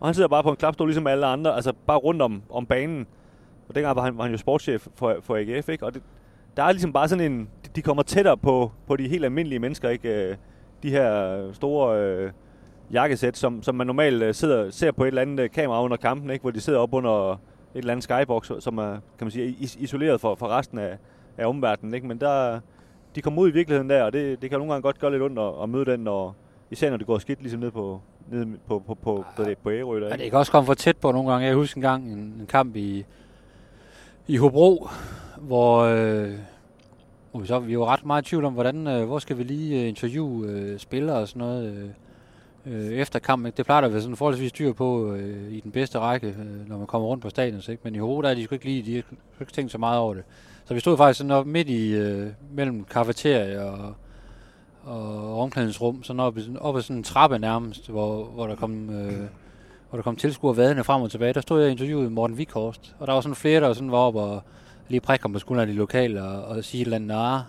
Og 0.00 0.06
han 0.08 0.14
sidder 0.14 0.28
bare 0.28 0.42
på 0.42 0.50
en 0.50 0.56
klapstol, 0.56 0.88
ligesom 0.88 1.06
alle 1.06 1.26
andre, 1.26 1.54
altså 1.54 1.72
bare 1.86 1.98
rundt 1.98 2.22
om, 2.22 2.42
om 2.50 2.66
banen. 2.66 3.06
Og 3.68 3.74
dengang 3.74 3.96
var 3.96 4.02
han, 4.02 4.16
var 4.16 4.22
han 4.22 4.32
jo 4.32 4.38
sportschef 4.38 4.86
for, 4.94 5.16
for 5.22 5.36
AGF, 5.36 5.68
ikke? 5.68 5.86
Og 5.86 5.94
det, 5.94 6.02
der 6.56 6.62
er 6.62 6.72
ligesom 6.72 6.92
bare 6.92 7.08
sådan 7.08 7.32
en... 7.32 7.48
de- 7.76 7.82
kommer 7.82 8.02
tættere 8.02 8.36
på, 8.36 8.70
på 8.86 8.96
de 8.96 9.08
helt 9.08 9.24
almindelige 9.24 9.58
mennesker, 9.58 9.88
ikke? 9.88 10.30
Øh, 10.30 10.36
de 10.82 10.90
her 10.90 11.36
øh, 11.38 11.54
store 11.54 12.00
øh, 12.02 12.30
jakkesæt, 12.92 13.36
som, 13.36 13.62
som 13.62 13.74
man 13.74 13.86
normalt 13.86 14.22
øh, 14.22 14.34
sidder, 14.34 14.70
ser 14.70 14.92
på 14.92 15.04
et 15.04 15.08
eller 15.08 15.22
andet 15.22 15.40
øh, 15.44 15.50
kamera 15.50 15.82
under 15.82 15.96
kampen, 15.96 16.30
ikke? 16.30 16.42
Hvor 16.42 16.50
de 16.50 16.60
sidder 16.60 16.78
op 16.78 16.94
under 16.94 17.32
et 17.32 17.38
eller 17.74 17.92
andet 17.92 18.04
skybox, 18.04 18.50
som 18.60 18.78
er, 18.78 18.90
kan 18.92 19.00
man 19.20 19.30
sige, 19.30 19.56
is- 19.60 19.76
isoleret 19.80 20.20
for, 20.20 20.34
for 20.34 20.46
resten 20.48 20.78
af, 20.78 20.98
af 21.38 21.46
omverdenen, 21.46 21.94
ikke? 21.94 22.06
Men 22.06 22.20
der, 22.20 22.60
de 23.14 23.22
kommer 23.22 23.42
ud 23.42 23.48
i 23.48 23.52
virkeligheden 23.52 23.90
der, 23.90 24.02
og 24.02 24.12
det, 24.12 24.42
det 24.42 24.50
kan 24.50 24.58
nogle 24.58 24.72
gange 24.72 24.82
godt 24.82 24.98
gøre 24.98 25.10
lidt 25.10 25.22
ondt 25.22 25.38
at, 25.38 25.52
at 25.62 25.68
møde 25.68 25.84
den, 25.84 26.00
når, 26.00 26.34
især 26.70 26.90
når 26.90 26.96
det 26.96 27.06
går 27.06 27.18
skidt 27.18 27.40
ligesom 27.40 27.60
nede 27.60 27.70
på, 27.70 28.00
nede 28.30 28.46
på, 28.66 28.78
på, 28.86 28.94
på, 28.94 29.24
på, 29.36 29.44
det, 29.44 29.58
på 29.58 29.70
Ærø 29.70 30.00
der, 30.00 30.06
Ja, 30.06 30.12
ikke? 30.12 30.22
det 30.24 30.30
kan 30.30 30.38
også 30.38 30.52
komme 30.52 30.66
for 30.66 30.74
tæt 30.74 30.96
på 30.96 31.12
nogle 31.12 31.30
gange. 31.30 31.46
Jeg 31.46 31.54
husker 31.54 31.76
en 31.78 31.82
gang 31.82 32.12
en, 32.12 32.18
en 32.18 32.46
kamp 32.48 32.76
i, 32.76 33.04
i 34.26 34.36
Hobro, 34.36 34.88
hvor, 35.36 35.78
øh, 35.78 36.30
vi, 37.40 37.46
så, 37.46 37.58
vi 37.58 37.78
var 37.78 37.86
ret 37.86 38.06
meget 38.06 38.22
i 38.22 38.28
tvivl 38.28 38.44
om, 38.44 38.52
hvordan, 38.52 38.86
øh, 38.86 39.06
hvor 39.06 39.18
skal 39.18 39.38
vi 39.38 39.42
lige 39.42 39.82
øh, 39.82 39.88
interviewe 39.88 40.46
øh, 40.48 40.78
spillere 40.78 41.16
og 41.16 41.28
sådan 41.28 41.40
noget 41.40 41.72
øh, 41.76 41.88
øh, 42.68 42.92
efter 42.92 43.18
kampen. 43.18 43.52
Det 43.56 43.64
plejer 43.64 43.80
der 43.80 43.88
at 43.88 43.92
være 43.92 44.02
sådan 44.02 44.16
forholdsvis 44.16 44.48
styr 44.48 44.72
på 44.72 45.12
øh, 45.12 45.52
i 45.52 45.60
den 45.60 45.70
bedste 45.70 45.98
række, 45.98 46.26
øh, 46.26 46.68
når 46.68 46.78
man 46.78 46.86
kommer 46.86 47.08
rundt 47.08 47.22
på 47.22 47.30
stadion. 47.30 47.62
Ikke? 47.68 47.80
Men 47.84 47.94
i 47.94 47.98
Hobro, 47.98 48.22
der 48.22 48.28
er 48.28 48.34
de 48.34 48.44
sgu 48.44 48.54
ikke 48.54 48.64
lige, 48.64 48.82
de 48.82 48.94
har 48.94 49.40
ikke 49.40 49.52
tænkt 49.52 49.72
så 49.72 49.78
meget 49.78 49.98
over 49.98 50.14
det. 50.14 50.22
Så 50.64 50.74
vi 50.74 50.80
stod 50.80 50.96
faktisk 50.96 51.18
sådan 51.18 51.30
op 51.30 51.46
midt 51.46 51.68
i, 51.68 51.90
øh, 51.90 52.26
mellem 52.54 52.84
kafeteria 52.84 53.64
og, 53.64 53.94
og 54.84 55.40
omklædningsrum, 55.40 56.02
sådan 56.02 56.20
op, 56.20 56.38
op 56.60 56.76
ad 56.76 56.82
sådan 56.82 56.96
en 56.96 57.02
trappe 57.02 57.38
nærmest, 57.38 57.90
hvor, 57.90 58.24
hvor 58.24 58.46
der 58.46 58.54
kom... 58.54 58.90
Øh, 58.90 59.22
hvor 59.88 59.96
der 59.96 60.02
kom 60.02 60.16
tilskuer 60.16 60.52
vadende 60.52 60.84
frem 60.84 61.02
og 61.02 61.10
tilbage, 61.10 61.32
der 61.32 61.40
stod 61.40 61.60
jeg 61.60 61.66
og 61.66 61.70
interviewede 61.70 62.10
Morten 62.10 62.38
Vikhorst. 62.38 62.94
Og 62.98 63.06
der 63.06 63.12
var 63.12 63.20
sådan 63.20 63.34
flere, 63.34 63.60
der 63.60 63.72
sådan 63.72 63.90
var 63.90 63.98
oppe 63.98 64.20
og 64.20 64.42
lige 64.88 65.00
prikke 65.00 65.22
ham 65.22 65.32
på 65.32 65.38
skulderen 65.38 65.68
i 65.68 65.72
lokal 65.72 66.18
og, 66.18 66.44
og 66.44 66.64
sige 66.64 66.80
et 66.80 66.84
eller 66.84 66.96
andet, 66.96 67.08
nah, 67.08 67.40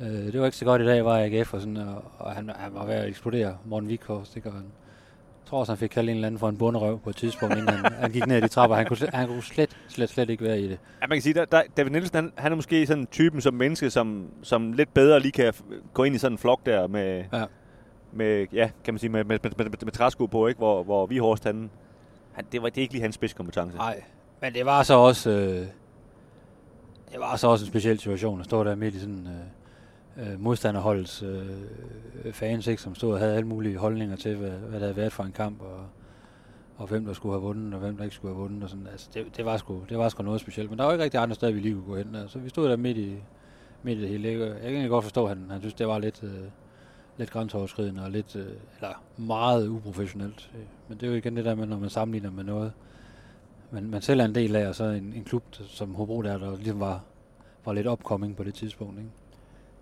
øh, 0.00 0.32
det 0.32 0.40
var 0.40 0.46
ikke 0.46 0.56
så 0.56 0.64
godt 0.64 0.82
i 0.82 0.86
dag, 0.86 1.04
var 1.04 1.18
AGF, 1.18 1.54
og, 1.54 1.60
sådan, 1.60 1.76
og, 1.76 2.04
og 2.18 2.32
han, 2.32 2.50
han, 2.56 2.74
var 2.74 2.86
ved 2.86 2.94
at 2.94 3.08
eksplodere, 3.08 3.56
Morten 3.64 3.88
Vikhorst. 3.88 4.34
Det 4.34 4.42
han, 4.42 4.52
jeg 4.52 5.52
tror 5.52 5.58
også, 5.58 5.72
han 5.72 5.78
fik 5.78 5.88
kaldt 5.88 6.10
en 6.10 6.16
eller 6.16 6.26
anden 6.26 6.38
for 6.38 6.48
en 6.48 6.56
bunderøv 6.56 7.00
på 7.00 7.10
et 7.10 7.16
tidspunkt, 7.16 7.56
inden 7.56 7.68
han, 7.68 7.92
han 7.92 8.10
gik 8.10 8.26
ned 8.26 8.38
i 8.38 8.40
de 8.40 8.48
trapper. 8.48 8.76
Han 8.76 8.86
kunne, 8.86 8.98
han 9.12 9.28
kunne 9.28 9.42
slet, 9.42 9.76
slet, 9.88 10.10
slet 10.10 10.30
ikke 10.30 10.44
være 10.44 10.60
i 10.60 10.68
det. 10.68 10.78
Ja, 11.02 11.06
man 11.06 11.16
kan 11.16 11.22
sige, 11.22 11.34
der, 11.34 11.44
der, 11.44 11.62
David 11.76 11.90
Nielsen, 11.90 12.16
han, 12.16 12.32
han 12.36 12.52
er 12.52 12.56
måske 12.56 12.86
sådan 12.86 13.06
typen 13.06 13.40
som 13.40 13.54
menneske, 13.54 13.90
som, 13.90 14.26
som 14.42 14.72
lidt 14.72 14.94
bedre 14.94 15.20
lige 15.20 15.32
kan 15.32 15.52
gå 15.94 16.04
ind 16.04 16.14
i 16.14 16.18
sådan 16.18 16.34
en 16.34 16.38
flok 16.38 16.66
der 16.66 16.86
med, 16.86 17.24
ja 17.32 17.44
med, 18.12 18.46
ja, 18.52 18.70
kan 18.84 18.94
man 18.94 18.98
sige, 18.98 19.10
med, 19.10 19.24
med, 19.24 19.38
med, 19.42 19.52
med, 19.56 19.66
med 19.82 19.92
træsko 19.92 20.26
på, 20.26 20.46
ikke? 20.46 20.58
Hvor, 20.58 20.82
hvor 20.82 21.06
vi 21.06 21.18
hårdest 21.18 21.44
han, 21.44 21.70
han, 22.32 22.44
det 22.52 22.62
var 22.62 22.68
det 22.68 22.80
ikke 22.80 22.94
lige 22.94 23.02
hans 23.02 23.14
spidskompetence. 23.14 23.76
Nej, 23.76 24.02
men 24.40 24.54
det 24.54 24.66
var 24.66 24.82
så 24.82 24.94
også, 24.94 25.30
øh, 25.30 25.66
det 27.12 27.20
var 27.20 27.36
så 27.36 27.48
også 27.48 27.64
en 27.64 27.68
speciel 27.68 27.98
situation 27.98 28.40
at 28.40 28.44
stå 28.44 28.64
der 28.64 28.74
midt 28.74 28.94
i 28.94 29.00
sådan 29.00 29.26
øh, 29.26 29.59
øh, 30.16 30.40
modstanderholdets 30.40 31.22
øh, 31.22 32.32
fans, 32.32 32.66
ikke, 32.66 32.82
som 32.82 32.94
stod 32.94 33.12
og 33.12 33.18
havde 33.18 33.34
alle 33.34 33.46
mulige 33.46 33.78
holdninger 33.78 34.16
til, 34.16 34.36
hvad, 34.36 34.50
hvad 34.50 34.80
der 34.80 34.86
havde 34.86 34.96
været 34.96 35.12
for 35.12 35.24
en 35.24 35.32
kamp, 35.32 35.60
og, 35.60 35.86
og 36.76 36.86
hvem 36.86 37.04
der 37.04 37.12
skulle 37.12 37.32
have 37.32 37.42
vundet, 37.42 37.74
og 37.74 37.80
hvem 37.80 37.96
der 37.96 38.04
ikke 38.04 38.16
skulle 38.16 38.34
have 38.34 38.42
vundet. 38.42 38.62
Og 38.62 38.70
sådan. 38.70 38.86
Altså, 38.86 39.08
det, 39.14 39.36
det, 39.36 39.44
var 39.44 39.56
sgu, 39.56 39.82
det 39.88 39.98
var 39.98 40.08
sgu 40.08 40.22
noget 40.22 40.40
specielt, 40.40 40.70
men 40.70 40.78
der 40.78 40.84
var 40.84 40.92
ikke 40.92 41.04
rigtig 41.04 41.20
andre 41.20 41.34
steder, 41.34 41.52
vi 41.52 41.60
lige 41.60 41.74
kunne 41.74 41.86
gå 41.86 41.96
hen. 41.96 42.14
Altså, 42.14 42.38
vi 42.38 42.48
stod 42.48 42.68
der 42.68 42.76
midt 42.76 42.96
i, 42.96 43.16
midt 43.82 43.98
i 43.98 44.02
det 44.02 44.08
hele. 44.08 44.56
Jeg 44.62 44.72
kan 44.72 44.88
godt 44.88 45.04
forstå, 45.04 45.24
at 45.24 45.28
han, 45.28 45.50
han 45.50 45.60
synes, 45.60 45.74
det 45.74 45.88
var 45.88 45.98
lidt... 45.98 46.22
Øh, 46.22 46.44
lidt 47.20 47.30
grænseoverskridende 47.30 48.02
og 48.02 48.10
lidt, 48.10 48.36
øh, 48.36 48.46
eller 48.76 49.02
meget 49.16 49.68
uprofessionelt. 49.68 50.50
Men 50.88 50.98
det 50.98 51.06
er 51.06 51.10
jo 51.10 51.16
igen 51.16 51.36
det 51.36 51.44
der 51.44 51.54
med, 51.54 51.66
når 51.66 51.78
man 51.78 51.90
sammenligner 51.90 52.30
med 52.30 52.44
noget, 52.44 52.72
man, 53.70 53.90
man 53.90 54.02
selv 54.02 54.20
er 54.20 54.24
en 54.24 54.34
del 54.34 54.56
af, 54.56 54.68
og 54.68 54.74
så 54.74 54.84
en, 54.84 55.12
en 55.16 55.24
klub 55.24 55.42
som 55.52 55.94
Hobro 55.94 56.22
der, 56.22 56.38
der 56.38 56.56
ligesom 56.56 56.80
var, 56.80 57.04
var 57.64 57.72
lidt 57.72 57.86
opkoming 57.86 58.36
på 58.36 58.44
det 58.44 58.54
tidspunkt. 58.54 58.98
Ikke? 58.98 59.10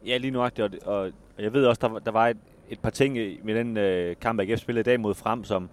Ja, 0.07 0.17
lige 0.17 0.31
nu 0.31 0.41
og, 0.41 0.53
og 0.85 1.13
jeg 1.39 1.53
ved 1.53 1.67
også, 1.67 1.89
der, 1.89 1.99
der 1.99 2.11
var 2.11 2.29
et, 2.29 2.37
et 2.69 2.81
par 2.81 2.91
ting 2.91 3.15
med 3.45 3.55
den 3.55 3.77
øh, 3.77 4.17
kamp, 4.21 4.41
AGF 4.41 4.61
spillede 4.61 4.81
i 4.81 4.91
dag 4.91 5.01
mod 5.01 5.15
frem, 5.15 5.45
som, 5.45 5.71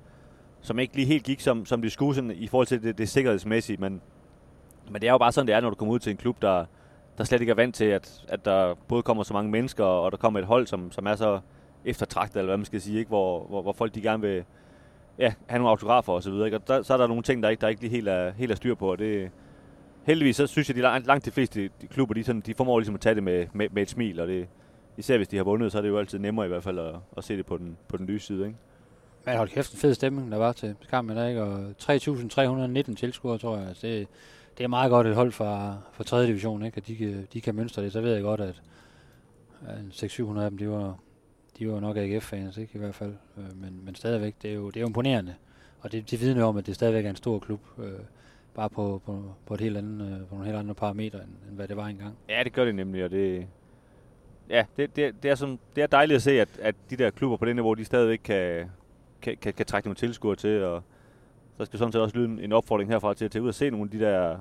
som 0.61 0.79
ikke 0.79 0.95
lige 0.95 1.07
helt 1.07 1.23
gik, 1.23 1.39
som, 1.39 1.65
som 1.65 1.81
de 1.81 1.89
skulle 1.89 2.15
sådan, 2.15 2.31
i 2.31 2.47
forhold 2.47 2.67
til 2.67 2.83
det, 2.83 2.97
det 2.97 3.09
sikkerhedsmæssige, 3.09 3.77
men, 3.77 4.01
men 4.91 5.01
det 5.01 5.07
er 5.07 5.11
jo 5.11 5.17
bare 5.17 5.31
sådan, 5.31 5.47
det 5.47 5.55
er, 5.55 5.61
når 5.61 5.69
du 5.69 5.75
kommer 5.75 5.93
ud 5.93 5.99
til 5.99 6.11
en 6.11 6.17
klub, 6.17 6.41
der, 6.41 6.65
der 7.17 7.23
slet 7.23 7.41
ikke 7.41 7.51
er 7.51 7.55
vant 7.55 7.75
til, 7.75 7.85
at, 7.85 8.25
at 8.27 8.45
der 8.45 8.73
både 8.87 9.03
kommer 9.03 9.23
så 9.23 9.33
mange 9.33 9.51
mennesker, 9.51 9.83
og 9.83 10.11
der 10.11 10.17
kommer 10.17 10.39
et 10.39 10.45
hold, 10.45 10.67
som, 10.67 10.91
som 10.91 11.05
er 11.07 11.15
så 11.15 11.39
eftertragtet, 11.85 12.35
eller 12.35 12.49
hvad 12.49 12.57
man 12.57 12.65
skal 12.65 12.81
sige, 12.81 12.99
ikke? 12.99 13.09
Hvor, 13.09 13.47
hvor, 13.47 13.61
hvor 13.61 13.73
folk 13.73 13.95
de 13.95 14.01
gerne 14.01 14.21
vil 14.21 14.43
ja, 15.19 15.33
have 15.47 15.59
nogle 15.59 15.69
autografer 15.69 16.13
og 16.13 16.23
så 16.23 16.31
videre. 16.31 16.47
Ikke? 16.47 16.57
Og 16.57 16.67
der, 16.67 16.81
så 16.81 16.93
er 16.93 16.97
der 16.97 17.07
nogle 17.07 17.23
ting, 17.23 17.43
der 17.43 17.49
ikke, 17.49 17.61
der 17.61 17.67
ikke 17.67 17.81
lige 17.81 17.91
helt 17.91 18.07
er, 18.07 18.31
helt 18.31 18.51
er 18.51 18.55
styr 18.55 18.75
på, 18.75 18.91
og 18.91 18.99
det, 18.99 19.31
heldigvis 20.05 20.35
så 20.35 20.47
synes 20.47 20.69
jeg, 20.69 20.73
at 20.73 20.77
de 20.77 20.81
langt, 20.81 21.07
langt 21.07 21.25
de 21.25 21.31
fleste 21.31 21.69
de 21.81 21.87
klubber, 21.87 22.13
de, 22.13 22.23
sådan, 22.23 22.41
de 22.41 22.53
formår 22.53 22.79
ligesom 22.79 22.95
at 22.95 23.01
tage 23.01 23.15
det 23.15 23.23
med, 23.23 23.47
med, 23.53 23.67
med 23.71 23.81
et 23.81 23.89
smil, 23.89 24.19
og 24.19 24.27
det, 24.27 24.47
især 24.97 25.17
hvis 25.17 25.27
de 25.27 25.37
har 25.37 25.43
vundet, 25.43 25.71
så 25.71 25.77
er 25.77 25.81
det 25.81 25.89
jo 25.89 25.97
altid 25.99 26.19
nemmere 26.19 26.45
i 26.45 26.49
hvert 26.49 26.63
fald 26.63 26.79
at, 26.79 26.95
at 27.17 27.23
se 27.23 27.37
det 27.37 27.45
på 27.45 27.57
den, 27.57 27.77
på 27.87 27.97
den 27.97 28.05
lyse 28.05 28.25
side. 28.25 28.45
Ikke? 28.45 28.57
Men 29.25 29.37
hold 29.37 29.49
kæft, 29.49 29.73
en 29.73 29.79
fed 29.79 29.93
stemning, 29.93 30.31
der 30.31 30.37
var 30.37 30.51
til 30.51 30.75
kampen 30.89 31.17
der, 31.17 31.27
ikke? 31.27 31.43
Og 31.43 31.73
3.319 32.89 32.95
tilskuere, 32.95 33.37
tror 33.37 33.57
jeg. 33.57 33.67
Altså, 33.67 33.87
det, 33.87 34.07
det 34.57 34.63
er 34.63 34.67
meget 34.67 34.89
godt 34.89 35.07
et 35.07 35.15
hold 35.15 35.31
fra, 35.31 35.77
fra 35.93 36.03
3. 36.03 36.27
division, 36.27 36.65
ikke? 36.65 36.77
At 36.77 36.87
de, 36.87 37.27
de 37.33 37.41
kan 37.41 37.55
mønstre 37.55 37.83
det. 37.83 37.91
Så 37.91 38.01
ved 38.01 38.13
jeg 38.13 38.21
godt, 38.21 38.41
at 38.41 38.61
600-700 39.91 40.39
af 40.39 40.49
dem, 40.49 40.57
de 40.57 40.69
var, 40.69 40.99
de 41.59 41.71
var 41.71 41.79
nok 41.79 41.97
AGF-fans, 41.97 42.57
ikke 42.57 42.75
i 42.75 42.77
hvert 42.79 42.95
fald. 42.95 43.13
Øh, 43.37 43.61
men, 43.61 43.81
men 43.85 43.95
stadigvæk, 43.95 44.35
det 44.41 44.49
er 44.49 44.55
jo, 44.55 44.67
det 44.67 44.77
er 44.77 44.81
jo 44.81 44.87
imponerende. 44.87 45.35
Og 45.79 45.91
det, 45.91 46.11
det 46.11 46.21
vidner 46.21 46.43
om, 46.43 46.57
at 46.57 46.65
det 46.65 46.75
stadigvæk 46.75 47.05
er 47.05 47.09
en 47.09 47.15
stor 47.15 47.39
klub. 47.39 47.61
Øh, 47.79 47.99
Bare 48.55 48.69
på, 48.69 49.01
på, 49.05 49.23
på, 49.45 49.53
et 49.53 49.61
helt 49.61 49.77
andet, 49.77 50.07
øh, 50.07 50.27
på 50.27 50.35
nogle 50.35 50.45
helt 50.45 50.57
andre 50.57 50.75
parametre, 50.75 51.19
end, 51.19 51.31
end 51.47 51.55
hvad 51.55 51.67
det 51.67 51.77
var 51.77 51.85
engang. 51.85 52.15
Ja, 52.29 52.43
det 52.43 52.53
gør 52.53 52.65
det 52.65 52.75
nemlig, 52.75 53.03
og 53.03 53.11
det, 53.11 53.47
ja, 54.49 54.65
det, 54.77 54.95
det, 54.95 55.23
det, 55.23 55.31
er, 55.31 55.35
som, 55.35 55.59
det 55.75 55.83
er 55.83 55.87
dejligt 55.87 56.15
at 56.15 56.21
se, 56.21 56.41
at, 56.41 56.49
at 56.61 56.75
de 56.89 56.95
der 56.95 57.09
klubber 57.09 57.37
på 57.37 57.45
det 57.45 57.55
niveau, 57.55 57.73
de 57.73 57.85
stadigvæk 57.85 58.19
kan, 58.23 58.71
kan, 59.21 59.37
kan, 59.37 59.53
kan 59.53 59.65
trække 59.65 59.87
nogle 59.87 59.95
tilskuere 59.95 60.35
til, 60.35 60.63
og 60.63 60.83
så 61.57 61.65
skal 61.65 61.79
sådan 61.79 61.91
set 61.91 62.01
også 62.01 62.17
lyde 62.17 62.43
en 62.43 62.51
opfordring 62.51 62.89
herfra 62.89 63.13
til 63.13 63.25
at 63.25 63.31
tage 63.31 63.41
ud 63.41 63.47
og 63.47 63.53
se 63.53 63.69
nogle 63.69 63.83
af 63.83 63.89
de 63.91 63.99
der 63.99 64.37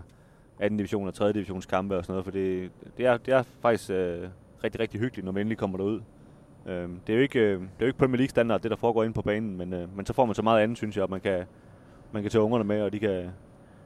2. 0.61 0.69
division 0.69 1.09
og 1.09 1.15
3. 1.15 1.33
divisions 1.33 1.67
kampe 1.67 1.97
og 1.97 2.05
sådan 2.05 2.13
noget, 2.13 2.25
for 2.25 2.33
det, 2.33 2.71
det, 2.97 3.07
er, 3.07 3.17
det 3.17 3.35
er 3.35 3.43
faktisk 3.43 3.91
øh, 3.91 4.29
rigtig, 4.65 4.81
rigtig 4.81 5.01
hyggeligt, 5.01 5.25
når 5.25 5.33
man 5.33 5.41
endelig 5.41 5.59
kommer 5.59 5.79
derud. 5.79 6.01
Øh, 6.67 6.89
det 7.07 7.13
er 7.13 7.15
jo 7.15 7.23
ikke, 7.23 7.39
øh, 7.39 7.61
det 7.61 7.61
er 7.61 7.67
jo 7.81 7.87
ikke 7.87 7.99
Premier 7.99 8.17
League 8.17 8.31
standard, 8.31 8.61
det 8.61 8.71
der 8.71 8.77
foregår 8.77 9.03
inde 9.03 9.15
på 9.15 9.23
banen, 9.23 9.57
men, 9.57 9.73
øh, 9.73 9.97
men 9.97 10.07
så 10.07 10.13
får 10.13 10.25
man 10.25 10.35
så 10.35 10.43
meget 10.43 10.63
andet, 10.63 10.77
synes 10.77 10.97
jeg, 10.97 11.05
at 11.05 11.11
man 11.11 11.21
kan, 11.21 11.45
man 12.13 12.23
kan 12.23 12.31
tage 12.31 12.43
ungerne 12.43 12.65
med, 12.65 12.83
og 12.83 12.93
de 12.93 12.99
kan 12.99 13.31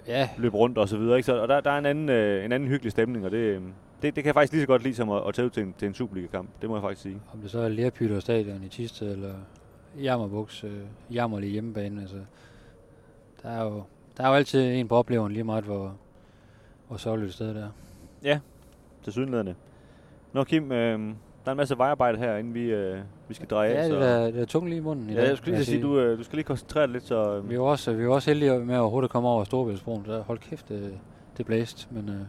ja. 0.09 0.29
løbe 0.38 0.57
rundt 0.57 0.79
og 0.79 0.88
så 0.88 0.99
videre. 0.99 1.16
Ikke? 1.16 1.27
Så, 1.27 1.40
og 1.40 1.49
der, 1.49 1.61
der 1.61 1.71
er 1.71 1.79
en 1.79 1.87
anden, 1.87 2.09
øh, 2.09 2.44
en 2.44 2.53
anden 2.53 2.68
hyggelig 2.68 2.92
stemning, 2.92 3.25
og 3.25 3.31
det, 3.31 3.37
øh, 3.38 3.62
det, 4.03 4.03
det 4.03 4.14
kan 4.14 4.27
jeg 4.27 4.35
faktisk 4.35 4.53
lige 4.53 4.62
så 4.62 4.66
godt 4.66 4.83
lide 4.83 4.94
som 4.94 5.11
at, 5.11 5.23
at 5.29 5.35
tage 5.35 5.47
ud 5.47 5.51
til 5.51 5.62
en, 5.62 5.75
til 5.79 5.88
en 5.88 5.94
Superliga-kamp. 5.94 6.49
Det 6.61 6.68
må 6.68 6.77
jeg 6.77 6.83
faktisk 6.83 7.03
sige. 7.03 7.21
Om 7.35 7.40
det 7.40 7.51
så 7.51 7.59
er 7.59 7.68
Lerpytter 7.68 8.21
Stadion 8.21 8.62
i 8.64 8.68
Tisted, 8.68 9.12
eller 9.12 9.35
Jammerbuks, 10.03 10.64
øh, 10.64 10.81
Jammerlige 11.14 11.53
hjemmebane, 11.53 12.01
altså, 12.01 12.16
der 13.42 13.49
er 13.49 13.64
jo, 13.64 13.83
der 14.16 14.25
er 14.25 14.29
jo 14.29 14.35
altid 14.35 14.75
en 14.75 14.88
på 14.88 14.97
opleveren 14.97 15.33
lige 15.33 15.44
meget, 15.44 15.64
hvor, 15.64 15.97
hvor 16.88 16.97
sørgeligt 16.97 17.35
sted 17.35 17.55
der. 17.55 17.68
Ja, 18.23 18.40
til 19.05 19.12
sydenlædende. 19.12 19.55
Nå 20.33 20.44
Kim, 20.44 20.73
øh, 20.73 20.99
der 21.44 21.47
er 21.47 21.51
en 21.51 21.57
masse 21.57 21.79
vejarbejde 21.79 22.18
her, 22.18 22.37
inden 22.37 22.55
vi, 22.55 22.62
øh, 22.62 23.01
vi 23.29 23.35
skal 23.35 23.49
dreje 23.49 23.71
ja, 23.71 23.77
af. 23.77 23.88
Ja, 23.88 23.95
det, 23.95 24.09
er, 24.09 24.31
det 24.31 24.41
er 24.41 24.45
tungt 24.45 24.69
lige 24.69 24.79
i 24.79 24.83
munden 24.83 25.11
i 25.11 25.12
ja, 25.12 25.21
dag. 25.21 25.29
jeg 25.29 25.37
skulle 25.37 25.55
lige 25.55 25.64
sige, 25.64 25.83
du, 25.83 25.99
øh, 25.99 26.19
du 26.19 26.25
skal 26.25 26.37
lige 26.37 26.45
koncentrere 26.45 26.87
dig 26.87 26.93
lidt. 26.93 27.07
Så, 27.07 27.37
øh. 27.37 27.51
Vi 27.51 27.55
er 27.55 27.61
også, 27.61 27.93
vi 27.93 28.05
er 28.05 28.09
også 28.09 28.31
heldige 28.31 28.59
med 28.59 28.75
at 28.75 28.81
overhovedet 28.81 29.11
komme 29.11 29.29
over 29.29 29.45
Storbæltsbroen. 29.45 30.05
Der, 30.05 30.23
hold 30.23 30.38
kæft, 30.38 30.69
det, 30.69 30.99
det 31.37 31.47
blæste, 31.47 31.87
men 31.91 32.09
øh, 32.09 32.21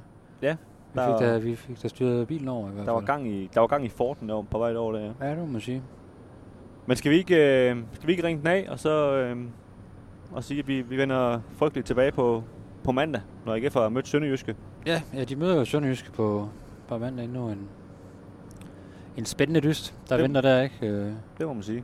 ja, 0.41 0.55
vi, 0.93 0.99
fik 0.99 1.27
da, 1.27 1.37
vi 1.37 1.55
fik 1.55 1.83
da 1.83 1.87
styret 1.87 2.27
bilen 2.27 2.47
over 2.47 2.61
i 2.61 2.63
hvert 2.63 2.75
fald. 2.75 2.87
Der 2.87 2.93
var 2.93 3.01
gang 3.01 3.27
i, 3.27 3.49
der 3.53 3.59
var 3.59 3.67
gang 3.67 3.85
i 3.85 3.89
forten 3.89 4.29
der 4.29 4.45
på 4.51 4.57
vej 4.57 4.75
over 4.75 4.93
der. 4.93 5.13
Ja, 5.21 5.29
det 5.29 5.37
må 5.37 5.45
man 5.45 5.61
sige. 5.61 5.83
Men 6.85 6.97
skal 6.97 7.11
vi 7.11 7.17
ikke, 7.17 7.69
øh, 7.69 7.77
skal 7.93 8.07
vi 8.07 8.11
ikke 8.11 8.23
ringe 8.23 8.39
den 8.39 8.47
af, 8.47 8.67
og 8.69 8.79
så 8.79 9.15
øh, 9.15 9.37
og 10.31 10.43
sige, 10.43 10.59
at 10.59 10.67
vi, 10.67 10.81
vi 10.81 10.97
vender 10.97 11.39
frygteligt 11.57 11.87
tilbage 11.87 12.11
på, 12.11 12.43
på 12.83 12.91
mandag, 12.91 13.21
når 13.45 13.55
IGF 13.55 13.73
har 13.73 13.89
mødt 13.89 14.07
Sønderjyske? 14.07 14.55
Ja, 14.85 15.01
ja 15.13 15.23
de 15.23 15.35
møder 15.35 15.55
jo 15.55 15.65
Sønderjyske 15.65 16.11
på, 16.11 16.49
på 16.87 16.97
mandag 16.97 17.25
endnu 17.25 17.49
en, 17.49 17.69
en 19.19 19.25
spændende 19.25 19.61
dyst, 19.61 19.95
der 20.09 20.15
det, 20.15 20.23
venter 20.23 20.41
der, 20.41 20.61
ikke? 20.61 20.87
Øh, 20.87 21.13
det 21.37 21.47
må 21.47 21.53
man 21.53 21.63
sige. 21.63 21.83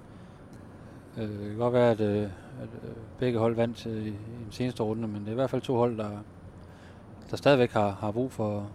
Øh, 1.18 1.30
det 1.30 1.48
kan 1.48 1.58
godt 1.58 1.74
være, 1.74 1.92
at, 1.92 2.00
øh, 2.00 2.22
at 2.62 2.70
øh, 2.84 2.90
begge 3.20 3.40
hold 3.40 3.56
vandt 3.56 3.86
i, 3.86 3.90
i 3.90 4.14
den 4.44 4.52
seneste 4.52 4.84
runde, 4.84 5.08
men 5.08 5.22
det 5.22 5.28
er 5.28 5.32
i 5.32 5.36
hvert 5.36 5.50
fald 5.50 5.62
to 5.62 5.76
hold, 5.76 5.98
der, 5.98 6.10
der 7.32 7.38
stadigvæk 7.38 7.72
har, 7.72 7.98
har 8.00 8.12
brug 8.12 8.32
for, 8.32 8.70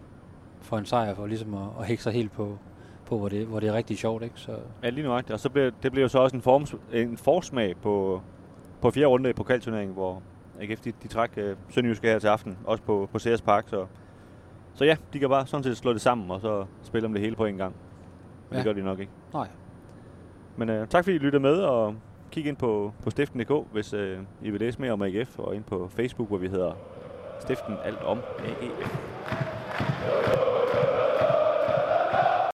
for 0.61 0.79
en 0.79 0.87
sejr, 0.87 1.15
for 1.15 1.27
ligesom 1.27 1.55
at, 1.55 1.69
at 1.81 1.87
hække 1.87 2.03
sig 2.03 2.13
helt 2.13 2.33
på, 2.33 2.59
på 3.07 3.19
hvor, 3.19 3.29
det, 3.29 3.47
hvor 3.47 3.61
det 3.61 3.69
er 3.69 3.73
rigtig 3.73 3.99
sjovt. 3.99 4.23
Ikke? 4.23 4.41
Så. 4.41 4.57
Ja, 4.83 4.91
lige 4.91 5.07
nu 5.07 5.13
Og 5.13 5.41
så 5.41 5.49
bliver, 5.49 5.71
det 5.83 5.93
bliver 5.93 6.05
jo 6.05 6.09
så 6.09 6.19
også 6.19 6.37
en, 6.37 6.43
forms, 6.43 6.75
en 6.93 7.17
forsmag 7.17 7.77
på, 7.77 8.23
på 8.81 8.91
fjerde 8.91 9.07
runde 9.07 9.31
i 9.31 9.33
pokalturneringen, 9.33 9.95
hvor 9.95 10.23
AGF 10.61 10.81
de, 10.81 10.93
de 11.03 11.09
træk 11.09 11.31
uh, 11.37 11.45
Sønderjyske 11.71 12.07
her 12.07 12.19
til 12.19 12.29
aften, 12.29 12.59
også 12.65 12.83
på, 12.83 13.09
på 13.13 13.19
CS 13.19 13.41
Park. 13.41 13.69
Så, 13.69 13.87
så 14.75 14.85
ja, 14.85 14.97
de 15.13 15.19
kan 15.19 15.29
bare 15.29 15.47
sådan 15.47 15.65
set 15.65 15.77
slå 15.77 15.93
det 15.93 16.01
sammen, 16.01 16.31
og 16.31 16.41
så 16.41 16.65
spille 16.83 17.07
om 17.07 17.13
det 17.13 17.23
hele 17.23 17.37
på 17.37 17.47
en 17.47 17.57
gang. 17.57 17.75
Men 18.51 18.53
ja. 18.53 18.59
det 18.59 18.65
gør 18.65 18.73
de 18.73 18.83
nok 18.83 19.01
ikke. 19.01 19.13
Nej. 19.33 19.49
Men 20.57 20.71
uh, 20.71 20.89
tak 20.89 21.05
fordi 21.05 21.17
I 21.17 21.19
lyttede 21.19 21.43
med, 21.43 21.57
og 21.57 21.95
kig 22.31 22.47
ind 22.47 22.57
på, 22.57 22.93
på 23.03 23.11
stiften.dk, 23.11 23.53
hvis 23.73 23.95
uh, 23.95 24.01
I 24.43 24.51
vil 24.51 24.61
læse 24.61 24.81
mere 24.81 24.93
om 24.93 25.03
AGF, 25.03 25.39
og 25.39 25.55
ind 25.55 25.65
på 25.65 25.89
Facebook, 25.89 26.29
hvor 26.29 26.39
vi 26.39 26.49
hedder 26.49 26.73
Stiften 27.41 27.75
Alt 27.85 28.03
Om 28.03 28.19
AGF. 28.39 30.50